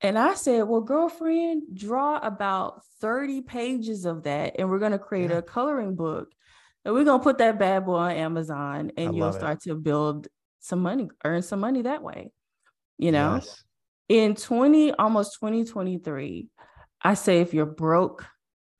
And 0.00 0.18
I 0.18 0.34
said, 0.34 0.62
Well, 0.64 0.80
girlfriend, 0.80 1.62
draw 1.74 2.18
about 2.18 2.82
30 3.00 3.42
pages 3.42 4.04
of 4.04 4.24
that, 4.24 4.56
and 4.58 4.68
we're 4.70 4.78
going 4.80 4.92
to 4.92 4.98
create 4.98 5.30
Yeah. 5.30 5.38
a 5.38 5.42
coloring 5.42 5.94
book. 5.94 6.28
And 6.84 6.94
we're 6.94 7.04
going 7.04 7.20
to 7.20 7.22
put 7.22 7.38
that 7.38 7.58
bad 7.58 7.84
boy 7.86 7.94
on 7.98 8.10
Amazon, 8.12 8.90
and 8.96 9.08
I 9.08 9.12
you'll 9.12 9.26
love 9.26 9.36
it. 9.36 9.38
start 9.38 9.60
to 9.62 9.74
build 9.76 10.26
some 10.60 10.80
money, 10.80 11.08
earn 11.24 11.42
some 11.42 11.60
money 11.60 11.82
that 11.82 12.02
way. 12.02 12.32
You 12.98 13.12
know? 13.12 13.34
Yes. 13.34 13.62
in 14.08 14.34
20 14.34 14.92
almost 14.94 15.34
2023 15.40 16.48
i 17.02 17.14
say 17.14 17.40
if 17.40 17.54
you're 17.54 17.64
broke 17.66 18.26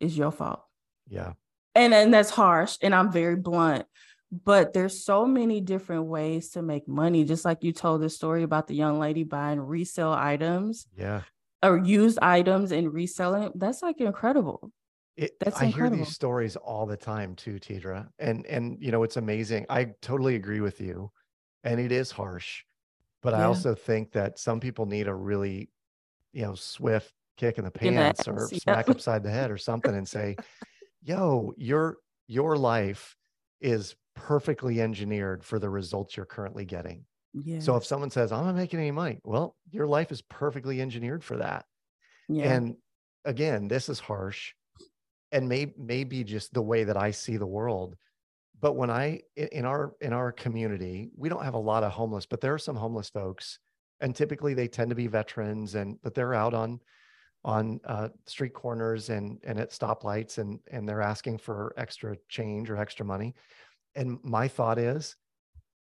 is 0.01 0.17
your 0.19 0.31
fault 0.33 0.63
Yeah. 1.09 1.33
and 1.75 1.95
and 1.95 2.13
that's 2.13 2.29
harsh 2.31 2.77
and 2.83 2.95
i'm 2.95 3.11
very 3.13 3.37
blunt 3.37 3.87
but 4.33 4.73
there's 4.73 5.05
so 5.05 5.27
many 5.27 5.61
different 5.61 6.05
ways 6.07 6.51
to 6.51 6.63
make 6.63 6.89
money 6.89 7.25
just 7.25 7.45
like 7.45 7.63
you 7.63 7.73
told 7.73 8.01
the 8.01 8.09
story 8.09 8.43
about 8.43 8.67
the 8.67 8.75
young 8.75 8.99
lady 8.99 9.25
buying 9.25 9.61
resale 9.61 10.13
items 10.13 10.87
Yeah. 10.97 11.23
or 11.63 11.79
used 11.79 12.19
items 12.21 12.73
and 12.73 12.93
reselling 12.93 13.53
that's 13.55 13.83
like 13.83 14.01
incredible 14.01 14.73
It, 15.17 15.33
That's 15.41 15.61
I 15.61 15.67
hear 15.67 15.91
these 15.91 16.09
stories 16.09 16.57
all 16.57 16.87
the 16.87 16.97
time 16.97 17.37
too, 17.37 17.61
Tidra. 17.61 18.09
And 18.19 18.47
and 18.47 18.79
you 18.81 18.91
know, 18.91 19.03
it's 19.03 19.19
amazing. 19.19 19.67
I 19.69 19.93
totally 20.01 20.37
agree 20.37 20.61
with 20.61 20.81
you. 20.81 21.13
And 21.65 21.79
it 21.79 21.93
is 21.93 22.11
harsh. 22.11 22.65
But 23.23 23.35
I 23.35 23.45
also 23.45 23.75
think 23.75 24.13
that 24.13 24.39
some 24.39 24.59
people 24.59 24.87
need 24.87 25.07
a 25.09 25.15
really, 25.15 25.69
you 26.33 26.43
know, 26.43 26.55
swift 26.55 27.13
kick 27.37 27.59
in 27.59 27.65
the 27.65 27.71
In 27.83 27.95
the 27.95 28.01
pants 28.01 28.27
or 28.27 28.49
yep. 28.51 28.63
smack 28.63 28.89
upside 28.89 29.23
the 29.23 29.31
head 29.31 29.51
or 29.51 29.59
something 29.59 29.95
and 29.95 30.09
say, 30.09 30.37
yo, 31.05 31.53
your 31.59 31.99
your 32.27 32.57
life 32.57 33.15
is 33.61 33.95
perfectly 34.15 34.81
engineered 34.81 35.45
for 35.45 35.59
the 35.59 35.71
results 35.71 36.17
you're 36.17 36.27
currently 36.27 36.65
getting. 36.65 37.05
yeah 37.33 37.61
So 37.61 37.77
if 37.77 37.85
someone 37.85 38.11
says, 38.11 38.33
I'm 38.33 38.45
not 38.45 38.55
making 38.55 38.81
any 38.81 38.91
money, 38.91 39.21
well, 39.25 39.57
your 39.71 39.87
life 39.87 40.13
is 40.13 40.23
perfectly 40.23 40.81
engineered 40.81 41.25
for 41.25 41.39
that. 41.39 41.65
yeah 42.29 42.53
And 42.53 42.77
again, 43.25 43.69
this 43.69 43.89
is 43.89 44.01
harsh 44.01 44.55
and 45.31 45.49
may 45.49 45.73
maybe 45.77 46.25
just 46.25 46.53
the 46.53 46.63
way 46.63 46.85
that 46.85 46.97
I 46.97 47.11
see 47.11 47.37
the 47.37 47.47
world. 47.47 47.97
But 48.61 48.75
when 48.75 48.91
I 48.91 49.23
in 49.37 49.49
in 49.49 49.65
our 49.65 49.95
in 50.01 50.13
our 50.13 50.31
community, 50.33 51.11
we 51.17 51.29
don't 51.29 51.45
have 51.45 51.55
a 51.55 51.59
lot 51.59 51.83
of 51.83 51.93
homeless, 51.93 52.27
but 52.27 52.41
there 52.41 52.55
are 52.55 52.59
some 52.59 52.77
homeless 52.77 53.11
folks, 53.11 53.59
and 54.01 54.15
typically 54.15 54.55
they 54.55 54.69
tend 54.69 54.91
to 54.91 54.97
be 54.97 55.09
veterans, 55.09 55.75
and 55.75 56.01
but 56.03 56.15
they're 56.15 56.35
out 56.35 56.55
on 56.55 56.81
on 57.45 57.81
uh, 57.85 58.09
street 58.27 58.55
corners 58.55 59.11
and 59.11 59.41
and 59.45 59.59
at 59.59 59.71
stoplights, 59.71 60.39
and 60.39 60.61
and 60.71 60.89
they're 60.89 61.03
asking 61.03 61.39
for 61.39 61.75
extra 61.77 62.17
change 62.29 62.71
or 62.71 62.77
extra 62.77 63.05
money. 63.05 63.35
And 63.95 64.19
my 64.23 64.49
thought 64.49 64.79
is, 64.79 65.17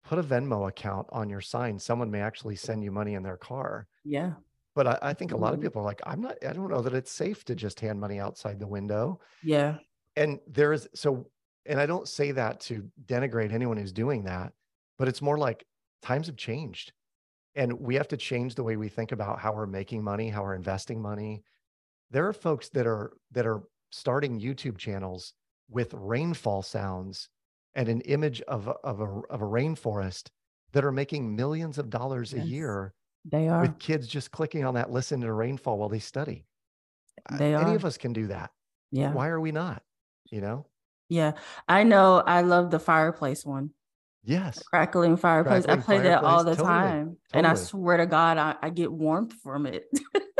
put 0.04 0.18
a 0.18 0.22
Venmo 0.22 0.68
account 0.68 1.06
on 1.10 1.28
your 1.28 1.40
sign. 1.40 1.78
Someone 1.78 2.10
may 2.10 2.20
actually 2.20 2.56
send 2.56 2.84
you 2.84 2.92
money 2.92 3.14
in 3.14 3.22
their 3.22 3.36
car. 3.36 3.88
yeah 4.04 4.34
But 4.74 4.86
I, 4.86 4.98
I 5.02 5.14
think 5.14 5.32
a 5.32 5.36
lot 5.36 5.54
of 5.54 5.60
people 5.60 5.82
are 5.82 5.84
like, 5.84 6.00
I'm 6.06 6.20
not, 6.20 6.36
I 6.46 6.52
don't 6.52 6.70
know 6.70 6.82
that 6.82 6.94
it's 6.94 7.10
safe 7.10 7.44
to 7.46 7.54
just 7.54 7.80
hand 7.80 8.00
money 8.00 8.20
outside 8.20 8.60
the 8.60 8.68
window. 8.68 9.20
yeah 9.42 9.78
And 10.14 10.38
there 10.46 10.72
is, 10.72 10.88
so, 10.94 11.30
and 11.64 11.80
I 11.80 11.86
don't 11.86 12.06
say 12.06 12.30
that 12.32 12.60
to 12.60 12.88
denigrate 13.06 13.52
anyone 13.52 13.76
who's 13.76 13.92
doing 13.92 14.24
that, 14.24 14.52
but 14.98 15.08
it's 15.08 15.20
more 15.22 15.38
like 15.38 15.66
times 16.02 16.28
have 16.28 16.36
changed. 16.36 16.92
And 17.56 17.72
we 17.80 17.94
have 17.96 18.08
to 18.08 18.16
change 18.16 18.54
the 18.54 18.62
way 18.62 18.76
we 18.76 18.88
think 18.88 19.12
about 19.12 19.40
how 19.40 19.54
we're 19.54 19.66
making 19.66 20.04
money, 20.04 20.28
how 20.28 20.42
we're 20.42 20.54
investing 20.54 21.02
money. 21.02 21.42
There 22.10 22.28
are 22.28 22.32
folks 22.32 22.68
that 22.68 22.86
are, 22.86 23.14
that 23.32 23.46
are 23.46 23.62
starting 23.90 24.38
YouTube 24.38 24.78
channels 24.78 25.32
with 25.68 25.92
rainfall 25.94 26.62
sounds 26.62 27.28
and 27.76 27.88
an 27.88 28.00
image 28.00 28.40
of, 28.42 28.66
a- 28.66 28.72
of 28.82 29.00
a, 29.00 29.04
of 29.30 29.40
a 29.42 29.44
rainforest 29.46 30.30
that 30.72 30.84
are 30.84 30.90
making 30.92 31.36
millions 31.36 31.78
of 31.78 31.88
dollars 31.90 32.32
Yes. 32.32 32.44
a 32.44 32.48
year 32.48 32.94
They 33.24 33.48
are. 33.48 33.60
with 33.62 33.78
kids 33.78 34.08
just 34.08 34.32
clicking 34.32 34.64
on 34.64 34.74
that 34.74 34.90
listen 34.90 35.20
to 35.20 35.32
rainfall 35.32 35.78
while 35.78 35.88
they 35.88 36.00
study. 36.00 36.44
Uh, 37.30 37.36
They 37.36 37.54
Any 37.54 37.74
of 37.76 37.84
us 37.84 37.96
can 37.98 38.12
do 38.12 38.26
that. 38.28 38.50
yeah. 38.90 39.12
Why 39.12 39.28
are 39.28 39.40
we 39.40 39.52
not? 39.52 39.82
You 40.32 40.40
know? 40.40 40.66
Yeah. 41.08 41.32
I 41.68 41.84
know 41.84 42.20
I 42.26 42.40
love 42.40 42.70
the 42.72 42.80
fireplace 42.80 43.44
one. 43.46 43.70
Yes. 44.24 44.60
Crackling 44.64 45.16
fireplace. 45.16 45.64
I 45.66 45.76
Crackling 45.76 45.82
play 46.00 46.08
that 46.08 46.24
all 46.24 46.42
the 46.42 46.56
totally, 46.56 46.66
time. 46.68 47.16
And 47.32 47.46
I 47.46 47.54
swear 47.54 47.98
to 47.98 48.06
God, 48.06 48.38
I, 48.38 48.56
I 48.60 48.70
get 48.70 48.90
warmth 48.90 49.34
from 49.34 49.66
it. 49.66 49.84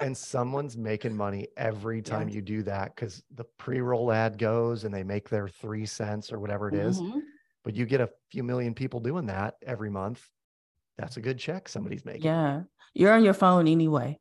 And 0.00 0.16
someone's 0.16 0.76
making 0.76 1.16
money 1.16 1.48
every 1.56 2.02
time 2.02 2.28
Yeah. 2.28 2.34
you 2.36 2.42
do 2.42 2.62
that 2.64 2.94
because 2.94 3.22
the 3.34 3.44
pre 3.44 3.80
roll 3.80 4.12
ad 4.12 4.36
goes 4.38 4.84
and 4.84 4.94
they 4.94 5.02
make 5.02 5.28
their 5.30 5.48
three 5.48 5.86
cents 5.86 6.32
or 6.32 6.38
whatever 6.38 6.68
it 6.68 6.74
is. 6.74 7.00
Mhm. 7.00 7.22
But 7.64 7.74
you 7.74 7.86
get 7.86 8.00
a 8.02 8.10
few 8.30 8.42
million 8.42 8.74
people 8.74 9.00
doing 9.00 9.26
that 9.26 9.56
every 9.62 9.90
month. 9.90 10.28
That's 10.98 11.16
a 11.16 11.20
good 11.20 11.38
check 11.38 11.68
somebody's 11.68 12.04
making. 12.04 12.22
Yeah. 12.24 12.64
You're 12.94 13.12
on 13.14 13.24
your 13.24 13.34
phone 13.34 13.66
anyway. 13.68 14.20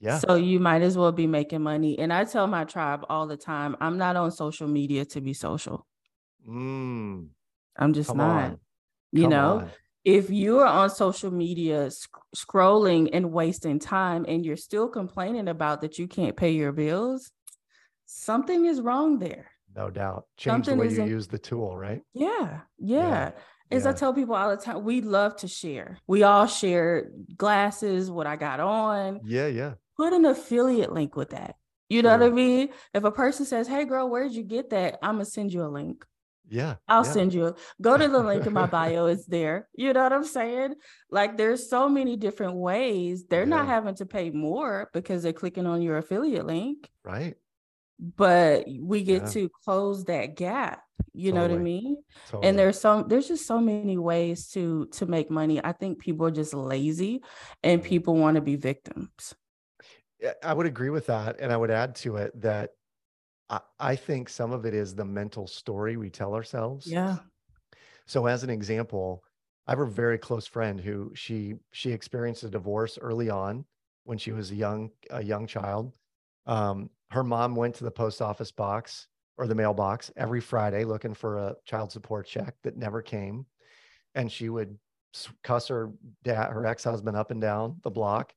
Yeah. 0.00 0.18
So 0.18 0.34
you 0.34 0.58
might 0.60 0.82
as 0.82 0.96
well 0.98 1.12
be 1.12 1.26
making 1.26 1.62
money. 1.62 1.98
And 1.98 2.12
I 2.12 2.24
tell 2.24 2.46
my 2.46 2.64
tribe 2.64 3.04
all 3.08 3.26
the 3.26 3.36
time, 3.36 3.76
I'm 3.80 3.98
not 3.98 4.16
on 4.16 4.30
social 4.30 4.66
media 4.66 5.04
to 5.06 5.20
be 5.20 5.32
social. 5.34 5.86
Mm, 6.48 7.28
I'm 7.76 7.92
just 7.92 8.08
come 8.08 8.16
not. 8.18 8.44
on. 8.52 8.60
You 9.12 9.22
come 9.22 9.30
know, 9.30 9.58
on. 9.60 9.70
If 10.04 10.30
you're 10.30 10.66
on 10.66 10.90
social 10.90 11.30
media 11.30 11.90
sc- 11.90 12.10
scrolling 12.36 13.10
and 13.12 13.32
wasting 13.32 13.78
time 13.78 14.24
and 14.26 14.44
you're 14.44 14.56
still 14.56 14.88
complaining 14.88 15.48
about 15.48 15.82
that 15.82 15.98
you 15.98 16.08
can't 16.08 16.36
pay 16.36 16.50
your 16.52 16.72
bills, 16.72 17.30
something 18.06 18.66
is 18.66 18.80
wrong 18.80 19.18
there. 19.18 19.50
No 19.74 19.90
doubt. 19.90 20.26
Change 20.36 20.66
the 20.66 20.74
way 20.74 20.88
you 20.88 21.04
use 21.04 21.28
the 21.28 21.38
tool, 21.38 21.76
right? 21.76 22.02
Yeah. 22.12 22.60
Yeah. 22.78 23.32
As 23.70 23.86
I 23.86 23.94
tell 23.94 24.12
people 24.12 24.34
all 24.34 24.50
the 24.50 24.62
time, 24.62 24.84
we 24.84 25.00
love 25.00 25.36
to 25.36 25.48
share. 25.48 25.96
We 26.06 26.24
all 26.24 26.46
share 26.46 27.10
glasses, 27.38 28.10
what 28.10 28.26
I 28.26 28.36
got 28.36 28.60
on. 28.60 29.20
Yeah. 29.24 29.46
Yeah. 29.46 29.74
Put 29.96 30.12
an 30.12 30.26
affiliate 30.26 30.92
link 30.92 31.16
with 31.16 31.30
that. 31.30 31.56
You 31.88 32.02
know 32.02 32.10
what 32.16 32.22
I 32.22 32.30
mean? 32.30 32.68
If 32.94 33.04
a 33.04 33.10
person 33.10 33.44
says, 33.46 33.68
Hey 33.68 33.84
girl, 33.84 34.08
where'd 34.08 34.32
you 34.32 34.42
get 34.42 34.70
that? 34.70 34.98
I'm 35.02 35.16
gonna 35.16 35.24
send 35.24 35.52
you 35.52 35.62
a 35.62 35.68
link. 35.68 36.04
Yeah. 36.52 36.74
I'll 36.86 37.06
yeah. 37.06 37.12
send 37.12 37.32
you. 37.34 37.56
Go 37.80 37.96
to 37.96 38.06
the 38.08 38.18
link 38.20 38.46
in 38.46 38.52
my 38.52 38.66
bio. 38.78 39.06
It's 39.06 39.24
there. 39.26 39.68
You 39.74 39.92
know 39.94 40.02
what 40.02 40.12
I'm 40.12 40.22
saying? 40.24 40.74
Like 41.10 41.38
there's 41.38 41.70
so 41.70 41.88
many 41.88 42.16
different 42.16 42.54
ways. 42.56 43.24
They're 43.28 43.46
not 43.46 43.66
having 43.66 43.94
to 43.96 44.06
pay 44.06 44.28
more 44.30 44.90
because 44.92 45.22
they're 45.22 45.32
clicking 45.32 45.66
on 45.66 45.80
your 45.80 45.96
affiliate 45.96 46.46
link, 46.46 46.90
Right. 47.04 47.36
but 47.98 48.66
we 48.78 49.02
get 49.02 49.22
Yeah. 49.22 49.28
to 49.30 49.48
close 49.64 50.04
that 50.04 50.36
gap. 50.36 50.82
You 51.14 51.32
know 51.32 51.42
what 51.42 51.50
I 51.50 51.58
mean? 51.58 51.96
Totally. 52.28 52.48
And 52.48 52.58
there's 52.58 52.80
so 52.80 53.02
there's 53.02 53.28
just 53.28 53.46
so 53.46 53.58
many 53.60 53.98
ways 53.98 54.48
to 54.50 54.86
to 54.92 55.06
make 55.06 55.30
money. 55.30 55.58
I 55.62 55.72
think 55.72 55.98
people 56.00 56.26
are 56.26 56.30
just 56.30 56.54
lazy 56.54 57.22
and 57.62 57.80
Mhm. 57.80 57.84
people 57.84 58.14
want 58.16 58.36
to 58.36 58.40
be 58.42 58.56
victims. 58.56 59.34
Yeah, 60.20 60.32
I 60.42 60.54
would 60.54 60.66
agree 60.66 60.90
with 60.90 61.06
that. 61.06 61.40
And 61.40 61.52
I 61.52 61.56
would 61.56 61.70
add 61.70 61.94
to 61.96 62.16
it 62.16 62.40
that 62.42 62.70
I, 63.52 63.60
I 63.78 63.96
think 63.96 64.28
some 64.28 64.52
of 64.52 64.64
it 64.64 64.74
is 64.74 64.94
the 64.94 65.04
mental 65.04 65.46
story 65.46 65.96
we 65.96 66.10
tell 66.10 66.34
ourselves. 66.34 66.86
Yeah. 66.86 67.18
So 68.06 68.26
as 68.26 68.42
an 68.42 68.50
example, 68.50 69.22
I 69.66 69.72
have 69.72 69.80
a 69.80 69.86
very 69.86 70.18
close 70.18 70.46
friend 70.46 70.80
who 70.80 71.12
she 71.14 71.54
she 71.70 71.92
experienced 71.92 72.42
a 72.42 72.50
divorce 72.50 72.98
early 73.00 73.30
on 73.30 73.64
when 74.04 74.18
she 74.18 74.32
was 74.32 74.50
a 74.50 74.56
young 74.56 74.90
a 75.10 75.22
young 75.22 75.46
child. 75.46 75.92
Um, 76.46 76.90
her 77.10 77.22
mom 77.22 77.54
went 77.54 77.76
to 77.76 77.84
the 77.84 77.90
post 77.90 78.20
office 78.20 78.50
box 78.50 79.06
or 79.38 79.46
the 79.46 79.54
mailbox 79.54 80.10
every 80.16 80.40
Friday 80.40 80.84
looking 80.84 81.14
for 81.14 81.38
a 81.38 81.54
child 81.64 81.92
support 81.92 82.26
check 82.26 82.54
that 82.64 82.76
never 82.76 83.02
came, 83.02 83.46
and 84.14 84.32
she 84.32 84.48
would 84.48 84.76
cuss 85.44 85.68
her 85.68 85.92
dad, 86.24 86.50
her 86.50 86.66
ex 86.66 86.84
husband, 86.84 87.16
up 87.16 87.30
and 87.30 87.40
down 87.40 87.76
the 87.82 87.90
block. 87.90 88.32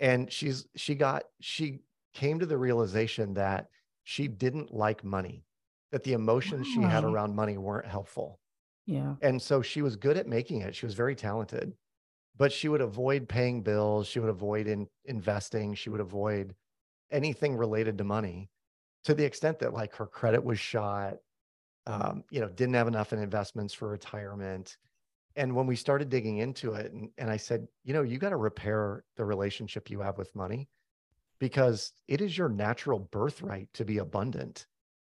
And 0.00 0.32
she's 0.32 0.66
she 0.74 0.94
got 0.94 1.24
she 1.40 1.80
came 2.14 2.38
to 2.40 2.46
the 2.46 2.58
realization 2.58 3.34
that 3.34 3.68
she 4.10 4.26
didn't 4.26 4.74
like 4.74 5.04
money, 5.04 5.44
that 5.92 6.02
the 6.02 6.14
emotions 6.14 6.66
she 6.66 6.82
had 6.82 7.04
around 7.04 7.32
money 7.32 7.56
weren't 7.56 7.86
helpful. 7.86 8.40
Yeah. 8.84 9.14
And 9.22 9.40
so 9.40 9.62
she 9.62 9.82
was 9.82 9.94
good 9.94 10.16
at 10.16 10.26
making 10.26 10.62
it. 10.62 10.74
She 10.74 10.84
was 10.84 10.96
very 10.96 11.14
talented, 11.14 11.72
but 12.36 12.50
she 12.50 12.68
would 12.68 12.80
avoid 12.80 13.28
paying 13.28 13.62
bills. 13.62 14.08
She 14.08 14.18
would 14.18 14.28
avoid 14.28 14.66
in, 14.66 14.88
investing. 15.04 15.76
She 15.76 15.90
would 15.90 16.00
avoid 16.00 16.56
anything 17.12 17.56
related 17.56 17.98
to 17.98 18.04
money 18.04 18.50
to 19.04 19.14
the 19.14 19.24
extent 19.24 19.60
that 19.60 19.74
like 19.74 19.94
her 19.94 20.06
credit 20.06 20.42
was 20.42 20.58
shot, 20.58 21.18
um, 21.86 22.24
you 22.32 22.40
know, 22.40 22.48
didn't 22.48 22.74
have 22.74 22.88
enough 22.88 23.12
in 23.12 23.20
investments 23.20 23.72
for 23.72 23.86
retirement. 23.86 24.76
And 25.36 25.54
when 25.54 25.68
we 25.68 25.76
started 25.76 26.08
digging 26.08 26.38
into 26.38 26.72
it, 26.72 26.90
and, 26.92 27.10
and 27.16 27.30
I 27.30 27.36
said, 27.36 27.68
you 27.84 27.94
know, 27.94 28.02
you 28.02 28.18
got 28.18 28.30
to 28.30 28.36
repair 28.36 29.04
the 29.16 29.24
relationship 29.24 29.88
you 29.88 30.00
have 30.00 30.18
with 30.18 30.34
money 30.34 30.68
because 31.40 31.94
it 32.08 32.22
is 32.22 32.38
your 32.38 32.50
natural 32.50 33.00
birthright 33.00 33.72
to 33.74 33.86
be 33.86 33.98
abundant. 33.98 34.68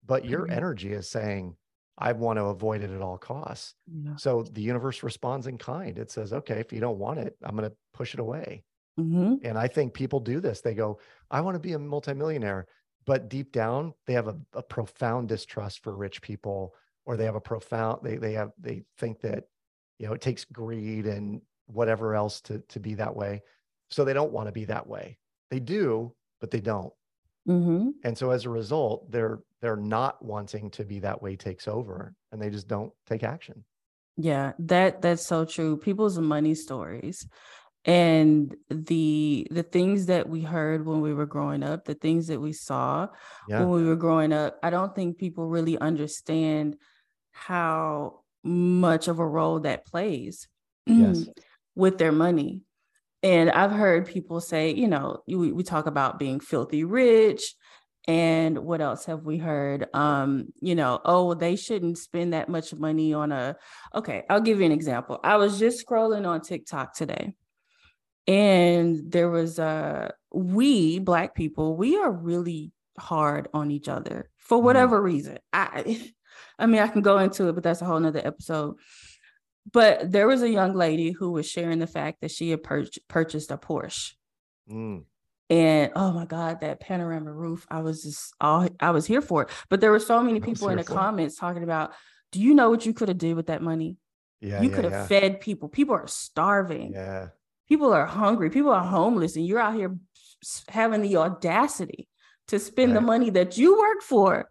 But 0.05 0.25
your 0.25 0.47
Mhm. 0.47 0.51
energy 0.51 0.93
is 0.93 1.09
saying, 1.09 1.57
I 1.97 2.13
want 2.13 2.37
to 2.37 2.45
avoid 2.45 2.83
it 2.83 2.91
at 2.91 3.01
all 3.01 3.17
costs. 3.17 3.75
Yeah. 3.87 4.17
So 4.17 4.43
the 4.43 4.61
universe 4.61 5.03
responds 5.03 5.47
in 5.47 5.57
kind. 5.57 5.97
It 5.99 6.11
says, 6.11 6.33
okay, 6.33 6.59
if 6.59 6.73
you 6.73 6.79
don't 6.79 6.99
want 6.99 7.19
it, 7.19 7.37
I'm 7.43 7.55
going 7.55 7.69
to 7.69 7.77
push 7.93 8.13
it 8.13 8.19
away. 8.19 8.65
hmm 8.97 9.35
And 9.43 9.57
I 9.57 9.67
think 9.67 9.93
people 9.93 10.19
do 10.19 10.39
this. 10.39 10.61
They 10.61 10.75
go, 10.75 10.99
I 11.31 11.41
want 11.41 11.55
to 11.55 11.59
be 11.59 11.73
a 11.73 11.79
multimillionaire. 11.79 12.67
But 13.05 13.29
deep 13.29 13.51
down, 13.51 13.95
they 14.05 14.13
have 14.13 14.27
a, 14.27 14.39
a 14.53 14.61
profound 14.61 15.29
distrust 15.29 15.81
for 15.83 15.95
rich 15.95 16.21
people, 16.21 16.75
or 17.05 17.17
they 17.17 17.25
have 17.25 17.35
a 17.35 17.41
profound, 17.41 18.01
they, 18.03 18.17
they 18.17 18.33
have, 18.33 18.51
they 18.59 18.85
think 18.97 19.21
that, 19.21 19.45
you 19.97 20.07
know, 20.07 20.13
it 20.13 20.21
takes 20.21 20.45
greed 20.45 21.07
and 21.07 21.41
whatever 21.65 22.13
else 22.15 22.41
to, 22.41 22.59
to 22.69 22.79
be 22.79 22.93
that 22.95 23.15
way. 23.15 23.41
So 23.89 24.05
they 24.05 24.13
don't 24.13 24.31
want 24.31 24.47
to 24.47 24.51
be 24.51 24.65
that 24.65 24.85
way. 24.87 25.17
They 25.51 25.59
do, 25.59 26.15
but 26.39 26.49
they 26.49 26.61
don't. 26.61 26.93
hmm 27.45 27.89
And 28.03 28.17
so 28.17 28.31
as 28.31 28.45
a 28.45 28.49
result, 28.49 29.11
they're, 29.11 29.43
they're 29.61 29.75
not 29.75 30.23
wanting 30.23 30.71
to 30.71 30.85
be 30.85 30.99
that 30.99 31.21
way 31.21 31.35
takes 31.35 31.67
over 31.67 32.15
and 32.31 32.41
they 32.41 32.49
just 32.49 32.67
don't 32.67 32.91
take 33.05 33.21
action. 33.21 33.63
Yeah, 34.17 34.53
that 34.59 35.01
that's 35.01 35.25
so 35.25 35.45
true. 35.45 35.77
People's 35.77 36.17
money 36.19 36.55
stories 36.55 37.27
and 37.85 38.55
the 38.69 39.47
the 39.51 39.63
things 39.63 40.05
that 40.07 40.29
we 40.29 40.41
heard 40.41 40.85
when 40.85 41.01
we 41.01 41.13
were 41.13 41.25
growing 41.25 41.63
up, 41.63 41.85
the 41.85 41.95
things 41.95 42.27
that 42.27 42.39
we 42.39 42.53
saw 42.53 43.07
Yeah. 43.49 43.59
when 43.59 43.69
we 43.71 43.83
were 43.83 43.95
growing 43.95 44.33
up, 44.33 44.57
I 44.63 44.69
don't 44.69 44.93
think 44.95 45.17
people 45.17 45.47
really 45.47 45.77
understand 45.77 46.77
how 47.31 48.21
much 48.43 49.07
of 49.07 49.19
a 49.19 49.27
role 49.27 49.59
that 49.61 49.85
plays 49.85 50.47
Yes. 50.85 51.27
with 51.75 51.97
their 51.97 52.11
money. 52.11 52.61
And 53.23 53.51
I've 53.51 53.71
heard 53.71 54.07
people 54.07 54.41
say, 54.41 54.73
you 54.73 54.87
know, 54.87 55.21
we, 55.27 55.51
we 55.51 55.63
talk 55.63 55.85
about 55.85 56.17
being 56.19 56.39
filthy 56.39 56.83
rich. 56.83 57.55
And 58.07 58.59
what 58.59 58.81
else 58.81 59.05
have 59.05 59.25
we 59.25 59.37
heard? 59.37 59.87
Um, 59.93 60.47
you 60.59 60.73
know, 60.73 60.99
oh, 61.05 61.35
they 61.35 61.55
shouldn't 61.55 61.99
spend 61.99 62.33
that 62.33 62.49
much 62.49 62.73
money 62.73 63.13
on 63.13 63.31
a 63.31 63.55
okay, 63.93 64.23
I'll 64.27 64.41
give 64.41 64.59
you 64.59 64.65
an 64.65 64.71
example. 64.71 65.19
I 65.23 65.37
was 65.37 65.59
just 65.59 65.85
scrolling 65.85 66.27
on 66.27 66.41
TikTok 66.41 66.95
today, 66.95 67.35
and 68.27 69.11
there 69.11 69.29
was 69.29 69.59
a 69.59 70.13
we 70.33 70.99
black 70.99 71.35
people, 71.35 71.75
we 71.75 71.97
are 71.97 72.11
really 72.11 72.71
hard 72.97 73.47
on 73.53 73.71
each 73.71 73.87
other 73.89 74.29
for 74.37 74.59
Mhm. 74.59 74.63
whatever 74.63 75.01
reason. 75.01 75.37
I 75.53 76.13
I 76.59 76.65
mean, 76.65 76.81
I 76.81 76.87
can 76.87 77.01
go 77.01 77.17
into 77.17 77.47
it, 77.49 77.53
but 77.53 77.63
that's 77.63 77.81
a 77.81 77.85
whole 77.85 77.99
nother 77.99 78.21
episode. 78.25 78.75
But 79.71 80.11
there 80.11 80.27
was 80.27 80.41
a 80.41 80.49
young 80.49 80.73
lady 80.73 81.11
who 81.11 81.31
was 81.31 81.49
sharing 81.49 81.79
the 81.79 81.87
fact 81.87 82.21
that 82.21 82.31
she 82.31 82.49
had 82.49 82.63
pur- 82.63 82.87
purchased 83.07 83.51
a 83.51 83.57
Porsche. 83.57 84.13
Mm, 84.69 85.03
And 85.49 85.91
oh 85.95 86.11
my 86.13 86.25
God, 86.25 86.61
that 86.61 86.79
panorama 86.79 87.31
roof, 87.31 87.67
I 87.69 87.81
was 87.81 88.03
just 88.03 88.33
all 88.41 88.67
I 88.79 88.91
was 88.91 89.05
here 89.05 89.21
for 89.21 89.43
it. 89.43 89.49
But 89.69 89.81
there 89.81 89.91
were 89.91 89.99
so 89.99 90.23
many 90.23 90.39
people 90.39 90.69
in 90.69 90.77
the 90.77 90.83
for 90.83 90.93
it. 90.93 90.95
comments 90.95 91.35
talking 91.35 91.63
about, 91.63 91.93
do 92.31 92.39
you 92.41 92.53
know 92.55 92.69
what 92.69 92.85
you 92.85 92.93
could 92.93 93.09
have 93.09 93.17
did 93.17 93.35
with 93.35 93.47
that 93.47 93.61
money? 93.61 93.97
yeah. 94.39 94.61
you 94.61 94.69
yeah, 94.69 94.75
could 94.75 94.83
have 94.85 94.93
yeah. 94.93 95.05
fed 95.07 95.39
people. 95.41 95.69
People 95.69 95.93
are 95.95 96.07
starving. 96.07 96.93
Yeah. 96.93 97.27
People 97.69 97.93
are 97.93 98.07
hungry. 98.07 98.49
People 98.49 98.71
are 98.71 98.83
homeless, 98.83 99.35
and 99.35 99.45
you're 99.45 99.59
out 99.59 99.75
here 99.75 99.95
having 100.69 101.01
the 101.03 101.17
audacity 101.17 102.07
to 102.47 102.57
spend 102.57 102.95
the 102.95 103.01
money 103.01 103.29
that 103.29 103.57
you 103.57 103.77
work 103.77 104.01
for 104.01 104.49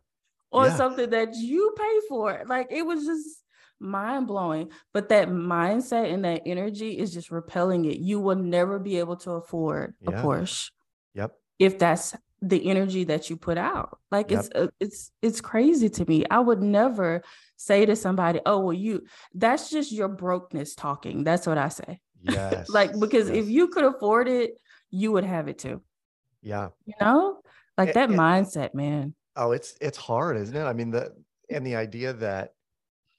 on 0.53 0.67
Yeah. 0.67 0.77
something 0.77 1.11
that 1.11 1.35
you 1.35 1.75
pay 1.77 2.01
for. 2.09 2.43
Like 2.47 2.69
it 2.71 2.83
was 2.87 3.05
just 3.05 3.43
mind 3.81 4.27
blowing. 4.27 4.71
But 4.93 5.09
that 5.09 5.29
mindset 5.29 6.13
and 6.13 6.25
that 6.25 6.43
energy 6.47 6.99
is 6.99 7.13
just 7.13 7.31
repelling 7.31 7.85
it. 7.87 7.99
You 7.99 8.21
will 8.21 8.37
never 8.37 8.79
be 8.79 8.99
able 8.99 9.17
to 9.19 9.33
afford 9.33 9.95
a 10.07 10.13
Yeah. 10.13 10.23
Porsche 10.23 10.71
Yep. 11.15 11.33
if 11.59 11.79
that's 11.79 12.15
the 12.43 12.71
energy 12.71 13.05
that 13.05 13.29
you 13.29 13.37
put 13.37 13.59
out. 13.59 13.99
Like 14.11 14.31
Yep. 14.31 14.39
it's 14.41 14.49
uh, 14.55 14.67
it's 14.81 15.13
it's 15.23 15.41
crazy 15.41 15.89
to 15.91 16.05
me. 16.07 16.25
I 16.31 16.39
would 16.39 16.63
never 16.63 17.23
say 17.57 17.85
to 17.87 17.95
somebody, 17.97 18.41
"Oh, 18.47 18.61
well, 18.61 18.73
you." 18.73 19.05
That's 19.35 19.69
just 19.71 19.93
your 19.93 20.09
brokenness 20.09 20.75
talking. 20.75 21.25
That's 21.25 21.47
what 21.47 21.59
I 21.59 21.69
say. 21.69 22.01
Yes. 22.23 22.69
Like 22.69 22.93
because 23.01 23.29
yes. 23.29 23.39
if 23.39 23.49
you 23.49 23.69
could 23.69 23.85
afford 23.85 24.29
it, 24.29 24.53
you 24.91 25.13
would 25.13 25.25
have 25.25 25.49
it 25.49 25.59
too. 25.59 25.81
yeah. 26.43 26.69
You 26.87 26.95
know, 27.01 27.41
like 27.79 27.91
A- 27.91 27.93
that 27.95 28.11
a- 28.11 28.13
mindset, 28.15 28.75
man. 28.75 29.15
Oh, 29.37 29.53
it's 29.53 29.75
it's 29.81 29.97
hard, 29.99 30.37
isn't 30.37 30.55
it? 30.57 30.65
I 30.65 30.73
mean, 30.75 30.91
the 30.91 31.15
and 31.51 31.67
the 31.67 31.77
idea 31.77 32.13
that 32.15 32.53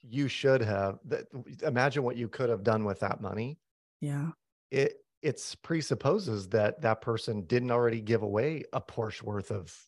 you 0.07 0.27
should 0.27 0.61
have 0.61 0.99
that 1.05 1.27
imagine 1.63 2.03
what 2.03 2.17
you 2.17 2.27
could 2.27 2.49
have 2.49 2.63
done 2.63 2.85
with 2.85 2.99
that 3.01 3.21
money 3.21 3.59
Yeah. 4.01 4.31
it 4.69 4.97
it's 5.21 5.53
presupposes 5.55 6.49
that 6.49 6.81
that 6.81 7.01
person 7.01 7.45
didn't 7.45 7.71
already 7.71 8.01
give 8.01 8.23
away 8.23 8.63
a 8.73 8.81
Porsche 8.81 9.21
worth 9.21 9.51
of 9.51 9.87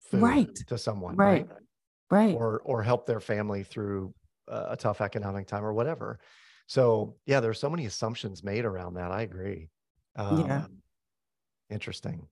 food 0.00 0.20
Right. 0.20 0.58
to 0.66 0.76
someone 0.78 1.20
Right. 1.20 1.46
right, 1.48 1.48
Right. 2.10 2.40
or 2.40 2.60
or 2.62 2.82
help 2.82 3.06
their 3.06 3.20
family 3.20 3.64
through 3.64 4.14
a 4.48 4.76
tough 4.76 5.00
economic 5.00 5.46
time 5.46 5.64
or 5.64 5.72
whatever 5.72 6.20
so 6.66 7.18
yeah 7.26 7.40
there's 7.40 7.60
so 7.60 7.70
many 7.70 7.86
assumptions 7.86 8.44
made 8.44 8.64
around 8.64 8.94
that 8.94 9.12
i 9.12 9.22
agree 9.22 9.70
Yeah. 10.28 10.64
Um, 10.64 10.82
interesting 11.70 12.28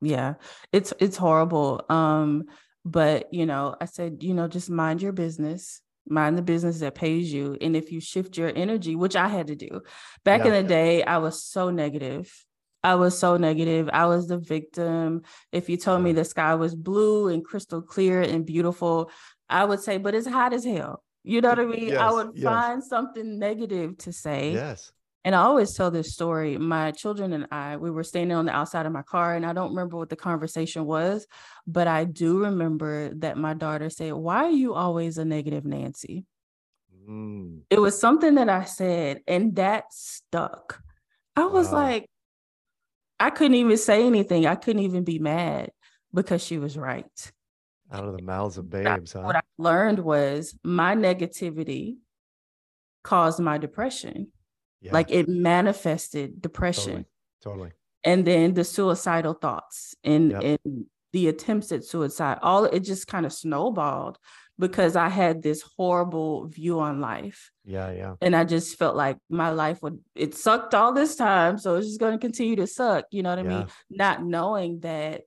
yeah 0.00 0.34
it's 0.72 0.92
it's 0.98 1.16
horrible 1.16 1.84
um 1.88 2.44
but 2.84 3.32
you 3.32 3.46
know 3.46 3.76
i 3.80 3.84
said 3.84 4.22
you 4.22 4.34
know 4.34 4.48
just 4.48 4.68
mind 4.70 5.00
your 5.00 5.12
business 5.12 5.80
mind 6.08 6.36
the 6.36 6.42
business 6.42 6.80
that 6.80 6.94
pays 6.94 7.32
you 7.32 7.56
and 7.60 7.74
if 7.76 7.90
you 7.90 8.00
shift 8.00 8.36
your 8.36 8.52
energy 8.54 8.94
which 8.94 9.16
i 9.16 9.28
had 9.28 9.46
to 9.48 9.56
do. 9.56 9.80
Back 10.24 10.44
in 10.44 10.52
the 10.52 10.62
day 10.62 11.02
i 11.02 11.18
was 11.18 11.42
so 11.42 11.70
negative. 11.70 12.32
I 12.82 12.96
was 12.96 13.18
so 13.18 13.38
negative. 13.38 13.88
I 13.90 14.04
was 14.04 14.28
the 14.28 14.36
victim. 14.36 15.22
If 15.52 15.70
you 15.70 15.78
told 15.78 16.02
me 16.02 16.12
the 16.12 16.22
sky 16.22 16.54
was 16.54 16.74
blue 16.74 17.28
and 17.28 17.42
crystal 17.42 17.80
clear 17.80 18.20
and 18.20 18.44
beautiful 18.44 19.10
i 19.48 19.64
would 19.64 19.80
say 19.80 19.98
but 19.98 20.14
it's 20.14 20.26
hot 20.26 20.52
as 20.52 20.64
hell. 20.64 21.02
You 21.22 21.40
know 21.40 21.50
what 21.50 21.60
i 21.60 21.64
mean? 21.64 21.96
I 21.96 22.12
would 22.12 22.32
yes. 22.34 22.44
find 22.44 22.84
something 22.84 23.38
negative 23.38 23.98
to 23.98 24.12
say. 24.12 24.52
Yes 24.52 24.92
and 25.24 25.34
I 25.34 25.42
always 25.42 25.72
tell 25.72 25.90
this 25.90 26.12
story. 26.12 26.58
My 26.58 26.90
children 26.90 27.32
and 27.32 27.46
I, 27.50 27.76
we 27.78 27.90
were 27.90 28.04
standing 28.04 28.36
on 28.36 28.44
the 28.44 28.52
outside 28.52 28.84
of 28.86 28.92
my 28.92 29.02
car, 29.02 29.34
and 29.34 29.46
I 29.46 29.52
don't 29.54 29.70
remember 29.70 29.96
what 29.96 30.10
the 30.10 30.16
conversation 30.16 30.84
was, 30.84 31.26
but 31.66 31.86
I 31.88 32.04
do 32.04 32.38
remember 32.44 33.14
that 33.16 33.38
my 33.38 33.54
daughter 33.54 33.88
said, 33.90 34.12
Why 34.12 34.44
are 34.44 34.50
you 34.50 34.74
always 34.74 35.16
a 35.18 35.24
negative 35.24 35.64
Nancy? 35.64 36.26
Mm, 37.08 37.62
It 37.70 37.80
was 37.80 37.98
something 37.98 38.34
that 38.36 38.48
I 38.48 38.64
said, 38.64 39.22
and 39.26 39.56
that 39.56 39.92
stuck. 39.92 40.82
I 41.36 41.46
was 41.46 41.72
Wow. 41.72 41.84
like, 41.84 42.10
I 43.18 43.30
couldn't 43.30 43.54
even 43.54 43.76
say 43.78 44.06
anything. 44.06 44.46
I 44.46 44.54
couldn't 44.56 44.82
even 44.82 45.04
be 45.04 45.18
mad 45.18 45.70
because 46.12 46.42
she 46.42 46.58
was 46.58 46.76
right. 46.76 47.32
out 47.90 48.04
of 48.04 48.16
the 48.16 48.22
mouths 48.22 48.58
of 48.58 48.68
babes 48.68 49.12
huh 49.12 49.22
What 49.22 49.36
I 49.36 49.42
learned 49.58 50.00
was 50.00 50.56
my 50.64 50.94
negativity 50.94 51.96
caused 53.02 53.40
my 53.40 53.58
depression. 53.58 54.32
Yeah. 54.84 54.92
Like 54.92 55.10
it 55.10 55.28
manifested 55.28 56.40
depression. 56.40 56.92
totally. 56.94 57.06
Totally 57.42 57.70
and 58.06 58.26
then 58.26 58.52
the 58.54 58.64
suicidal 58.64 59.32
thoughts 59.34 59.94
and 60.04 60.30
Yep. 60.32 60.42
and 60.44 60.86
the 61.14 61.28
attempts 61.28 61.72
at 61.72 61.84
suicide 61.84 62.38
all 62.42 62.64
it 62.66 62.80
just 62.80 63.06
kind 63.06 63.24
of 63.26 63.32
snowballed 63.32 64.18
because 64.58 64.94
i 64.96 65.08
had 65.08 65.42
this 65.42 65.62
horrible 65.76 66.46
view 66.48 66.80
on 66.80 67.00
life. 67.00 67.50
Yeah 67.64 67.90
yeah. 68.00 68.14
And 68.20 68.36
i 68.36 68.44
just 68.44 68.76
felt 68.78 68.94
like 69.04 69.16
my 69.30 69.50
life 69.50 69.78
would 69.82 69.98
it 70.14 70.34
sucked 70.34 70.74
all 70.74 70.92
this 70.92 71.16
time 71.16 71.56
so 71.58 71.76
it's 71.76 71.86
just 71.88 72.00
going 72.00 72.12
to 72.12 72.18
continue 72.28 72.56
to 72.56 72.66
suck 72.66 73.04
you 73.10 73.22
know 73.22 73.30
what 73.30 73.38
i 73.38 73.42
Yeah. 73.42 73.48
mean 73.58 73.66
not 73.90 74.16
knowing 74.24 74.80
that 74.80 75.22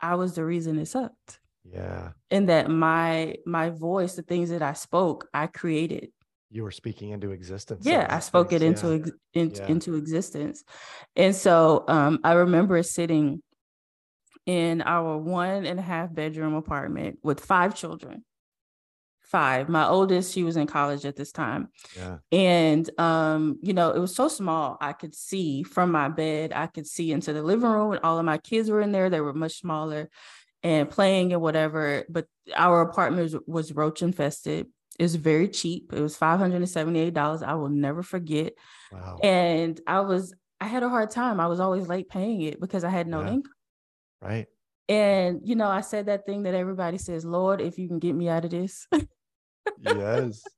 i 0.00 0.14
was 0.16 0.34
the 0.34 0.44
reason 0.44 0.78
it 0.78 0.86
sucked. 0.86 1.40
Yeah. 1.64 2.12
And 2.30 2.48
that 2.48 2.70
my 2.70 3.36
my 3.46 3.70
voice 3.70 4.14
the 4.16 4.22
things 4.22 4.48
that 4.50 4.62
i 4.62 4.72
spoke 4.74 5.28
i 5.34 5.46
created 5.46 6.10
you 6.50 6.62
were 6.62 6.70
speaking 6.70 7.10
into 7.10 7.30
existence 7.32 7.84
yeah 7.84 8.06
i 8.08 8.18
spoke 8.20 8.52
it 8.52 8.62
into 8.62 8.88
yeah. 8.88 8.94
ex- 8.94 9.10
in, 9.34 9.50
Yeah. 9.54 9.66
into 9.66 9.94
existence. 9.96 10.64
And 11.16 11.34
so 11.34 11.84
um 11.88 12.20
i 12.24 12.32
remember 12.32 12.82
sitting 12.82 13.42
in 14.46 14.80
our 14.80 15.18
one 15.18 15.66
and 15.66 15.78
a 15.78 15.82
half 15.82 16.12
bedroom 16.14 16.54
apartment 16.54 17.18
with 17.22 17.40
five 17.40 17.74
children. 17.74 18.24
Five. 19.20 19.68
My 19.68 19.86
oldest 19.86 20.32
she 20.32 20.42
was 20.42 20.56
in 20.56 20.66
college 20.66 21.04
at 21.04 21.16
this 21.16 21.32
time. 21.32 21.68
Yeah. 21.94 22.16
And 22.32 22.88
um 22.98 23.58
you 23.62 23.74
know 23.74 23.90
it 23.90 23.98
was 23.98 24.16
so 24.16 24.28
small 24.28 24.78
i 24.80 24.94
could 24.94 25.14
see 25.14 25.62
from 25.62 25.92
my 25.92 26.08
bed 26.08 26.52
i 26.54 26.66
could 26.66 26.86
see 26.86 27.12
into 27.12 27.34
the 27.34 27.42
living 27.42 27.68
room 27.68 27.92
and 27.92 28.00
all 28.02 28.18
of 28.18 28.24
my 28.24 28.38
kids 28.38 28.70
were 28.70 28.80
in 28.80 28.92
there 28.92 29.10
they 29.10 29.20
were 29.20 29.34
much 29.34 29.58
smaller 29.58 30.08
and 30.62 30.88
playing 30.88 31.34
and 31.34 31.42
whatever 31.42 32.04
but 32.08 32.26
our 32.56 32.80
apartment 32.80 33.22
was, 33.24 33.36
was 33.46 33.72
roach 33.74 34.00
infested 34.00 34.66
it 34.98 35.02
was 35.02 35.14
very 35.14 35.48
cheap. 35.48 35.92
It 35.92 36.00
was 36.00 36.16
$578 36.18 37.42
i 37.42 37.54
will 37.54 37.68
never 37.68 38.02
forget. 38.02 38.54
Wow. 38.92 39.18
And 39.22 39.80
i 39.86 40.00
was 40.00 40.34
i 40.60 40.66
had 40.66 40.82
a 40.82 40.88
hard 40.88 41.10
time. 41.10 41.38
I 41.40 41.46
was 41.46 41.60
always 41.60 41.86
late 41.88 42.08
paying 42.08 42.42
it 42.42 42.60
because 42.60 42.84
i 42.84 42.90
had 42.90 43.06
no 43.06 43.20
Yeah. 43.22 43.32
income. 43.34 43.52
Right. 44.20 44.46
And 44.88 45.40
you 45.44 45.54
know 45.54 45.68
i 45.68 45.80
said 45.82 46.06
that 46.06 46.26
thing 46.26 46.42
that 46.44 46.54
everybody 46.54 46.98
says 46.98 47.24
lord 47.24 47.60
if 47.60 47.78
you 47.78 47.86
can 47.88 47.98
get 47.98 48.14
me 48.14 48.28
out 48.28 48.44
of 48.44 48.50
this. 48.50 48.86
Yes. 49.80 50.42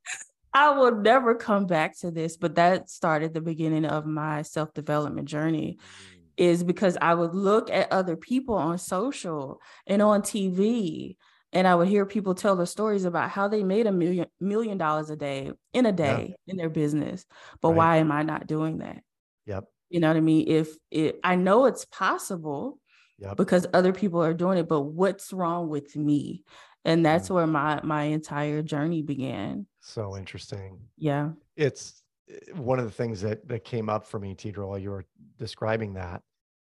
I 0.53 0.71
will 0.71 0.97
never 0.97 1.37
come 1.37 1.67
back 1.67 1.97
to 2.01 2.11
this, 2.11 2.37
but 2.37 2.57
that 2.57 2.91
started 2.91 3.33
the 3.35 3.41
beginning 3.41 3.85
of 3.85 4.05
my 4.05 4.43
self 4.43 4.75
development 4.75 5.29
journey. 5.29 5.79
Mm. 5.79 6.17
Is 6.37 6.65
because 6.65 6.97
I 7.03 7.13
would 7.13 7.35
look 7.35 7.69
at 7.71 7.93
other 7.93 8.17
people 8.17 8.55
on 8.55 8.79
social 8.79 9.61
and 9.87 10.01
on 10.01 10.23
TV, 10.23 11.17
and 11.53 11.67
I 11.67 11.75
would 11.75 11.89
hear 11.89 12.07
people 12.07 12.35
tell 12.35 12.57
their 12.57 12.67
stories 12.67 13.05
about 13.05 13.31
how 13.31 13.49
they 13.49 13.63
made 13.65 13.87
a 13.87 13.93
million 13.93 14.27
million 14.41 14.79
dollars 14.79 15.11
a 15.11 15.17
day 15.17 15.53
in 15.73 15.87
a 15.87 15.93
day 15.93 16.37
in 16.47 16.57
their 16.57 16.71
business. 16.71 17.27
But 17.61 17.71
Right. 17.71 17.77
why 17.77 17.97
am 17.99 18.13
I 18.13 18.23
not 18.23 18.47
doing 18.47 18.79
that? 18.79 19.03
yep 19.47 19.65
You 19.91 20.01
know 20.01 20.09
what 20.09 20.17
I 20.17 20.21
mean? 20.21 20.49
If 20.49 20.77
it, 20.91 21.19
I 21.25 21.37
know 21.37 21.67
it's 21.67 21.85
possible 21.85 22.79
yep 23.19 23.37
because 23.37 23.67
other 23.75 23.93
people 23.93 24.23
are 24.23 24.35
doing 24.35 24.59
it, 24.59 24.69
but 24.69 24.83
what's 24.83 25.33
wrong 25.33 25.69
with 25.69 25.97
me? 25.97 26.45
And 26.85 27.05
that's 27.05 27.29
Mm. 27.29 27.35
where 27.35 27.47
my 27.47 27.81
my 27.83 28.05
entire 28.05 28.63
journey 28.63 29.03
began. 29.03 29.67
so 29.81 30.17
interesting 30.17 30.79
Yeah. 30.97 31.33
it's 31.57 32.03
eh, 32.29 32.53
one 32.55 32.79
of 32.79 32.85
the 32.85 32.91
things 32.91 33.21
that 33.23 33.47
that 33.49 33.65
came 33.65 33.89
up 33.89 34.07
for 34.07 34.19
me 34.19 34.35
Tidra 34.35 34.67
while 34.69 34.79
you 34.79 34.91
were 34.91 35.07
describing 35.39 35.95
that 35.95 36.23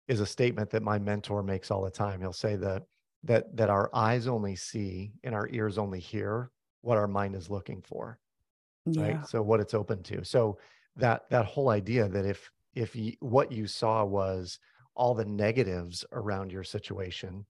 is 0.07 0.19
a 0.19 0.25
statement 0.25 0.69
that 0.71 0.83
my 0.83 0.99
mentor 0.99 1.43
makes 1.43 1.71
all 1.71 1.81
the 1.83 1.91
time 1.91 2.21
he'll 2.21 2.33
say 2.33 2.55
that 2.57 2.83
that 3.23 3.55
that 3.55 3.69
our 3.69 3.89
eyes 3.95 4.27
only 4.27 4.55
see 4.55 5.13
and 5.23 5.33
our 5.35 5.47
ears 5.49 5.77
only 5.77 5.99
hear 5.99 6.51
what 6.81 6.97
our 6.97 7.07
mind 7.07 7.35
is 7.35 7.49
looking 7.49 7.81
for 7.81 8.19
Yeah. 8.85 9.01
right 9.01 9.25
so 9.25 9.41
what 9.41 9.59
it's 9.59 9.73
open 9.73 10.03
to. 10.03 10.23
So 10.25 10.59
that 10.97 11.29
that 11.29 11.45
whole 11.45 11.69
idea 11.69 12.07
that 12.09 12.25
if 12.25 12.51
if 12.75 12.95
you, 12.95 13.13
what 13.21 13.51
you 13.51 13.67
saw 13.67 14.05
was 14.05 14.59
all 14.95 15.13
the 15.15 15.25
negatives 15.25 16.05
around 16.11 16.51
your 16.51 16.63
situation 16.63 17.45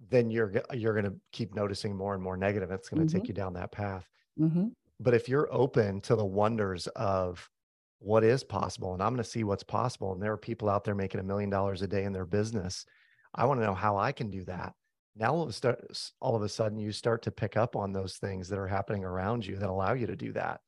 then 0.00 0.30
you're 0.30 0.52
you're 0.72 0.94
going 1.00 1.12
to 1.12 1.20
keep 1.32 1.54
noticing 1.54 1.96
more 1.96 2.14
and 2.14 2.22
more 2.22 2.36
negative. 2.36 2.70
It's 2.70 2.88
going 2.88 3.00
to 3.00 3.06
take 3.06 3.28
you 3.28 3.34
down 3.34 3.54
that 3.54 3.72
path. 3.72 4.08
Hmm 4.38 4.68
but 5.00 5.14
if 5.14 5.28
you're 5.28 5.52
open 5.52 6.00
to 6.02 6.14
the 6.16 6.24
wonders 6.24 6.86
of 6.88 7.50
what 7.98 8.24
is 8.24 8.44
possible 8.44 8.94
and 8.94 9.02
i'm 9.02 9.12
going 9.14 9.22
to 9.22 9.28
see 9.28 9.44
what's 9.44 9.62
possible 9.62 10.12
and 10.12 10.22
there 10.22 10.32
are 10.32 10.36
people 10.38 10.68
out 10.68 10.84
there 10.84 10.94
making 10.94 11.20
a 11.20 11.24
million 11.24 11.50
dollars 11.50 11.82
a 11.82 11.88
day 11.88 12.04
in 12.04 12.12
their 12.12 12.26
business 12.26 12.86
i 13.34 13.44
want 13.44 13.60
to 13.60 13.66
know 13.66 13.74
how 13.74 13.96
i 13.98 14.12
can 14.12 14.30
do 14.30 14.44
that 14.44 14.74
now 15.16 15.32
all 15.32 15.42
of, 15.42 15.48
a 15.48 15.52
start, 15.52 16.12
all 16.20 16.36
of 16.36 16.42
a 16.42 16.48
sudden 16.48 16.78
you 16.78 16.92
start 16.92 17.22
to 17.22 17.30
pick 17.30 17.56
up 17.56 17.76
on 17.76 17.92
those 17.92 18.16
things 18.16 18.48
that 18.48 18.58
are 18.58 18.66
happening 18.66 19.04
around 19.04 19.44
you 19.44 19.56
that 19.56 19.68
allow 19.68 19.92
you 19.92 20.06
to 20.06 20.16
do 20.16 20.32
that. 20.32 20.60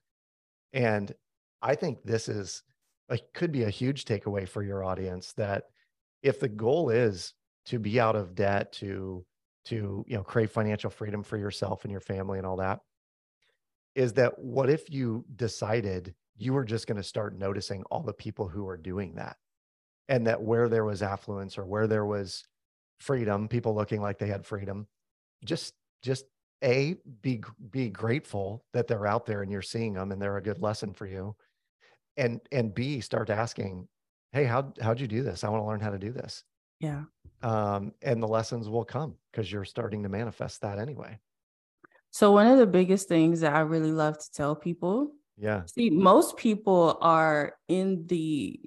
And 0.73 1.13
i 1.61 1.75
think 1.75 2.03
this 2.03 2.29
is 2.29 2.63
a, 3.09 3.19
could 3.35 3.53
be 3.53 3.63
a 3.65 3.71
huge 3.71 4.05
takeaway 4.05 4.49
for 4.49 4.63
your 4.63 4.83
audience 4.83 5.33
that 5.35 5.65
if 6.23 6.41
the 6.41 6.49
goal 6.49 6.91
is 6.91 7.35
to 7.67 7.79
be 7.79 8.01
out 8.01 8.17
of 8.17 8.35
debt 8.35 8.73
to 8.73 9.25
to 9.67 10.05
you 10.09 10.17
know 10.17 10.25
create 10.25 10.51
financial 10.51 10.91
freedom 10.91 11.23
for 11.23 11.37
yourself 11.37 11.85
and 11.85 11.93
your 11.93 12.01
family 12.01 12.39
and 12.39 12.47
all 12.47 12.57
that 12.57 12.81
is 13.95 14.15
that 14.15 14.39
what 14.39 14.71
if 14.71 14.91
you 14.91 15.25
decided 15.37 16.15
you 16.37 16.53
were 16.53 16.65
just 16.65 16.87
going 16.87 16.97
to 16.97 17.03
start 17.03 17.39
noticing 17.39 17.83
all 17.91 18.03
the 18.03 18.13
people 18.13 18.49
who 18.49 18.67
are 18.67 18.77
doing 18.77 19.15
that? 19.17 19.37
And 20.09 20.27
that 20.27 20.43
where 20.43 20.69
there 20.69 20.85
was 20.85 21.03
affluence 21.03 21.57
or 21.59 21.65
where 21.65 21.87
there 21.87 22.05
was 22.05 22.45
freedom 23.03 23.49
people 23.49 23.75
looking 23.75 24.01
like 24.01 24.19
they 24.19 24.29
had 24.29 24.47
freedom. 24.47 24.87
Just 25.45 25.75
just 26.03 26.25
a 26.63 26.97
be 27.21 27.43
be 27.71 27.91
grateful 27.91 28.65
that 28.73 28.87
they're 28.87 29.07
out 29.07 29.27
there 29.27 29.43
and 29.43 29.51
you're 29.51 29.63
seeing 29.63 29.95
them 29.95 30.13
and 30.13 30.23
they're 30.23 30.37
a 30.37 30.43
good 30.43 30.63
lesson 30.63 30.95
for 30.95 31.07
you. 31.07 31.35
And 32.17 32.41
and 32.53 32.75
b 32.75 33.01
start 33.01 33.31
asking 33.31 33.89
hey 34.33 34.45
how 34.45 34.73
how'd 34.81 35.01
you 35.01 35.09
do 35.09 35.23
this? 35.23 35.45
I 35.45 35.49
want 35.49 35.63
to 35.63 35.67
learn 35.67 35.81
how 35.81 35.91
to 35.91 35.99
do 35.99 36.13
this. 36.13 36.45
Yeah. 36.81 37.05
um 37.43 37.93
and 38.03 38.23
the 38.23 38.29
lessons 38.29 38.69
will 38.69 38.85
come 38.85 39.17
because 39.31 39.51
you're 39.51 39.65
starting 39.65 40.03
to 40.05 40.09
manifest 40.09 40.61
that 40.63 40.79
anyway. 40.79 41.19
So 42.11 42.31
one 42.33 42.47
of 42.47 42.59
the 42.59 42.67
biggest 42.67 43.09
things 43.09 43.41
that 43.41 43.55
I 43.55 43.61
really 43.61 43.93
love 43.93 44.19
to 44.19 44.31
tell 44.33 44.55
people, 44.55 45.13
yeah. 45.39 45.63
See, 45.65 45.91
most 45.91 46.37
people 46.37 46.99
are 47.01 47.55
in 47.69 48.07
the 48.07 48.61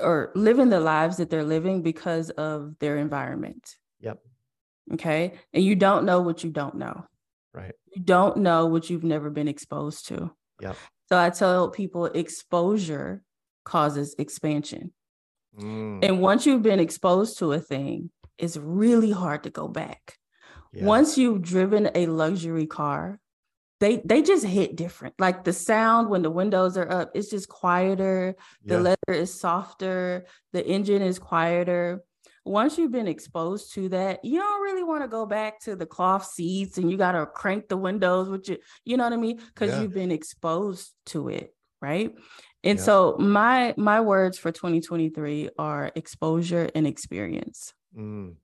or 0.00 0.30
living 0.34 0.68
the 0.68 0.80
lives 0.80 1.16
that 1.16 1.30
they're 1.30 1.44
living 1.44 1.82
because 1.82 2.30
of 2.30 2.78
their 2.78 2.96
environment. 2.98 3.76
Yep. 4.00 4.18
Okay. 4.94 5.34
And 5.52 5.62
you 5.64 5.74
don't 5.74 6.04
know 6.04 6.20
what 6.22 6.44
you 6.44 6.50
don't 6.50 6.76
know. 6.76 7.04
right 7.52 7.74
You 7.94 8.02
don't 8.02 8.38
know 8.38 8.66
what 8.66 8.88
you've 8.90 9.04
never 9.04 9.30
been 9.30 9.48
exposed 9.48 10.06
to. 10.08 10.30
Yep. 10.60 10.76
So 11.08 11.18
I 11.18 11.30
tell 11.30 11.70
people 11.70 12.06
exposure 12.06 13.22
causes 13.64 14.14
expansion. 14.18 14.92
Mm, 15.58 16.04
And 16.04 16.20
once 16.20 16.46
you've 16.46 16.62
been 16.62 16.80
exposed 16.80 17.38
to 17.38 17.52
a 17.52 17.58
thing, 17.60 18.10
it's 18.38 18.56
really 18.56 19.10
hard 19.10 19.42
to 19.44 19.50
go 19.50 19.66
back. 19.68 20.16
yeah. 20.72 20.84
Once 20.84 21.18
you've 21.18 21.42
driven 21.42 21.90
a 21.94 22.06
luxury 22.06 22.66
car, 22.66 23.18
they 23.80 23.98
they 24.04 24.22
just 24.22 24.44
hit 24.44 24.76
different. 24.76 25.14
Like 25.18 25.44
the 25.44 25.52
sound 25.52 26.08
when 26.10 26.22
the 26.22 26.30
windows 26.30 26.76
are 26.76 26.90
up, 26.90 27.10
it's 27.14 27.30
just 27.30 27.48
quieter. 27.48 28.34
The 28.64 28.74
Yeah. 28.76 28.80
leather 28.80 29.20
is 29.20 29.32
softer. 29.38 30.26
The 30.52 30.66
engine 30.66 31.02
is 31.02 31.18
quieter. 31.18 32.02
Once 32.44 32.78
you've 32.78 32.92
been 32.92 33.08
exposed 33.08 33.74
to 33.74 33.88
that, 33.90 34.24
you 34.24 34.38
don't 34.40 34.62
really 34.62 34.82
want 34.82 35.02
to 35.02 35.08
go 35.08 35.26
back 35.26 35.60
to 35.60 35.76
the 35.76 35.84
cloth 35.86 36.24
seats 36.24 36.78
and 36.78 36.90
you 36.90 36.96
got 36.96 37.12
to 37.12 37.26
crank 37.26 37.68
the 37.68 37.76
windows, 37.76 38.28
which 38.28 38.48
you, 38.48 38.56
you 38.84 38.96
know 38.96 39.04
what 39.04 39.12
I 39.12 39.16
mean, 39.16 39.36
because 39.36 39.74
Yeah. 39.74 39.82
you've 39.82 39.92
been 39.92 40.10
exposed 40.10 40.94
to 41.06 41.28
it, 41.28 41.54
right? 41.82 42.14
And 42.64 42.78
Yeah. 42.78 42.84
so 42.84 43.16
my 43.18 43.74
my 43.76 44.00
words 44.00 44.38
for 44.38 44.50
2023 44.50 45.50
are 45.58 45.92
exposure 45.94 46.68
and 46.74 46.86
experience. 46.86 47.74
Mm, 47.96 48.36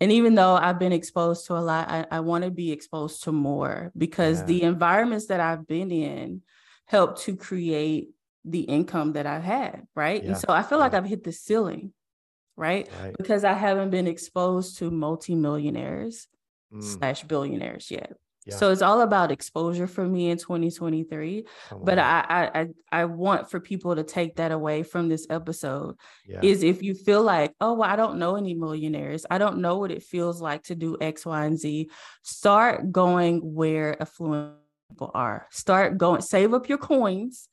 And 0.00 0.10
even 0.12 0.34
though 0.34 0.54
I've 0.54 0.78
been 0.78 0.92
exposed 0.92 1.46
to 1.46 1.54
a 1.56 1.60
lot, 1.60 1.88
I, 1.88 2.06
I 2.10 2.20
want 2.20 2.44
to 2.44 2.50
be 2.50 2.72
exposed 2.72 3.22
to 3.24 3.32
more 3.32 3.92
because 3.96 4.40
Yeah. 4.40 4.46
the 4.46 4.62
environments 4.62 5.26
that 5.26 5.40
I've 5.40 5.66
been 5.66 5.90
in 5.90 6.42
help 6.86 7.18
to 7.20 7.36
create 7.36 8.10
the 8.44 8.60
income 8.60 9.12
that 9.12 9.26
I've 9.26 9.44
had. 9.44 9.86
Right. 9.94 10.22
Yeah. 10.22 10.30
And 10.30 10.38
so 10.38 10.46
I 10.50 10.62
feel 10.62 10.78
like 10.78 10.92
Yeah. 10.92 10.98
I've 10.98 11.06
hit 11.06 11.24
the 11.24 11.32
ceiling. 11.32 11.92
Right. 12.56 12.88
right. 13.02 13.16
Because 13.16 13.44
I 13.44 13.54
haven't 13.54 13.90
been 13.90 14.06
exposed 14.06 14.78
to 14.78 14.90
multimillionaires 14.90 16.26
Mm, 16.72 16.82
slash 16.82 17.22
billionaires 17.24 17.90
yet. 17.90 18.14
Yeah. 18.46 18.56
So 18.56 18.70
it's 18.70 18.82
all 18.82 19.00
about 19.00 19.30
exposure 19.30 19.86
for 19.86 20.06
me 20.06 20.30
in 20.30 20.36
2023. 20.36 21.44
come 21.68 21.84
But 21.84 21.98
I 21.98 22.50
I 22.54 22.66
I 22.92 23.04
want 23.06 23.50
for 23.50 23.58
people 23.58 23.96
to 23.96 24.02
take 24.02 24.36
that 24.36 24.52
away 24.52 24.82
from 24.82 25.08
this 25.08 25.26
episode 25.30 25.96
yeah. 26.26 26.40
is 26.42 26.62
if 26.62 26.82
you 26.82 26.94
feel 26.94 27.22
like, 27.22 27.54
oh, 27.60 27.74
well, 27.74 27.90
I 27.90 27.96
don't 27.96 28.18
know 28.18 28.36
any 28.36 28.54
millionaires. 28.54 29.24
I 29.30 29.38
don't 29.38 29.58
know 29.58 29.78
what 29.78 29.90
it 29.90 30.02
feels 30.02 30.42
like 30.42 30.64
to 30.64 30.74
do 30.74 30.96
X, 31.00 31.24
Y, 31.24 31.44
and 31.44 31.58
Z. 31.58 31.90
Start 32.22 32.92
going 32.92 33.40
where 33.40 34.00
affluent 34.00 34.56
people 34.90 35.10
are. 35.14 35.46
Start 35.50 35.96
going, 35.96 36.20
save 36.20 36.52
up 36.52 36.68
your 36.68 36.78
coins 36.78 37.48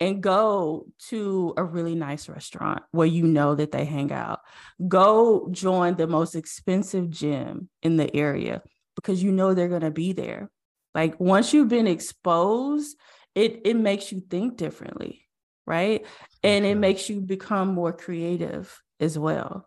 and 0.00 0.22
go 0.22 0.86
to 1.08 1.54
a 1.56 1.64
really 1.64 1.94
nice 1.94 2.28
restaurant 2.28 2.82
where 2.90 3.06
you 3.06 3.24
know 3.24 3.54
that 3.54 3.72
they 3.72 3.84
hang 3.84 4.12
out. 4.12 4.40
Go 4.86 5.48
join 5.52 5.94
the 5.94 6.06
most 6.06 6.34
expensive 6.34 7.10
gym 7.10 7.68
in 7.82 7.96
the 7.96 8.14
area 8.14 8.62
because 8.96 9.22
you 9.22 9.32
know 9.32 9.54
they're 9.54 9.68
going 9.68 9.80
to 9.82 9.90
be 9.90 10.12
there. 10.12 10.50
Like 10.94 11.18
once 11.18 11.52
you've 11.52 11.68
been 11.68 11.86
exposed, 11.86 12.96
it 13.34 13.62
it 13.64 13.74
makes 13.76 14.12
you 14.12 14.20
think 14.20 14.56
differently, 14.56 15.26
right? 15.66 16.06
and 16.42 16.66
it 16.66 16.74
makes 16.76 17.08
you 17.08 17.20
become 17.22 17.68
more 17.68 17.92
creative 17.92 18.80
as 19.00 19.18
well. 19.18 19.66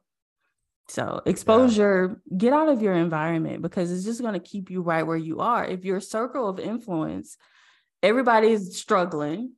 So, 0.89 1.21
exposure, 1.25 2.21
get 2.37 2.53
out 2.53 2.69
of 2.69 2.81
your 2.81 2.93
environment 2.93 3.61
because 3.61 3.91
it's 3.91 4.05
just 4.05 4.21
going 4.21 4.35
to 4.35 4.39
keep 4.39 4.69
you 4.69 4.81
right 4.81 5.03
where 5.05 5.17
you 5.17 5.39
are. 5.39 5.65
If 5.65 5.83
your 5.83 5.99
circle 5.99 6.47
of 6.47 6.59
influence, 6.59 7.35
everybody's 8.01 8.77
struggling, 8.77 9.53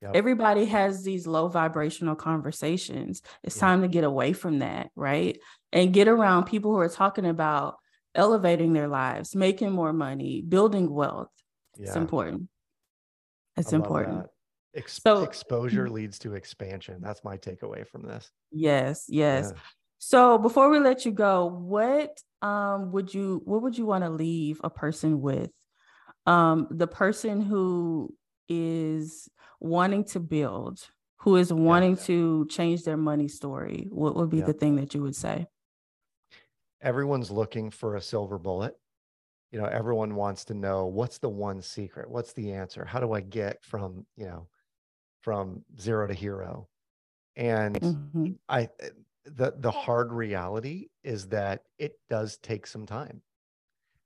Yep. 0.00 0.16
everybody 0.16 0.64
has 0.64 1.04
these 1.04 1.26
low 1.28 1.46
vibrational 1.48 2.16
conversations. 2.16 3.22
It's 3.44 3.56
Yeah. 3.56 3.60
time 3.60 3.82
to 3.82 3.88
get 3.88 4.02
away 4.04 4.32
from 4.32 4.60
that, 4.60 4.90
right? 4.96 5.38
And 5.72 5.92
get 5.92 6.08
around 6.08 6.44
people 6.44 6.72
who 6.72 6.78
are 6.78 6.88
talking 6.88 7.26
about 7.26 7.76
elevating 8.14 8.72
their 8.72 8.88
lives, 8.88 9.34
making 9.34 9.72
more 9.72 9.92
money, 9.92 10.42
building 10.42 10.90
wealth. 10.92 11.30
It's 11.78 11.96
important. 11.96 12.48
It's 13.56 13.72
important. 13.72 14.26
Ex- 14.74 15.00
So- 15.02 15.22
exposure 15.22 15.88
leads 15.98 16.18
to 16.20 16.34
expansion. 16.34 17.00
That's 17.02 17.22
my 17.24 17.36
takeaway 17.36 17.86
from 17.86 18.02
this. 18.02 18.30
Yes, 18.50 19.04
yes. 19.08 19.52
Yeah. 19.54 19.60
So 19.98 20.38
before 20.38 20.68
we 20.70 20.78
let 20.80 21.04
you 21.04 21.12
go, 21.12 21.46
what 21.46 22.18
um 22.42 22.90
would 22.92 23.14
you 23.14 23.40
what 23.44 23.62
would 23.62 23.78
you 23.78 23.86
want 23.86 24.02
to 24.04 24.10
leave 24.10 24.60
a 24.64 24.70
person 24.70 25.20
with? 25.20 25.50
Um 26.26 26.66
the 26.70 26.86
person 26.86 27.40
who 27.40 28.12
is 28.48 29.28
wanting 29.60 30.04
to 30.04 30.20
build, 30.20 30.80
who 31.18 31.36
is 31.36 31.52
wanting 31.52 31.96
to 31.96 32.46
change 32.50 32.82
their 32.82 32.96
money 32.96 33.28
story, 33.28 33.86
what 33.90 34.16
would 34.16 34.30
be 34.30 34.38
Yeah. 34.38 34.46
the 34.46 34.52
thing 34.54 34.76
that 34.76 34.92
you 34.94 35.02
would 35.02 35.14
say? 35.16 35.46
Everyone's 36.82 37.30
looking 37.30 37.70
for 37.70 37.96
a 37.96 38.02
silver 38.02 38.38
bullet. 38.38 38.76
You 39.52 39.60
know, 39.60 39.66
everyone 39.66 40.16
wants 40.16 40.44
to 40.46 40.54
know 40.54 40.86
what's 40.86 41.18
the 41.18 41.30
one 41.30 41.62
secret? 41.62 42.10
What's 42.10 42.32
the 42.34 42.52
answer? 42.52 42.84
How 42.84 43.00
do 43.00 43.12
I 43.12 43.20
get 43.20 43.64
from, 43.64 44.06
you 44.16 44.26
know, 44.26 44.48
from 45.22 45.64
zero 45.80 46.06
to 46.08 46.14
hero? 46.14 46.68
And 47.36 47.80
Mhm. 47.80 48.38
I 48.48 48.68
the 49.24 49.54
the 49.56 49.70
hard 49.72 50.12
reality 50.12 50.88
is 51.04 51.28
that 51.28 51.64
it 51.78 52.00
does 52.10 52.38
take 52.38 52.66
some 52.66 52.86
time. 52.86 53.22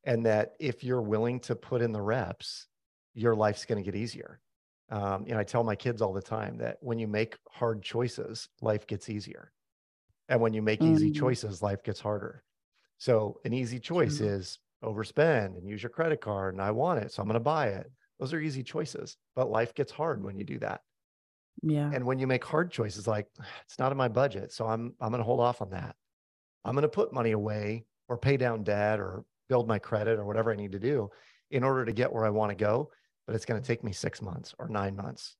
And 0.05 0.25
that 0.27 0.55
if 0.61 0.85
you're 0.85 1.03
willing 1.03 1.41
to 1.41 1.57
put 1.57 1.83
in 1.83 1.93
the 1.93 2.03
reps, 2.03 2.69
your 3.15 3.35
life's 3.35 3.65
going 3.65 3.83
to 3.83 3.91
get 3.91 3.99
easier. 3.99 4.41
Um, 4.89 5.27
you 5.27 5.35
know, 5.35 5.41
I 5.41 5.45
tell 5.45 5.65
my 5.65 5.75
kids 5.75 6.01
all 6.01 6.13
the 6.13 6.23
time 6.23 6.59
that 6.59 6.79
when 6.81 6.99
you 6.99 7.09
make 7.09 7.39
hard 7.49 7.83
choices, 7.83 8.49
life 8.61 8.87
gets 8.87 9.09
easier. 9.09 9.53
And 10.29 10.41
when 10.41 10.55
you 10.55 10.63
make 10.63 10.87
easy 10.87 11.11
Mm. 11.11 11.11
choices, 11.11 11.63
life 11.63 11.85
gets 11.85 12.01
harder. 12.01 12.45
So 12.99 13.41
an 13.45 13.53
easy 13.53 13.79
choice 13.79 14.19
True. 14.19 14.29
is 14.29 14.59
overspend 14.83 15.57
and 15.57 15.69
use 15.69 15.83
your 15.83 15.91
credit 15.91 16.21
card 16.21 16.55
and 16.55 16.63
I 16.63 16.71
want 16.71 17.03
it, 17.03 17.13
so 17.13 17.23
I'm 17.23 17.29
going 17.29 17.35
to 17.35 17.41
buy 17.41 17.69
it. 17.69 17.91
Those 18.19 18.33
are 18.33 18.41
easy 18.41 18.63
choices, 18.63 19.17
but 19.35 19.51
life 19.51 19.75
gets 19.75 19.93
hard 19.93 20.23
when 20.23 20.37
you 20.37 20.45
do 20.45 20.59
that. 20.61 20.81
Yeah. 21.63 21.91
And 21.93 22.05
when 22.05 22.19
you 22.19 22.27
make 22.27 22.45
hard 22.45 22.71
choices 22.71 23.07
like 23.07 23.27
it's 23.65 23.79
not 23.79 23.93
in 23.93 23.99
my 23.99 24.09
budget, 24.09 24.53
so 24.53 24.67
I'm 24.67 24.95
I'm 25.01 25.11
going 25.11 25.21
to 25.21 25.25
hold 25.25 25.41
off 25.41 25.63
on 25.63 25.71
that. 25.71 25.97
I'm 26.65 26.75
going 26.75 26.83
to 26.83 26.89
put 26.89 27.13
money 27.13 27.33
away 27.33 27.87
or 28.09 28.19
pay 28.19 28.37
down 28.37 28.65
debt 28.65 29.01
or 29.01 29.25
build 29.49 29.69
my 29.69 29.79
credit 29.79 30.19
or 30.19 30.25
whatever 30.25 30.53
I 30.53 30.57
need 30.57 30.73
to 30.73 30.79
do 30.79 31.11
in 31.51 31.63
order 31.63 31.85
to 31.85 31.93
get 31.93 32.13
where 32.13 32.25
I 32.25 32.31
want 32.31 32.51
to 32.51 32.57
go, 32.57 32.91
but 33.27 33.37
it's 33.37 33.45
going 33.45 33.61
to 33.61 33.67
take 33.67 33.85
me 33.85 33.93
6 33.93 34.23
months 34.23 34.53
or 34.59 34.69
9 34.69 34.97
months. 34.97 35.37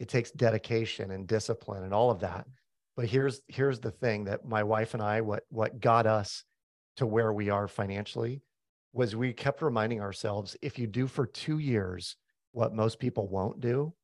It 0.00 0.08
takes 0.08 0.32
dedication 0.32 1.12
and 1.12 1.28
discipline 1.28 1.84
and 1.84 1.94
all 1.94 2.10
of 2.10 2.20
that. 2.20 2.46
But 2.96 3.06
here's 3.06 3.40
here's 3.46 3.80
the 3.80 3.90
thing 3.90 4.24
that 4.24 4.44
my 4.44 4.64
wife 4.64 4.94
and 4.94 5.02
I 5.02 5.20
what 5.20 5.44
what 5.48 5.80
got 5.80 6.06
us 6.06 6.44
to 6.96 7.06
where 7.06 7.32
we 7.32 7.50
are 7.50 7.68
financially 7.68 8.42
was 8.92 9.16
we 9.16 9.32
kept 9.32 9.62
reminding 9.62 10.00
ourselves 10.00 10.56
if 10.62 10.78
you 10.78 10.86
do 10.86 11.06
for 11.06 11.26
2 11.26 11.58
years 11.58 12.16
what 12.52 12.74
most 12.74 12.98
people 12.98 13.28
won't 13.28 13.60
do, 13.60 13.94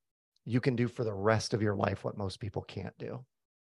you 0.45 0.61
can 0.61 0.76
do 0.76 0.89
for 0.89 1.05
the 1.05 1.14
rest 1.14 1.55
of 1.55 1.62
your 1.62 1.76
life 1.76 2.05
what 2.05 2.16
most 2.16 2.41
people 2.41 2.62
can't 2.62 2.97
do. 2.99 3.24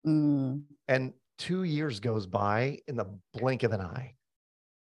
Mm, 0.05 0.68
And 0.88 1.13
two 1.38 1.63
years 1.63 1.99
goes 1.99 2.28
by 2.28 2.80
in 2.88 2.95
the 2.95 3.20
blink 3.34 3.63
of 3.63 3.72
an 3.72 3.82
eye. 3.82 4.18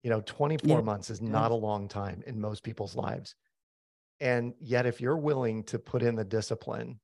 You 0.03 0.11
know, 0.11 0.23
24 0.23 0.83
Yeah, 0.83 0.83
months 0.83 1.11
is 1.11 1.23
not 1.23 1.53
a 1.53 1.57
long 1.57 1.89
time 1.89 2.23
in 2.27 2.41
most 2.41 2.65
people's 2.65 2.97
lives. 2.97 3.37
And 4.21 4.55
yet, 4.61 4.87
if 4.87 5.01
you're 5.01 5.19
willing 5.19 5.65
to 5.65 5.79
put 5.79 6.03
in 6.03 6.17
the 6.17 6.25
discipline 6.25 7.01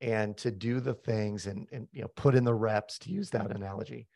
and 0.00 0.36
to 0.38 0.50
do 0.52 0.80
the 0.80 0.94
things 0.94 1.46
and, 1.46 1.68
and 1.72 1.88
you 1.92 2.02
know, 2.02 2.08
put 2.08 2.34
in 2.34 2.44
the 2.44 2.54
reps, 2.54 2.98
to 3.00 3.10
use 3.12 3.30
that 3.30 3.50
analogy, 3.52 4.08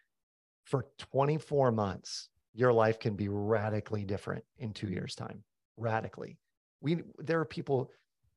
for 0.64 0.86
24 0.98 1.72
months, 1.72 2.30
your 2.58 2.72
life 2.72 2.98
can 2.98 3.14
be 3.14 3.28
radically 3.28 4.04
different 4.04 4.44
in 4.58 4.72
two 4.72 4.88
years' 4.88 5.14
time. 5.14 5.44
Radically. 5.76 6.36
We 6.80 7.04
there 7.18 7.38
are 7.38 7.44
people, 7.44 7.92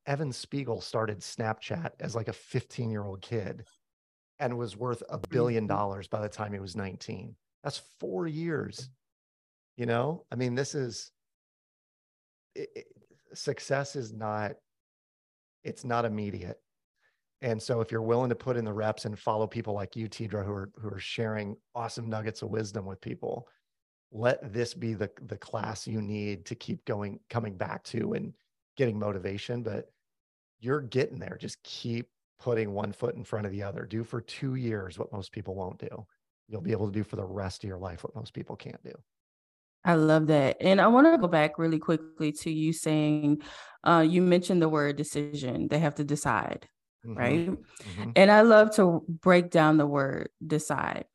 Evan 0.05 0.32
Spiegel 0.32 0.80
started 0.80 1.19
Snapchat 1.22 1.93
as 1.99 2.15
like 2.15 2.28
a 2.28 2.34
15 2.34 2.91
year 2.91 3.03
old 3.03 3.22
kid 3.24 3.65
and 4.38 4.59
was 4.59 4.78
worth 4.78 5.01
a 5.09 5.17
billion 5.17 5.65
Mhm. 5.65 5.69
dollars 5.69 6.07
by 6.07 6.22
the 6.22 6.30
time 6.30 6.53
he 6.53 6.59
was 6.59 6.76
19. 6.76 7.36
That's 7.63 7.80
four 7.99 8.28
years. 8.28 8.91
You 9.76 9.88
know, 9.88 10.28
I 10.32 10.36
mean, 10.36 10.53
this 10.53 10.76
is 10.76 11.11
it, 12.53 12.69
it- 12.76 12.88
success 13.34 13.95
is 13.95 14.13
not, 14.13 14.51
it's 15.63 15.84
not 15.84 16.05
immediate. 16.05 16.61
And 17.41 17.59
so 17.61 17.82
if 17.82 17.91
you're 17.91 18.03
willing 18.03 18.30
to 18.30 18.36
put 18.36 18.57
in 18.57 18.65
the 18.65 18.74
reps 18.74 19.05
and 19.05 19.17
follow 19.17 19.47
people 19.47 19.74
like 19.74 19.95
you, 19.95 20.07
Tidra, 20.07 20.45
who 20.45 20.51
are 20.51 20.72
who 20.76 20.89
are 20.89 20.99
sharing 20.99 21.55
awesome 21.74 22.07
nuggets 22.07 22.43
of 22.43 22.51
wisdom 22.51 22.86
with 22.86 23.01
people, 23.01 23.47
let 24.12 24.53
this 24.53 24.74
be 24.74 24.93
the 24.93 25.12
the 25.22 25.38
class 25.38 25.88
you 25.88 26.01
need 26.01 26.45
to 26.47 26.55
keep 26.55 26.86
going, 26.86 27.20
coming 27.30 27.57
back 27.57 27.84
to 27.86 28.14
and 28.14 28.34
getting 28.78 28.99
motivation. 28.99 29.64
But 29.64 29.91
you're 30.59 30.82
getting 30.82 31.20
there. 31.20 31.38
Just 31.39 31.64
keep 31.64 32.12
putting 32.39 32.74
one 32.74 32.93
foot 32.93 33.16
in 33.16 33.24
front 33.24 33.45
of 33.45 33.51
the 33.51 33.64
other. 33.64 33.86
Do 33.86 34.03
for 34.03 34.22
two 34.22 34.55
years 34.55 34.99
what 34.99 35.12
most 35.14 35.32
people 35.32 35.55
won't 35.55 35.80
do. 35.80 36.07
You'll 36.47 36.62
be 36.62 36.72
able 36.74 36.88
to 36.88 36.93
do 36.93 37.03
for 37.03 37.16
the 37.18 37.26
rest 37.26 37.64
of 37.64 37.68
your 37.70 37.80
life 37.80 38.03
what 38.03 38.16
most 38.16 38.34
people 38.34 38.55
can't 38.55 38.84
do. 38.84 38.93
I 39.84 39.95
love 39.95 40.28
that. 40.28 40.57
And 40.62 40.80
I 40.80 40.88
want 40.88 41.07
to 41.07 41.18
go 41.18 41.28
back 41.28 41.57
really 41.57 41.80
quickly 41.80 42.32
to 42.34 42.51
you 42.51 42.72
saying 42.72 43.41
uh, 43.84 44.05
you 44.07 44.22
mentioned 44.22 44.62
the 44.62 44.70
word 44.70 44.95
decision. 44.95 45.70
They 45.70 45.80
have 45.80 45.95
to 45.95 46.03
decide, 46.03 46.70
Mhm, 47.03 47.39
right? 47.39 47.57
mhm. 47.86 48.16
And 48.16 48.30
I 48.32 48.41
love 48.41 48.76
to 48.76 49.03
break 49.07 49.49
down 49.49 49.78
the 49.78 49.88
word 49.88 50.30
decide. 50.45 51.05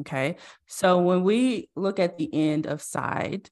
Okay. 0.00 0.36
So 0.66 0.98
when 1.00 1.22
we 1.24 1.68
look 1.76 1.98
at 1.98 2.18
the 2.18 2.28
end 2.32 2.66
of 2.66 2.82
side, 2.82 3.50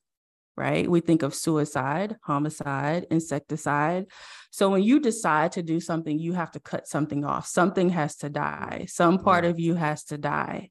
right, 0.57 0.89
we 0.91 1.01
think 1.01 1.23
of 1.23 1.35
suicide, 1.35 2.17
homicide, 2.23 3.07
insecticide. 3.11 4.07
So 4.51 4.71
when 4.71 4.83
you 4.83 5.01
decide 5.01 5.53
to 5.53 5.63
do 5.63 5.81
something, 5.81 6.19
you 6.19 6.33
have 6.33 6.51
to 6.53 6.61
cut 6.61 6.89
something 6.89 7.25
off. 7.25 7.47
Something 7.47 7.91
has 7.91 8.17
to 8.17 8.29
die. 8.31 8.87
Some 8.89 9.19
part 9.19 9.45
of 9.45 9.59
you 9.61 9.75
has 9.75 10.05
to 10.05 10.19
die 10.19 10.71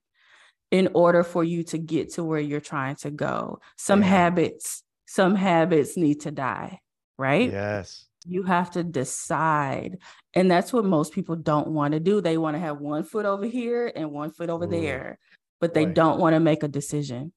in 0.71 0.89
order 0.93 1.23
for 1.23 1.43
you 1.43 1.63
to 1.63 1.77
get 1.77 2.13
to 2.13 2.23
where 2.23 2.39
you're 2.39 2.59
trying 2.59 2.95
to 2.97 3.11
go. 3.11 3.59
Some 3.77 4.01
Yeah. 4.01 4.07
habits, 4.09 4.83
some 5.05 5.35
habits 5.35 5.95
need 5.97 6.21
to 6.21 6.31
die. 6.31 6.79
right? 7.17 7.49
Yes. 7.49 8.07
You 8.25 8.43
have 8.43 8.71
to 8.71 8.83
decide. 8.83 9.99
And 10.33 10.51
that's 10.51 10.73
what 10.73 10.83
most 10.83 11.13
people 11.13 11.37
don't 11.37 11.67
want 11.69 11.93
to 11.93 12.01
do. 12.01 12.19
They 12.19 12.37
want 12.37 12.55
to 12.55 12.59
have 12.59 12.81
one 12.81 13.03
foot 13.05 13.25
over 13.25 13.45
here 13.45 13.89
and 13.95 14.11
one 14.11 14.31
foot 14.31 14.49
over 14.49 14.65
Ooh, 14.65 14.69
there, 14.69 15.17
but 15.59 15.73
they 15.73 15.85
boy. 15.85 15.93
don't 15.93 16.19
want 16.19 16.33
to 16.33 16.39
make 16.39 16.63
a 16.63 16.67
decision. 16.67 17.33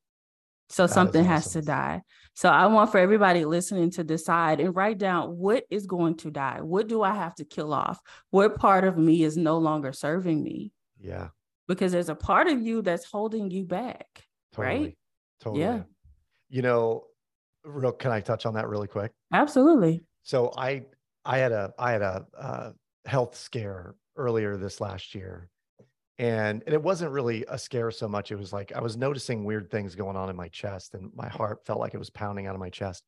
So 0.71 0.87
That 0.87 0.93
something 0.93 1.25
has 1.25 1.53
to 1.53 1.63
die. 1.63 2.03
So 2.35 2.51
I 2.51 2.67
want 2.67 2.93
for 2.93 2.99
everybody 2.99 3.45
listening 3.45 3.91
to 3.93 4.05
decide 4.05 4.61
and 4.61 4.77
write 4.77 4.99
down 4.99 5.37
what 5.39 5.65
is 5.71 5.87
going 5.87 6.17
to 6.19 6.31
die. 6.31 6.61
What 6.61 6.89
do 6.89 7.03
I 7.03 7.15
have 7.15 7.35
to 7.37 7.45
kill 7.45 7.73
off? 7.73 7.99
What 8.31 8.57
part 8.57 8.85
of 8.85 8.99
me 8.99 9.23
is 9.23 9.37
no 9.37 9.59
longer 9.59 9.93
serving 9.93 10.43
me? 10.43 10.73
Yeah. 11.01 11.29
Because 11.67 11.93
there's 11.93 12.11
a 12.11 12.15
part 12.15 12.49
of 12.49 12.61
you 12.61 12.83
that's 12.83 13.07
holding 13.07 13.51
you 13.51 13.65
back. 13.65 14.25
Totally. 14.53 14.79
Right? 14.79 14.99
Totally. 15.41 15.63
Yeah. 15.63 15.83
You 16.51 16.63
know, 16.63 17.05
real 17.65 17.93
can 17.93 18.13
I 18.13 18.21
touch 18.21 18.47
on 18.47 18.55
that 18.55 18.69
really 18.69 18.89
quick? 18.89 19.13
Absolutely. 19.33 20.03
So 20.23 20.53
I 20.57 20.85
I 21.25 21.39
had 21.39 21.53
a 21.53 21.73
I 21.79 21.93
had 21.93 22.03
a 22.03 22.27
uh, 22.39 22.71
health 23.05 23.37
scare 23.37 23.95
earlier 24.17 24.57
this 24.57 24.81
last 24.81 25.15
year, 25.15 25.49
and 26.19 26.63
and 26.67 26.75
it 26.75 26.83
wasn't 26.83 27.13
really 27.13 27.45
a 27.49 27.59
scare 27.59 27.91
so 27.91 28.09
much. 28.09 28.33
It 28.33 28.37
was 28.37 28.53
like 28.53 28.73
I 28.75 28.81
was 28.81 28.97
noticing 28.97 29.45
weird 29.45 29.71
things 29.71 29.95
going 29.95 30.17
on 30.17 30.31
in 30.31 30.37
my 30.37 30.49
chest, 30.49 30.95
and 30.95 31.11
my 31.15 31.29
heart 31.29 31.65
felt 31.65 31.79
like 31.79 31.95
it 31.95 31.99
was 31.99 32.11
pounding 32.11 32.47
out 32.47 32.55
of 32.55 32.61
my 32.61 32.71
chest. 32.71 33.05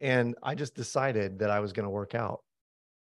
And 0.00 0.34
I 0.42 0.54
just 0.54 0.74
decided 0.74 1.40
that 1.40 1.50
I 1.50 1.60
was 1.60 1.72
going 1.72 1.84
to 1.84 1.90
work 1.90 2.14
out. 2.14 2.40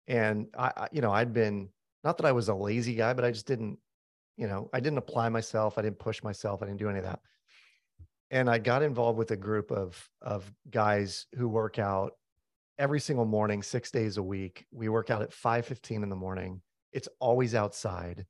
And 0.07 0.47
I, 0.57 0.71
I, 0.75 0.87
you 0.91 1.01
know, 1.01 1.11
I'd 1.11 1.33
been 1.33 1.69
not 2.03 2.17
that 2.17 2.25
I 2.25 2.31
was 2.31 2.47
a 2.49 2.55
lazy 2.55 2.95
guy, 2.95 3.13
but 3.13 3.25
I 3.25 3.31
just 3.31 3.45
didn't, 3.45 3.77
you 4.37 4.47
know, 4.47 4.69
I 4.73 4.79
didn't 4.79 4.97
apply 4.97 5.29
myself. 5.29 5.77
I 5.77 5.81
didn't 5.81 5.99
push 5.99 6.23
myself. 6.23 6.63
I 6.63 6.65
didn't 6.65 6.79
do 6.79 6.89
any 6.89 6.99
of 6.99 7.05
that. 7.05 7.19
And 8.31 8.49
I 8.49 8.57
got 8.57 8.83
involved 8.83 9.17
with 9.17 9.31
a 9.31 9.37
group 9.37 9.71
of 9.71 10.09
of 10.21 10.51
guys 10.69 11.25
who 11.35 11.49
work 11.49 11.77
out 11.77 12.13
every 12.77 13.01
single 13.01 13.25
morning, 13.25 13.61
six 13.61 13.91
days 13.91 14.15
a 14.17 14.23
week. 14.23 14.65
We 14.71 14.87
work 14.87 15.09
out 15.09 15.21
at 15.21 15.33
5:15 15.33 16.03
in 16.03 16.09
the 16.09 16.15
morning. 16.15 16.61
It's 16.93 17.09
always 17.19 17.53
outside, 17.53 18.25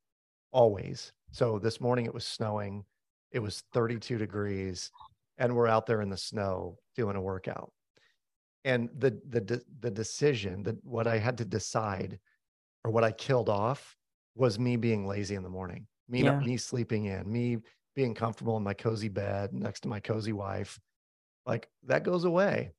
always. 0.52 1.12
So 1.32 1.60
this 1.60 1.80
morning 1.80 2.06
it 2.06 2.14
was 2.14 2.26
snowing. 2.26 2.86
It 3.32 3.40
was 3.40 3.64
32 3.74 4.18
degrees, 4.18 4.92
and 5.38 5.56
we're 5.56 5.68
out 5.68 5.86
there 5.86 6.02
in 6.02 6.10
the 6.10 6.18
snow 6.18 6.78
doing 6.96 7.16
a 7.16 7.22
workout. 7.22 7.72
And 8.66 8.90
the 8.98 9.20
the 9.30 9.42
de- 9.42 9.62
the 9.80 9.92
decision 9.92 10.64
that 10.64 10.84
what 10.84 11.08
I 11.08 11.18
had 11.18 11.38
to 11.38 11.46
decide, 11.46 12.20
or 12.84 12.92
what 12.92 13.04
I 13.04 13.12
killed 13.12 13.50
off, 13.50 13.96
was 14.36 14.60
me 14.60 14.76
being 14.76 15.08
lazy 15.08 15.36
in 15.36 15.44
the 15.44 15.50
morning. 15.50 15.88
Me 16.08 16.24
not 16.24 16.46
me 16.46 16.58
sleeping 16.58 17.06
in. 17.06 17.32
Me 17.32 17.58
being 17.96 18.14
comfortable 18.14 18.58
in 18.58 18.64
my 18.64 18.74
cozy 18.74 19.10
bed 19.10 19.54
next 19.54 19.82
to 19.82 19.88
my 19.88 20.00
cozy 20.00 20.34
wife. 20.34 20.80
Like 21.46 21.70
that 21.84 22.04
goes 22.04 22.26
away. 22.26 22.72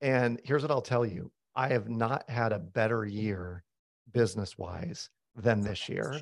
And 0.00 0.40
here's 0.44 0.62
what 0.62 0.70
I'll 0.70 0.82
tell 0.82 1.06
you 1.06 1.30
I 1.54 1.68
have 1.68 1.88
not 1.88 2.28
had 2.28 2.52
a 2.52 2.58
better 2.58 3.04
year 3.04 3.64
business 4.12 4.58
wise 4.58 5.08
than 5.34 5.60
this 5.60 5.88
year. 5.88 6.20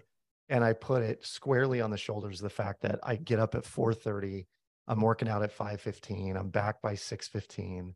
And 0.49 0.63
I 0.65 0.73
put 0.75 1.03
it 1.03 1.25
squarely 1.25 1.81
on 1.81 1.91
the 1.91 1.97
shoulders 1.97 2.41
of 2.41 2.45
the 2.45 2.51
fact 2.51 2.83
that 2.83 3.01
I 3.03 3.17
get 3.17 3.39
up 3.39 3.55
at 3.55 3.65
4:30, 3.65 4.47
I'm 4.87 5.01
working 5.01 5.29
out 5.29 5.43
at 5.43 5.53
5:15, 5.53 6.37
I'm 6.37 6.51
back 6.51 6.83
by 6.83 6.95
6:15. 6.95 7.95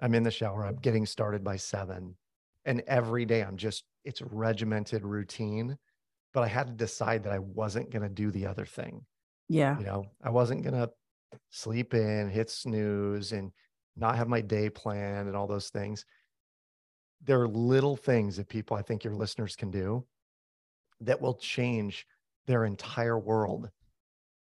I'm 0.00 0.14
in 0.14 0.22
the 0.24 0.30
shower, 0.30 0.64
I'm 0.66 0.76
getting 0.76 1.06
started 1.06 1.44
by 1.44 1.56
7. 1.56 2.16
And 2.64 2.80
every 2.86 3.24
day 3.26 3.42
I'm 3.42 3.56
just 3.56 3.84
it's 4.04 4.22
regimented 4.22 5.04
routine, 5.04 5.78
but 6.34 6.42
I 6.44 6.48
had 6.48 6.68
to 6.68 6.74
decide 6.74 7.24
that 7.24 7.32
I 7.34 7.40
wasn't 7.40 7.90
going 7.90 8.02
to 8.02 8.08
do 8.10 8.30
the 8.32 8.46
other 8.46 8.66
thing 8.66 9.06
Yeah. 9.48 9.78
you 9.78 9.84
know 9.84 10.04
i 10.22 10.30
wasn't 10.30 10.62
gonna 10.64 10.90
sleep 11.50 11.94
in 11.94 12.28
hit 12.30 12.50
snooze 12.50 13.32
and 13.32 13.52
not 13.96 14.16
have 14.16 14.28
my 14.28 14.40
day 14.40 14.70
planned 14.70 15.28
and 15.28 15.36
all 15.36 15.46
those 15.46 15.70
things 15.70 16.04
there 17.20 17.40
are 17.40 17.48
little 17.48 17.96
things 17.96 18.36
that 18.36 18.48
people 18.48 18.76
i 18.76 18.82
think 18.82 19.04
your 19.04 19.14
listeners 19.14 19.56
can 19.56 19.70
do 19.70 20.06
that 21.06 21.20
will 21.20 21.34
change 21.34 22.06
their 22.46 22.64
entire 22.64 23.18
world 23.18 23.68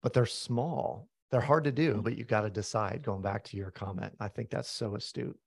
but 0.03 0.13
they're 0.13 0.27
small 0.27 1.09
they're 1.31 1.41
hard 1.41 1.65
to 1.65 1.73
do 1.73 1.93
mm-hmm. 1.93 2.01
but 2.03 2.17
you 2.17 2.25
got 2.25 2.43
to 2.43 2.51
decide 2.51 3.03
going 3.03 3.23
back 3.23 3.43
to 3.45 3.57
your 3.57 3.71
comment 3.71 4.13
i 4.21 4.29
think 4.29 4.51
that's 4.51 4.71
so 4.71 4.95
astute 4.97 5.39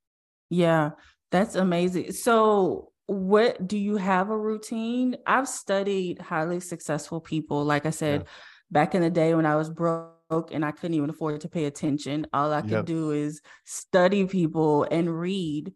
Yeah, 0.50 0.92
that's 1.32 1.56
amazing. 1.56 2.12
So, 2.14 2.92
what 3.06 3.68
do 3.68 3.78
you 3.78 3.98
have 3.98 4.30
a 4.32 4.38
routine? 4.38 5.16
I've 5.28 5.48
studied 5.48 6.20
highly 6.20 6.60
successful 6.60 7.22
people. 7.22 7.64
Like 7.66 7.86
I 7.86 7.92
said, 7.92 8.26
back 8.72 8.96
in 8.96 9.02
the 9.02 9.10
day 9.12 9.36
when 9.36 9.46
I 9.46 9.56
was 9.56 9.70
broke 9.70 10.50
and 10.52 10.66
I 10.66 10.72
couldn't 10.72 10.96
even 10.96 11.10
afford 11.12 11.42
to 11.42 11.50
pay 11.50 11.66
attention, 11.66 12.26
all 12.34 12.52
I 12.52 12.62
could 12.62 12.72
Yep. 12.72 12.86
do 12.86 13.12
is 13.12 13.42
study 13.66 14.26
people 14.26 14.88
and 14.90 15.06
read. 15.20 15.74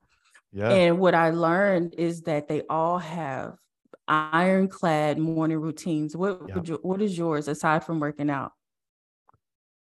yeah 0.52 0.72
And 0.72 0.98
what 1.00 1.14
I 1.16 1.30
learned 1.32 1.94
is 1.98 2.22
that 2.24 2.48
they 2.48 2.62
all 2.70 2.98
have 3.00 3.58
ironclad 4.08 5.18
morning 5.20 5.60
routines. 5.60 6.16
What 6.16 6.42
Yeah. 6.46 6.56
would 6.56 6.68
you, 6.68 6.80
what 6.84 7.02
is 7.02 7.18
yours 7.18 7.48
aside 7.48 7.84
from 7.86 8.00
working 8.00 8.30
out? 8.30 8.54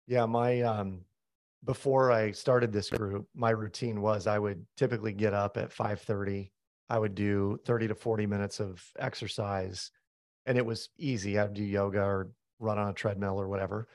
Yeah, 0.07 0.27
my 0.27 0.61
um 0.63 1.05
before 1.65 2.11
I 2.13 2.33
started 2.33 2.73
this 2.73 2.91
group, 2.91 3.29
my 3.35 3.51
routine 3.51 4.01
was 4.03 4.27
I 4.27 4.39
would 4.39 4.67
typically 4.77 5.13
get 5.13 5.35
up 5.35 5.57
at 5.57 5.73
5:30. 5.73 6.53
I 6.91 6.99
would 6.99 7.15
do 7.15 7.59
30 7.65 7.89
to 7.89 7.95
40 7.95 8.27
minutes 8.27 8.61
of 8.61 8.85
exercise 8.99 9.91
and 10.47 10.59
it 10.59 10.67
was 10.67 10.91
easy. 10.99 11.39
I'd 11.39 11.55
do 11.55 11.65
yoga 11.65 12.03
or 12.03 12.33
run 12.61 12.79
on 12.79 12.91
a 12.91 12.95
treadmill 12.95 13.41
or 13.41 13.49
whatever. 13.49 13.89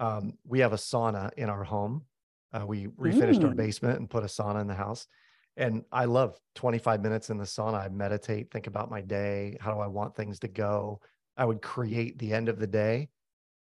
Um, 0.00 0.38
we 0.44 0.60
have 0.60 0.72
a 0.74 0.76
sauna 0.76 1.32
in 1.34 1.50
our 1.50 1.64
home. 1.64 2.06
Uh, 2.52 2.66
we 2.66 2.88
refinished 2.88 3.44
our 3.44 3.50
Mm. 3.50 3.56
basement 3.56 3.98
and 4.00 4.10
put 4.10 4.24
a 4.24 4.28
sauna 4.28 4.60
in 4.62 4.68
the 4.68 4.74
house. 4.74 5.08
And 5.58 5.84
I 5.90 6.04
love 6.04 6.38
25 6.54 7.02
minutes 7.02 7.30
in 7.30 7.36
the 7.36 7.44
sauna. 7.44 7.84
I 7.84 7.88
meditate, 7.88 8.52
think 8.52 8.68
about 8.68 8.90
my 8.90 9.00
day. 9.00 9.58
How 9.60 9.74
do 9.74 9.80
I 9.80 9.88
want 9.88 10.14
things 10.14 10.38
to 10.40 10.48
go? 10.48 11.00
I 11.36 11.44
would 11.44 11.60
create 11.60 12.16
the 12.16 12.32
end 12.32 12.48
of 12.48 12.60
the 12.60 12.66
day 12.66 13.08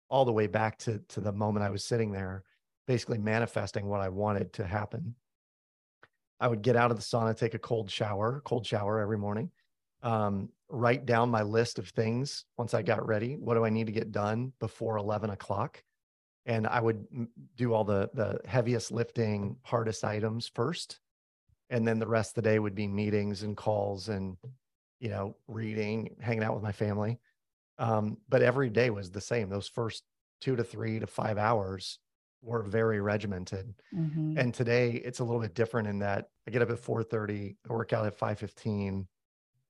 all 0.09 0.25
the 0.25 0.33
way 0.33 0.47
back 0.47 0.79
to 0.79 1.01
to 1.09 1.21
the 1.21 1.33
moment 1.33 1.65
I 1.65 1.71
was 1.71 1.85
sitting 1.85 2.13
there, 2.13 2.45
basically 2.87 3.19
manifesting 3.19 3.87
what 3.87 4.01
I 4.01 4.09
wanted 4.09 4.53
to 4.55 4.67
happen. 4.67 5.17
I 6.39 6.47
would 6.47 6.63
get 6.63 6.77
out 6.77 6.93
of 6.93 6.97
the 6.97 7.03
sauna, 7.03 7.37
take 7.37 7.55
a 7.55 7.59
cold 7.59 7.91
shower, 7.91 8.41
cold 8.45 8.65
shower 8.65 9.01
every 9.01 9.19
morning, 9.19 9.51
um, 10.03 10.49
write 10.69 11.07
down 11.07 11.29
my 11.29 11.43
list 11.43 11.81
of 11.81 11.89
things 11.89 12.45
once 12.57 12.73
I 12.73 12.83
got 12.83 13.05
ready. 13.05 13.35
What 13.35 13.55
do 13.55 13.65
I 13.65 13.71
need 13.71 13.87
to 13.87 13.93
get 13.93 14.13
done 14.13 14.53
before 14.61 14.97
11 14.97 15.31
o'clock? 15.31 15.83
And 16.47 16.69
I 16.69 16.81
would 16.81 17.05
do 17.57 17.75
all 17.75 17.85
the 17.85 18.11
the 18.15 18.39
heaviest 18.47 18.93
lifting, 18.93 19.57
hardest 19.63 20.05
items 20.05 20.51
first, 20.55 21.01
and 21.71 21.87
then 21.89 21.99
the 22.01 22.09
rest 22.09 22.33
of 22.33 22.45
the 22.45 22.51
day 22.51 22.59
would 22.59 22.75
be 22.75 22.89
meetings 22.89 23.43
and 23.45 23.57
calls 23.57 24.09
and 24.11 24.39
you 25.01 25.09
know 25.11 25.37
reading, 25.49 26.17
hanging 26.21 26.45
out 26.45 26.55
with 26.55 26.63
my 26.65 26.73
family. 26.73 27.21
Um, 27.79 28.19
but 28.29 28.43
every 28.43 28.71
day 28.71 28.91
was 28.91 29.11
the 29.11 29.21
same. 29.21 29.49
Those 29.51 29.69
first 29.69 30.05
two 30.41 30.57
to 30.57 30.65
three 30.65 31.01
to 31.01 31.07
five 31.07 31.39
hours 31.39 31.99
were 32.43 32.63
very 32.63 33.01
regimented. 33.01 33.75
Mhm. 33.93 34.41
And 34.41 34.55
today 34.55 34.93
it's 34.93 35.19
a 35.21 35.25
little 35.25 35.41
bit 35.41 35.55
different 35.55 35.89
in 35.89 35.99
that 36.01 36.31
I 36.47 36.51
get 36.51 36.63
up 36.63 36.71
at 36.71 36.79
4:30, 36.79 37.59
I 37.69 37.73
work 37.73 37.93
out 37.93 38.07
at 38.07 38.15
5:15, 38.15 39.09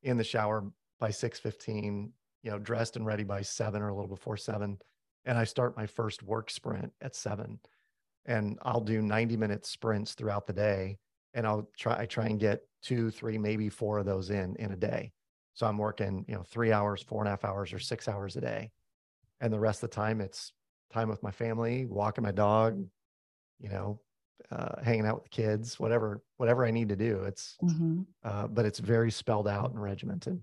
in 0.02 0.16
the 0.16 0.24
shower 0.24 0.70
by 1.00 1.10
6:15, 1.10 2.14
you 2.42 2.50
know, 2.50 2.58
dressed 2.58 2.96
and 2.96 3.06
ready 3.06 3.24
by 3.24 3.42
7 3.42 3.82
or 3.82 3.88
a 3.88 3.94
little 3.94 4.08
before 4.08 4.36
7, 4.36 4.78
and 5.24 5.38
I 5.38 5.44
start 5.44 5.76
my 5.76 5.86
first 5.86 6.22
work 6.22 6.50
sprint 6.50 6.92
at 7.00 7.14
7. 7.14 7.60
And 8.26 8.58
I'll 8.62 8.80
do 8.82 9.02
90 9.02 9.36
minute 9.36 9.66
sprints 9.66 10.14
throughout 10.14 10.46
the 10.46 10.52
day 10.52 10.98
and 11.34 11.46
I'll 11.46 11.70
try 11.78 12.00
I 12.00 12.06
try 12.06 12.26
and 12.26 12.40
get 12.40 12.62
2, 12.82 13.10
3, 13.10 13.38
maybe 13.38 13.68
4 13.68 13.98
of 13.98 14.06
those 14.06 14.30
in 14.30 14.56
in 14.56 14.72
a 14.72 14.76
day. 14.76 15.12
So 15.54 15.66
I'm 15.66 15.78
working, 15.78 16.24
you 16.28 16.34
know, 16.34 16.42
3 16.42 16.72
hours, 16.72 17.02
four 17.02 17.20
and 17.22 17.28
a 17.28 17.30
half 17.32 17.44
hours 17.44 17.72
or 17.72 17.78
6 17.78 18.08
hours 18.08 18.36
a 18.36 18.40
day. 18.40 18.72
And 19.40 19.52
the 19.52 19.60
rest 19.60 19.82
of 19.82 19.90
the 19.90 19.96
time 19.96 20.20
it's 20.20 20.52
time 20.92 21.08
with 21.08 21.22
my 21.22 21.30
family, 21.32 21.86
walking 21.86 22.24
my 22.24 22.32
dog, 22.32 22.86
you 23.60 23.68
know, 23.70 24.02
uh, 24.50 24.82
hanging 24.82 25.06
out 25.06 25.16
with 25.16 25.24
the 25.24 25.30
kids, 25.30 25.80
whatever, 25.80 26.24
whatever 26.38 26.66
I 26.66 26.70
need 26.72 26.90
to 26.90 26.96
do. 26.96 27.24
It's, 27.24 27.60
Mhm. 27.62 28.04
uh, 28.24 28.48
but 28.48 28.66
it's 28.66 28.80
very 28.80 29.10
spelled 29.12 29.48
out 29.48 29.70
and 29.72 29.82
regimented. 29.82 30.42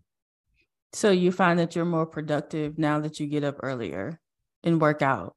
So 0.93 1.11
you 1.11 1.31
find 1.31 1.59
that 1.59 1.75
you're 1.75 1.85
more 1.85 2.05
productive 2.05 2.77
now 2.77 2.99
that 2.99 3.19
you 3.19 3.27
get 3.27 3.43
up 3.43 3.57
earlier 3.63 4.19
and 4.63 4.81
work 4.81 5.01
out. 5.01 5.35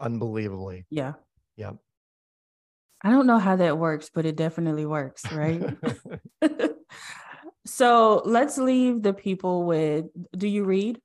Unbelievably. 0.00 0.86
Yeah. 0.90 1.14
Yep. 1.56 1.78
I 3.04 3.10
don't 3.10 3.26
know 3.26 3.38
how 3.38 3.56
that 3.56 3.78
works, 3.78 4.10
but 4.14 4.26
it 4.26 4.36
definitely 4.36 4.86
works, 4.86 5.30
right? 5.32 5.62
so 7.66 8.22
let's 8.24 8.58
leave 8.58 9.02
the 9.02 9.12
people 9.12 9.64
with 9.64 10.06
do 10.36 10.46
you 10.46 10.64
read? 10.64 11.00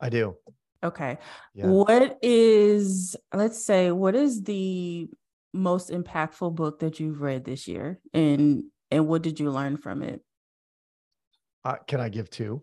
I 0.00 0.08
do. 0.08 0.36
Okay. 0.82 1.18
Yeah. 1.54 1.66
What 1.68 2.18
is, 2.22 3.16
let's 3.32 3.64
say, 3.64 3.90
what 3.90 4.14
is 4.14 4.42
the 4.42 5.08
most 5.52 5.90
impactful 5.90 6.54
book 6.54 6.80
that 6.80 7.00
you've 7.00 7.22
read 7.22 7.44
this 7.44 7.66
year? 7.66 8.00
And 8.12 8.64
and 8.90 9.08
what 9.08 9.22
did 9.22 9.40
you 9.40 9.50
learn 9.50 9.76
from 9.76 10.02
it? 10.02 10.20
Uh, 11.64 11.76
can 11.86 12.00
I 12.00 12.10
give 12.10 12.28
two? 12.28 12.62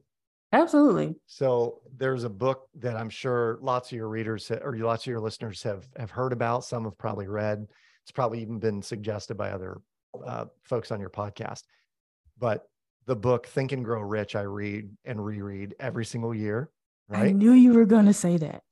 Absolutely. 0.53 1.15
So 1.25 1.81
there's 1.97 2.23
a 2.23 2.29
book 2.29 2.67
that 2.79 2.95
I'm 2.95 3.09
sure 3.09 3.57
lots 3.61 3.91
of 3.91 3.97
your 3.97 4.09
readers 4.09 4.51
or 4.51 4.77
lots 4.77 5.03
of 5.03 5.07
your 5.07 5.19
listeners 5.19 5.63
have 5.63 5.87
have 5.97 6.11
heard 6.11 6.33
about. 6.33 6.63
Some 6.63 6.83
have 6.83 6.97
probably 6.97 7.27
read. 7.27 7.65
It's 8.03 8.11
probably 8.11 8.41
even 8.41 8.59
been 8.59 8.81
suggested 8.81 9.35
by 9.35 9.51
other 9.51 9.81
uh, 10.25 10.45
folks 10.63 10.91
on 10.91 10.99
your 10.99 11.09
podcast. 11.09 11.63
But 12.37 12.67
the 13.05 13.15
book 13.15 13.47
Think 13.47 13.71
and 13.71 13.85
Grow 13.85 14.01
Rich, 14.01 14.35
I 14.35 14.41
read 14.41 14.89
and 15.05 15.23
reread 15.23 15.75
every 15.79 16.05
single 16.05 16.33
year. 16.33 16.71
Right. 17.07 17.27
I 17.27 17.31
knew 17.31 17.51
you 17.51 17.73
were 17.73 17.85
going 17.85 18.05
to 18.05 18.13
say 18.13 18.37
that. 18.37 18.63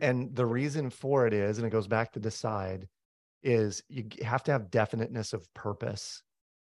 and 0.00 0.34
the 0.34 0.46
reason 0.46 0.90
for 0.90 1.26
it 1.26 1.32
is, 1.32 1.58
and 1.58 1.66
it 1.66 1.70
goes 1.70 1.86
back 1.86 2.12
to 2.12 2.20
decide, 2.20 2.88
is 3.42 3.82
you 3.88 4.06
have 4.22 4.42
to 4.44 4.52
have 4.52 4.70
definiteness 4.70 5.32
of 5.32 5.52
purpose 5.54 6.22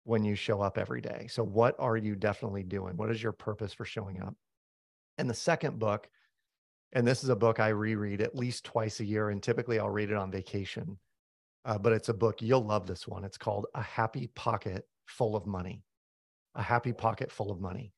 when 0.05 0.25
you 0.25 0.35
show 0.35 0.61
up 0.61 0.79
every 0.79 1.01
day. 1.01 1.27
So, 1.29 1.43
what 1.43 1.77
are 1.79 1.97
you 1.97 2.15
definitely 2.15 2.63
doing? 2.63 2.97
What 2.97 3.11
is 3.11 3.23
your 3.23 3.33
purpose 3.33 3.73
for 3.73 3.85
showing 3.85 4.23
up? 4.23 4.35
And 5.19 5.29
the 5.29 5.35
second 5.35 5.79
book, 5.79 6.09
and 6.93 7.07
this 7.07 7.23
is 7.23 7.31
a 7.31 7.37
book 7.37 7.61
I 7.61 7.69
reread 7.69 8.21
at 8.21 8.35
least 8.35 8.65
twice 8.65 9.01
a 9.01 9.05
year, 9.05 9.31
and 9.31 9.43
typically 9.43 9.79
I'll 9.79 9.91
read 9.91 10.11
it 10.11 10.17
on 10.17 10.31
vacation. 10.31 10.99
Uh, 11.65 11.79
but 11.79 11.93
it's 11.93 12.09
a 12.11 12.15
book 12.15 12.43
you'll 12.43 12.65
love. 12.65 12.87
This 12.87 13.09
one. 13.09 13.25
It's 13.25 13.39
called 13.39 13.67
A 13.75 13.83
Happy 13.83 14.29
Pocket 14.35 14.87
Full 15.07 15.35
of 15.35 15.47
Money. 15.47 15.83
A 16.55 16.63
Happy 16.63 16.93
Pocket 16.93 17.33
Full 17.33 17.51
of 17.51 17.61
Money. 17.61 17.93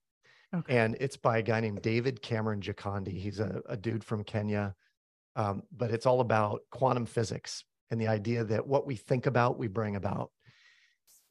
Okay. 0.54 0.76
And 0.76 0.96
it's 1.00 1.16
by 1.16 1.38
a 1.38 1.42
guy 1.42 1.60
named 1.60 1.82
David 1.82 2.22
Cameron 2.22 2.60
Gikandi. 2.60 3.18
He's 3.18 3.40
a, 3.40 3.60
a 3.68 3.76
dude 3.76 4.04
from 4.04 4.24
Kenya. 4.24 4.74
Um, 5.34 5.64
but 5.76 5.90
it's 5.90 6.06
all 6.06 6.20
about 6.20 6.62
quantum 6.70 7.04
physics 7.04 7.64
and 7.90 8.00
the 8.00 8.08
idea 8.08 8.44
that 8.44 8.66
what 8.66 8.86
we 8.86 8.96
think 8.96 9.26
about, 9.26 9.58
we 9.58 9.68
bring 9.68 9.96
about. 9.96 10.30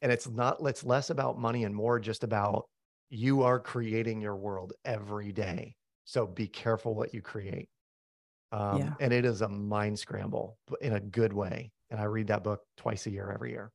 And 0.02 0.12
it's 0.12 0.28
not, 0.28 0.58
it's 0.60 0.84
less 0.84 1.10
about 1.10 1.38
money 1.38 1.64
and 1.64 1.74
more 1.74 1.98
just 1.98 2.22
about 2.22 2.68
you 3.08 3.42
are 3.42 3.58
creating 3.58 4.20
your 4.20 4.36
world 4.36 4.74
every 4.84 5.32
day. 5.32 5.74
So 6.04 6.26
be 6.26 6.46
careful 6.46 6.94
what 6.94 7.14
you 7.14 7.22
create. 7.22 7.68
Um, 8.52 8.78
yeah. 8.78 8.92
And 9.00 9.12
it 9.12 9.24
is 9.24 9.40
a 9.40 9.48
mind 9.48 9.98
scramble 9.98 10.58
in 10.80 10.92
a 10.92 11.00
good 11.00 11.32
way. 11.32 11.72
And 11.90 12.00
I 12.00 12.04
read 12.04 12.28
that 12.28 12.42
book 12.42 12.60
twice 12.76 13.06
a 13.06 13.10
year, 13.10 13.30
every 13.32 13.52
year. 13.52 13.70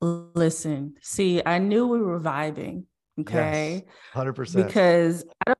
Listen, 0.00 0.94
see, 1.02 1.42
I 1.44 1.58
knew 1.58 1.86
we 1.86 2.00
were 2.00 2.20
vibing. 2.20 2.84
Okay. 3.20 3.84
Yes, 4.14 4.24
100%. 4.24 4.66
Because 4.66 5.24
I 5.46 5.50
don't, 5.50 5.58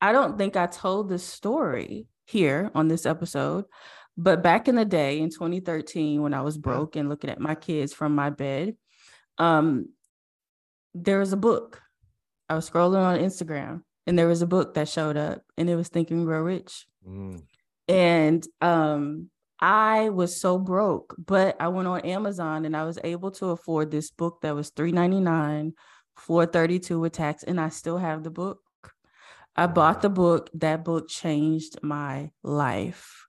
I 0.00 0.12
don't 0.12 0.36
think 0.36 0.56
I 0.56 0.66
told 0.66 1.08
the 1.08 1.18
story 1.18 2.06
here 2.26 2.70
on 2.74 2.88
this 2.88 3.06
episode, 3.06 3.64
but 4.16 4.42
back 4.42 4.68
in 4.68 4.74
the 4.74 4.84
day 4.84 5.20
in 5.20 5.30
2013, 5.30 6.20
when 6.20 6.34
I 6.34 6.42
was 6.42 6.58
broke 6.58 6.96
yeah. 6.96 7.00
and 7.00 7.08
looking 7.08 7.30
at 7.30 7.40
my 7.40 7.54
kids 7.54 7.94
from 7.94 8.14
my 8.14 8.30
bed, 8.30 8.76
um, 9.38 9.88
there 10.94 11.20
was 11.20 11.32
a 11.32 11.36
book. 11.36 11.80
I 12.48 12.54
was 12.54 12.68
scrolling 12.68 13.02
on 13.02 13.18
Instagram 13.18 13.82
and 14.06 14.18
there 14.18 14.26
was 14.26 14.42
a 14.42 14.46
book 14.46 14.74
that 14.74 14.88
showed 14.88 15.16
up 15.16 15.42
and 15.56 15.70
it 15.70 15.76
was 15.76 15.88
Think 15.88 16.10
and 16.10 16.26
Grow 16.26 16.42
Rich. 16.42 16.86
Mm. 17.06 17.42
And 17.86 18.46
um, 18.60 19.30
I 19.60 20.10
was 20.10 20.40
so 20.40 20.58
broke, 20.58 21.14
but 21.18 21.56
I 21.60 21.68
went 21.68 21.88
on 21.88 22.00
Amazon 22.00 22.64
and 22.64 22.76
I 22.76 22.84
was 22.84 22.98
able 23.02 23.30
to 23.32 23.46
afford 23.46 23.90
this 23.90 24.10
book 24.10 24.40
that 24.42 24.54
was 24.54 24.70
$3.99, 24.70 25.72
432 26.16 27.00
with 27.00 27.12
tax, 27.12 27.42
and 27.42 27.60
I 27.60 27.68
still 27.68 27.98
have 27.98 28.22
the 28.22 28.30
book. 28.30 28.60
I 29.56 29.66
bought 29.66 30.02
the 30.02 30.08
book. 30.08 30.50
That 30.54 30.84
book 30.84 31.08
changed 31.08 31.82
my 31.82 32.30
life. 32.44 33.26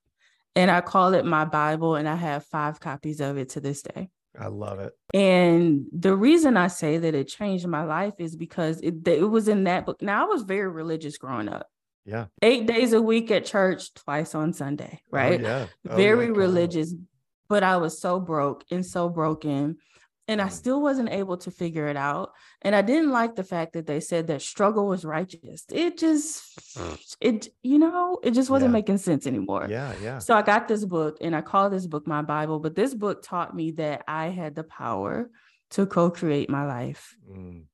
And 0.54 0.70
I 0.70 0.80
call 0.80 1.14
it 1.14 1.24
my 1.24 1.44
Bible, 1.44 1.96
and 1.96 2.08
I 2.08 2.14
have 2.14 2.44
five 2.46 2.78
copies 2.78 3.20
of 3.20 3.36
it 3.36 3.50
to 3.50 3.60
this 3.60 3.82
day. 3.82 4.10
I 4.38 4.46
love 4.46 4.78
it. 4.78 4.92
And 5.12 5.86
the 5.92 6.14
reason 6.14 6.56
I 6.56 6.68
say 6.68 6.98
that 6.98 7.14
it 7.14 7.28
changed 7.28 7.66
my 7.66 7.82
life 7.82 8.14
is 8.18 8.36
because 8.36 8.80
it, 8.80 9.06
it 9.08 9.28
was 9.28 9.48
in 9.48 9.64
that 9.64 9.86
book. 9.86 10.00
Now, 10.00 10.24
I 10.24 10.28
was 10.28 10.42
very 10.42 10.68
religious 10.68 11.18
growing 11.18 11.48
up. 11.48 11.66
Yeah. 12.04 12.26
Eight 12.42 12.66
days 12.66 12.92
a 12.92 13.02
week 13.02 13.30
at 13.30 13.44
church, 13.44 13.92
twice 13.94 14.34
on 14.34 14.52
Sunday, 14.52 15.00
oh, 15.04 15.08
right? 15.10 15.40
Oh, 15.40 15.44
yeah. 15.44 15.66
Oh, 15.88 15.96
very 15.96 16.30
religious, 16.30 16.94
but 17.48 17.62
I 17.62 17.76
was 17.76 18.00
so 18.00 18.18
broke 18.20 18.64
and 18.70 18.84
so 18.84 19.08
broken 19.08 19.78
and 20.30 20.40
I 20.40 20.46
mm. 20.46 20.52
still 20.52 20.80
wasn't 20.80 21.10
able 21.10 21.36
to 21.38 21.50
figure 21.50 21.88
it 21.88 21.96
out. 21.96 22.32
And 22.62 22.74
I 22.74 22.82
didn't 22.82 23.10
like 23.10 23.34
the 23.34 23.42
fact 23.42 23.72
that 23.72 23.86
they 23.86 23.98
said 23.98 24.28
that 24.28 24.42
struggle 24.42 24.86
was 24.86 25.04
righteous. 25.04 25.64
It 25.72 25.98
just, 25.98 26.42
it, 27.20 27.48
you 27.64 27.80
know, 27.80 28.20
it 28.22 28.30
just 28.30 28.48
wasn't 28.48 28.70
yeah. 28.70 28.78
making 28.78 28.98
sense 28.98 29.26
anymore. 29.26 29.66
Yeah, 29.68 29.92
yeah. 30.00 30.18
So 30.18 30.34
I 30.34 30.42
got 30.42 30.68
this 30.68 30.84
book 30.84 31.18
and 31.20 31.34
I 31.34 31.40
call 31.40 31.68
this 31.68 31.86
book 31.86 32.06
my 32.06 32.22
Bible, 32.22 32.60
but 32.60 32.76
this 32.76 32.94
book 32.94 33.22
taught 33.24 33.56
me 33.56 33.72
that 33.72 34.04
I 34.06 34.28
had 34.28 34.54
the 34.54 34.62
power 34.62 35.28
to 35.70 35.84
co 35.84 36.10
create 36.10 36.48
my 36.48 36.64
life. 36.64 37.16
Mm. 37.28 37.64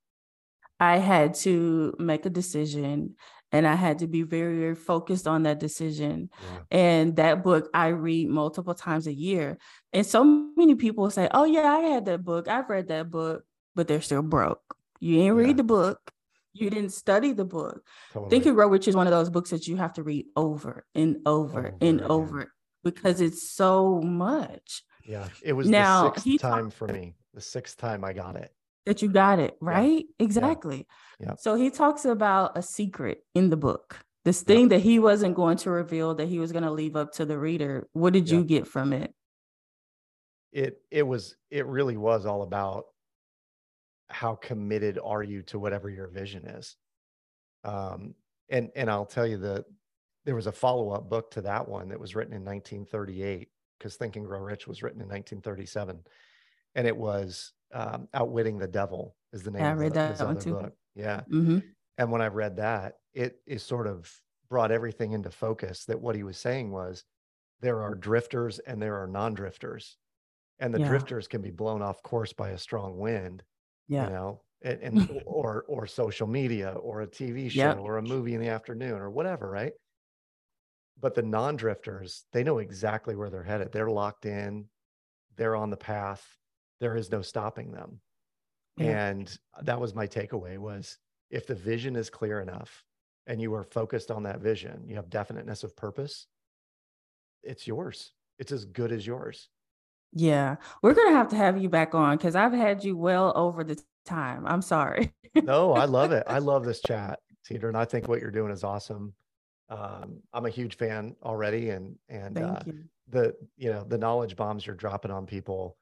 I 0.81 0.97
had 0.97 1.35
to 1.37 1.95
make 1.99 2.25
a 2.25 2.31
decision 2.31 3.17
and 3.53 3.67
I 3.67 3.75
had 3.75 4.01
to 4.01 4.07
be 4.07 4.23
very, 4.23 4.59
very 4.59 4.75
focused 4.75 5.27
on 5.27 5.45
that 5.45 5.61
decision. 5.61 6.31
Yeah. 6.43 6.79
And 6.79 7.17
that 7.17 7.43
book 7.43 7.69
I 7.73 7.89
read 7.89 8.29
multiple 8.29 8.75
times 8.75 9.07
a 9.07 9.13
year. 9.13 9.59
And 9.93 10.05
so 10.05 10.25
many 10.57 10.75
people 10.75 11.11
say, 11.11 11.29
"Oh 11.33 11.45
yeah, 11.45 11.73
I 11.73 11.81
had 11.81 12.05
that 12.07 12.25
book. 12.25 12.49
I've 12.49 12.69
read 12.69 12.89
that 12.89 13.11
book," 13.11 13.45
but 13.75 13.89
they're 13.89 14.03
still 14.03 14.23
broke. 14.23 14.63
You 15.01 15.17
didn't 15.17 15.39
yeah. 15.39 15.45
read 15.45 15.57
the 15.57 15.65
book. 15.65 16.13
You 16.53 16.71
didn't 16.71 16.91
study 16.91 17.33
the 17.33 17.45
book. 17.45 17.83
Totally. 18.13 18.31
Think 18.31 18.47
and 18.47 18.55
Grow 18.57 18.69
Rich 18.69 18.89
is 18.89 18.97
one 18.97 19.07
of 19.07 19.11
those 19.11 19.29
books 19.29 19.51
that 19.51 19.69
you 19.69 19.77
have 19.77 19.93
to 19.95 20.03
read 20.03 20.27
over 20.37 20.87
and 20.95 21.19
over, 21.27 21.59
over 21.59 21.75
and 21.83 22.01
over 22.01 22.53
because 22.83 23.21
it's 23.21 23.51
so 23.51 24.01
much. 24.01 24.83
Yeah, 25.05 25.29
it 25.43 25.53
was 25.53 25.69
now, 25.69 26.11
the 26.11 26.21
sixth 26.21 26.41
time 26.41 26.71
for 26.71 26.89
me. 26.89 27.15
The 27.35 27.43
sixth 27.43 27.77
time 27.77 28.03
I 28.05 28.15
got 28.15 28.37
it 28.37 28.56
that 28.87 29.03
you 29.03 29.09
got 29.09 29.39
it 29.39 29.57
right? 29.61 30.05
Yeah. 30.19 30.25
exactly. 30.25 30.87
Yeah. 31.21 31.35
so 31.39 31.55
he 31.55 31.71
talks 31.71 32.05
about 32.05 32.57
a 32.57 32.63
secret 32.63 33.23
in 33.35 33.51
the 33.51 33.57
book 33.57 33.99
this 34.25 34.43
thing 34.43 34.69
that 34.69 34.81
he 34.81 34.99
wasn't 34.99 35.37
going 35.37 35.57
to 35.59 35.71
reveal 35.71 36.17
that 36.17 36.27
he 36.27 36.41
was 36.41 36.51
going 36.51 36.65
to 36.65 36.71
leave 36.73 36.97
up 36.97 37.13
to 37.13 37.25
the 37.25 37.39
reader. 37.39 37.87
What 37.93 38.13
did 38.13 38.29
you 38.29 38.43
get 38.43 38.67
from 38.67 38.93
it? 38.93 39.15
It 40.53 40.81
it 40.91 41.05
was 41.05 41.37
it 41.51 41.67
really 41.67 41.97
was 41.97 42.27
all 42.27 42.43
about 42.43 42.87
how 44.09 44.35
committed 44.35 44.99
are 45.03 45.23
you 45.23 45.43
to 45.43 45.61
whatever 45.61 45.89
your 45.91 46.09
vision 46.09 46.47
is. 46.47 46.77
Um 47.63 48.15
and 48.49 48.71
and 48.77 48.91
i'll 48.91 49.07
tell 49.07 49.27
you 49.27 49.39
that 49.39 49.65
there 50.25 50.35
was 50.35 50.47
a 50.47 50.53
follow-up 50.53 51.09
book 51.09 51.31
to 51.33 51.43
that 51.43 51.69
one 51.69 51.89
that 51.89 52.01
was 52.01 52.15
written 52.15 52.35
in 52.35 52.45
1938 52.45 53.49
because 53.79 53.97
think 53.97 54.17
and 54.17 54.27
grow 54.27 54.41
rich 54.41 54.67
was 54.67 54.83
written 54.83 55.01
in 55.01 55.09
1937 55.09 56.01
and 56.77 56.87
it 56.87 56.97
was 56.97 57.53
um, 57.75 58.07
Outwitting 58.15 58.59
the 58.59 58.69
Devil 58.69 59.17
is 59.33 59.43
the 59.43 59.51
name 59.51 59.63
yeah, 59.63 59.73
of 59.73 59.79
I 59.79 59.81
read 59.81 59.93
the, 59.95 60.15
that 60.17 60.25
one 60.25 60.39
too. 60.39 60.53
book. 60.53 60.73
Yeah. 60.95 61.23
Mm-hmm. 61.33 61.59
And 61.99 62.13
when 62.13 62.23
I 62.23 62.29
read 62.29 62.57
that, 62.59 62.95
it 63.15 63.41
is 63.47 63.63
sort 63.63 63.89
of 63.89 64.13
brought 64.49 64.71
everything 64.71 65.13
into 65.13 65.31
focus 65.31 65.87
that 65.87 66.01
what 66.01 66.15
he 66.15 66.23
was 66.23 66.37
saying 66.37 66.71
was 66.71 67.03
there 67.61 67.83
are 67.83 67.95
drifters 67.95 68.59
and 68.61 68.81
there 68.81 69.03
are 69.03 69.07
non-drifters. 69.07 69.97
And 70.59 70.73
the 70.73 70.81
yeah. 70.81 70.89
drifters 70.89 71.27
can 71.27 71.43
be 71.43 71.51
blown 71.51 71.83
off 71.83 72.03
course 72.03 72.33
by 72.33 72.51
a 72.51 72.59
strong 72.59 72.99
wind. 72.99 73.43
Yeah. 73.89 74.05
You 74.05 74.11
know, 74.11 74.43
and, 74.63 74.81
and 74.83 75.23
or 75.27 75.65
or 75.69 75.87
social 75.87 76.27
media 76.27 76.71
or 76.73 77.03
a 77.03 77.07
TV 77.07 77.51
show 77.51 77.73
or 77.73 77.97
a 77.97 78.03
movie 78.03 78.35
in 78.35 78.41
the 78.41 78.49
afternoon 78.49 78.99
or 79.01 79.11
whatever, 79.11 79.51
right? 79.51 79.73
But 81.01 81.15
the 81.15 81.23
non-drifters, 81.23 82.25
they 82.33 82.43
know 82.43 82.59
exactly 82.59 83.17
where 83.17 83.29
they're 83.29 83.43
headed. 83.43 83.71
They're 83.71 83.91
locked 83.91 84.25
in, 84.25 84.67
they're 85.37 85.57
on 85.57 85.69
the 85.69 85.77
path, 85.77 86.27
there 86.81 86.97
is 86.97 87.11
no 87.11 87.23
stopping 87.23 87.73
them. 87.73 88.01
Yeah. 88.77 89.09
And 89.09 89.39
that 89.63 89.81
was 89.81 89.95
my 89.95 90.07
takeaway 90.07 90.59
was 90.59 90.99
if 91.31 91.47
the 91.47 91.55
vision 91.55 91.97
is 91.97 92.11
clear 92.11 92.41
enough 92.41 92.85
and 93.27 93.41
you 93.41 93.55
are 93.55 93.65
focused 93.65 94.11
on 94.11 94.25
that 94.25 94.41
vision, 94.41 94.85
you 94.87 94.97
have 94.97 95.11
definiteness 95.11 95.65
of 95.65 95.75
purpose, 95.77 96.27
it's 97.43 97.67
yours. 97.67 98.13
It's 98.39 98.53
as 98.53 98.65
good 98.65 98.93
as 98.93 99.07
yours. 99.07 99.49
Yeah. 100.13 100.57
We're 100.83 100.95
going 100.95 101.09
to 101.09 101.17
have 101.17 101.29
to 101.29 101.37
have 101.37 101.61
you 101.61 101.69
back 101.69 101.95
on 101.95 102.17
cuz 102.19 102.37
I've 102.37 102.53
had 102.53 102.85
you 102.85 102.97
well 102.97 103.33
over 103.35 103.65
the 103.65 103.81
time. 104.05 104.47
I'm 104.47 104.63
sorry. 104.63 105.13
no, 105.35 105.73
I 105.73 105.87
love 105.87 106.13
it. 106.13 106.25
I 106.27 106.39
love 106.51 106.65
this 106.65 106.81
chat, 106.81 107.19
Teeter, 107.45 107.69
and 107.69 107.77
I 107.77 107.85
think 107.85 108.09
what 108.09 108.21
you're 108.21 108.31
doing 108.31 108.53
is 108.53 108.65
awesome. 108.65 109.15
Um, 109.69 110.23
I'm 110.33 110.47
a 110.47 110.51
huge 110.51 110.77
fan 110.77 111.17
already 111.25 111.71
and 111.71 111.99
and 112.09 112.39
uh, 112.39 112.61
you. 112.65 112.85
the 113.09 113.35
you 113.57 113.73
know, 113.73 113.83
the 113.83 113.99
knowledge 113.99 114.37
bombs 114.37 114.65
you're 114.65 114.77
dropping 114.77 115.11
on 115.11 115.27
people 115.27 115.77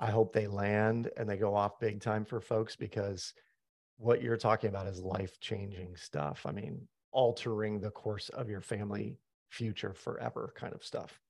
I 0.00 0.10
hope 0.10 0.32
they 0.32 0.46
land 0.46 1.10
and 1.16 1.28
they 1.28 1.36
go 1.36 1.54
off 1.54 1.80
big 1.80 2.00
time 2.00 2.24
for 2.24 2.40
folks 2.40 2.76
because 2.76 3.34
what 3.96 4.22
you're 4.22 4.36
talking 4.36 4.70
about 4.70 4.86
is 4.86 5.00
life 5.00 5.40
changing 5.40 5.96
stuff. 5.96 6.42
I 6.46 6.52
mean, 6.52 6.86
altering 7.10 7.80
the 7.80 7.90
course 7.90 8.28
of 8.28 8.48
your 8.48 8.60
family 8.60 9.18
future 9.48 9.94
forever 9.94 10.52
kind 10.56 10.72
of 10.72 10.84
stuff. 10.84 11.20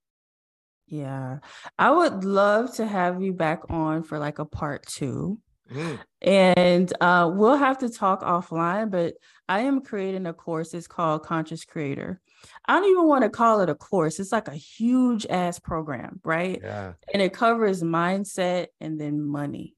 Yeah. 0.87 1.39
I 1.79 1.91
would 1.91 2.25
love 2.25 2.75
to 2.77 2.87
have 2.87 3.23
you 3.23 3.33
back 3.33 3.63
on 3.71 4.03
for 4.03 4.19
like 4.19 4.39
a 4.39 4.45
part 4.45 4.87
two. 4.87 5.39
Mm. 5.71 5.99
And 6.23 6.93
uh, 7.01 7.31
we'll 7.33 7.57
have 7.57 7.79
to 7.79 7.89
talk 7.89 8.23
offline, 8.23 8.91
but 8.91 9.15
I 9.49 9.61
am 9.61 9.81
creating 9.81 10.27
a 10.27 10.33
course. 10.33 10.75
It's 10.75 10.87
called 10.87 11.25
Conscious 11.25 11.65
Creator. 11.65 12.21
I 12.67 12.75
don't 12.75 12.91
even 12.91 13.07
want 13.07 13.25
to 13.25 13.31
call 13.31 13.61
it 13.61 13.69
a 13.69 13.75
course. 13.75 14.21
It's 14.21 14.33
like 14.33 14.49
a 14.49 14.55
huge 14.55 15.27
ass 15.27 15.59
program, 15.59 16.21
right? 16.25 16.61
Yeah. 16.63 16.93
And 17.13 17.23
it 17.23 17.33
covers 17.33 17.83
mindset 17.83 18.69
and 18.81 19.01
then 19.01 19.23
money. 19.23 19.75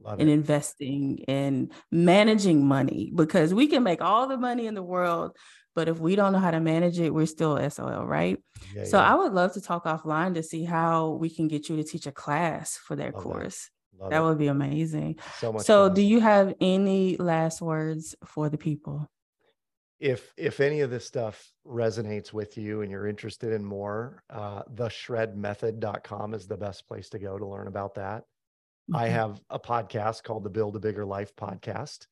Love 0.00 0.20
and 0.20 0.28
it. 0.28 0.32
investing 0.32 1.24
and 1.26 1.72
managing 1.90 2.64
money 2.64 3.10
because 3.14 3.52
we 3.52 3.66
can 3.66 3.82
make 3.82 4.00
all 4.00 4.28
the 4.28 4.36
money 4.36 4.66
in 4.66 4.74
the 4.74 4.82
world, 4.82 5.36
but 5.74 5.88
if 5.88 5.98
we 5.98 6.14
don't 6.14 6.32
know 6.32 6.38
how 6.38 6.52
to 6.52 6.60
manage 6.60 7.00
it, 7.00 7.12
we're 7.12 7.26
still 7.26 7.58
SOL, 7.70 8.06
right? 8.06 8.38
Yeah, 8.74 8.84
so 8.84 8.98
yeah. 8.98 9.12
I 9.12 9.16
would 9.16 9.32
love 9.32 9.54
to 9.54 9.60
talk 9.60 9.84
offline 9.86 10.34
to 10.34 10.42
see 10.42 10.64
how 10.64 11.10
we 11.10 11.30
can 11.30 11.48
get 11.48 11.68
you 11.68 11.76
to 11.76 11.84
teach 11.84 12.06
a 12.06 12.12
class 12.12 12.76
for 12.76 12.94
that 12.96 13.14
love 13.14 13.24
course. 13.24 13.70
Love 13.98 14.10
that 14.10 14.18
it. 14.20 14.24
would 14.24 14.38
be 14.38 14.46
amazing. 14.48 15.18
so 15.38 15.52
much. 15.52 15.64
So, 15.66 15.86
fun. 15.86 15.94
do 15.94 16.02
you 16.02 16.20
have 16.20 16.54
any 16.60 17.16
last 17.16 17.60
words 17.60 18.14
for 18.24 18.48
the 18.48 18.58
people? 18.58 19.08
if 20.00 20.32
if 20.36 20.60
any 20.60 20.80
of 20.82 20.90
this 20.90 21.04
stuff 21.04 21.50
resonates 21.66 22.32
with 22.32 22.56
you 22.56 22.82
and 22.82 22.90
you're 22.90 23.08
interested 23.08 23.52
in 23.52 23.64
more, 23.64 24.22
uh, 24.30 24.62
theshredmethod.com 24.74 26.34
is 26.34 26.46
the 26.46 26.56
best 26.56 26.86
place 26.86 27.08
to 27.10 27.18
go 27.18 27.38
to 27.38 27.46
learn 27.46 27.66
about 27.66 27.94
that. 27.94 28.24
I 28.94 29.08
Mhm. 29.08 29.12
have 29.12 29.40
a 29.50 29.58
podcast 29.58 30.22
called 30.22 30.44
the 30.44 30.50
Build 30.50 30.76
a 30.76 30.80
Bigger 30.80 31.04
Life 31.04 31.34
podcast. 31.36 32.06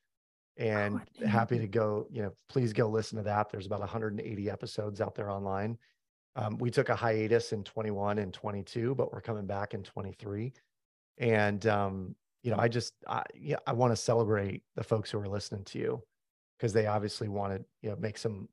And 0.58 1.00
I 1.22 1.26
happy 1.26 1.58
to 1.58 1.68
go, 1.68 2.06
you 2.10 2.22
know, 2.22 2.32
please 2.48 2.72
go 2.72 2.88
listen 2.88 3.18
to 3.18 3.24
that. 3.24 3.50
There's 3.50 3.66
about 3.66 3.80
180 3.82 4.50
episodes 4.50 5.00
out 5.00 5.14
there 5.14 5.30
online. 5.30 5.78
Um, 6.34 6.58
we 6.58 6.70
took 6.70 6.88
a 6.88 6.96
hiatus 6.96 7.52
in 7.52 7.62
21 7.62 8.18
and 8.18 8.32
22, 8.32 8.94
but 8.94 9.12
we're 9.12 9.20
coming 9.20 9.46
back 9.46 9.74
in 9.74 9.82
23. 9.82 10.52
And 11.18 11.66
um, 11.66 12.14
you 12.42 12.50
know, 12.50 12.58
I 12.58 12.68
just 12.68 12.94
I 13.08 13.22
yeah, 13.34 13.56
I 13.66 13.72
want 13.72 13.92
to 13.92 13.96
celebrate 13.96 14.62
the 14.74 14.84
folks 14.84 15.10
who 15.10 15.18
are 15.18 15.28
listening 15.28 15.64
to 15.64 15.78
you 15.78 16.02
because 16.58 16.72
they 16.72 16.86
obviously 16.86 17.28
want 17.28 17.54
to, 17.54 17.64
you 17.82 17.90
know, 17.90 17.96
make 17.96 18.18
some 18.18 18.48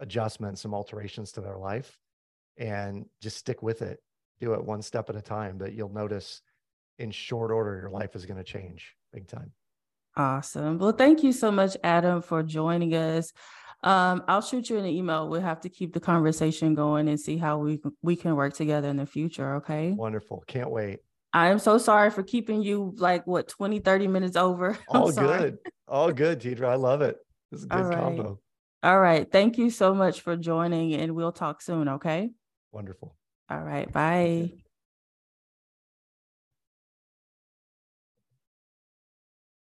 adjustments, 0.00 0.60
some 0.60 0.74
alterations 0.74 1.32
to 1.32 1.40
their 1.40 1.56
life 1.56 1.98
and 2.56 3.06
just 3.22 3.36
stick 3.36 3.62
with 3.62 3.82
it. 3.82 4.00
Do 4.40 4.54
it 4.54 4.64
one 4.64 4.82
step 4.82 5.10
at 5.10 5.16
a 5.16 5.22
time, 5.22 5.58
but 5.58 5.72
you'll 5.72 5.92
notice 5.92 6.42
in 6.98 7.10
short 7.10 7.50
order 7.50 7.78
your 7.80 7.90
life 7.90 8.14
is 8.14 8.26
going 8.26 8.36
to 8.36 8.44
change 8.44 8.94
big 9.12 9.26
time. 9.26 9.52
Awesome. 10.16 10.78
Well, 10.78 10.92
thank 10.92 11.22
you 11.22 11.32
so 11.32 11.50
much, 11.50 11.76
Adam, 11.84 12.22
for 12.22 12.42
joining 12.42 12.94
us. 12.94 13.32
Um, 13.84 14.24
I'll 14.26 14.42
shoot 14.42 14.68
you 14.68 14.78
an 14.78 14.86
email. 14.86 15.28
We'll 15.28 15.40
have 15.40 15.60
to 15.60 15.68
keep 15.68 15.92
the 15.92 16.00
conversation 16.00 16.74
going 16.74 17.08
and 17.08 17.18
see 17.18 17.36
how 17.36 17.58
we 17.58 17.80
we 18.02 18.16
can 18.16 18.34
work 18.34 18.54
together 18.54 18.88
in 18.88 18.96
the 18.96 19.06
future. 19.06 19.56
Okay. 19.56 19.92
Wonderful. 19.92 20.42
Can't 20.48 20.70
wait. 20.70 20.98
I 21.32 21.48
am 21.48 21.58
so 21.58 21.78
sorry 21.78 22.10
for 22.10 22.22
keeping 22.22 22.62
you 22.62 22.94
like 22.96 23.26
what 23.26 23.48
20, 23.48 23.80
30 23.80 24.06
minutes 24.08 24.36
over. 24.36 24.78
I'm 24.90 25.02
All 25.02 25.12
sorry. 25.12 25.38
good. 25.38 25.58
All 25.86 26.12
good, 26.12 26.40
Deidre. 26.40 26.66
I 26.66 26.74
love 26.74 27.02
it. 27.02 27.16
This 27.50 27.60
is 27.60 27.66
a 27.66 27.68
good 27.68 27.84
right. 27.84 27.98
combo. 27.98 28.40
All 28.82 29.00
right. 29.00 29.30
Thank 29.30 29.58
you 29.58 29.70
so 29.70 29.94
much 29.94 30.20
for 30.20 30.36
joining 30.36 30.94
and 30.94 31.14
we'll 31.14 31.32
talk 31.32 31.60
soon. 31.60 31.88
Okay. 31.88 32.30
Wonderful. 32.72 33.16
All 33.50 33.62
right. 33.62 33.90
Bye. 33.92 34.52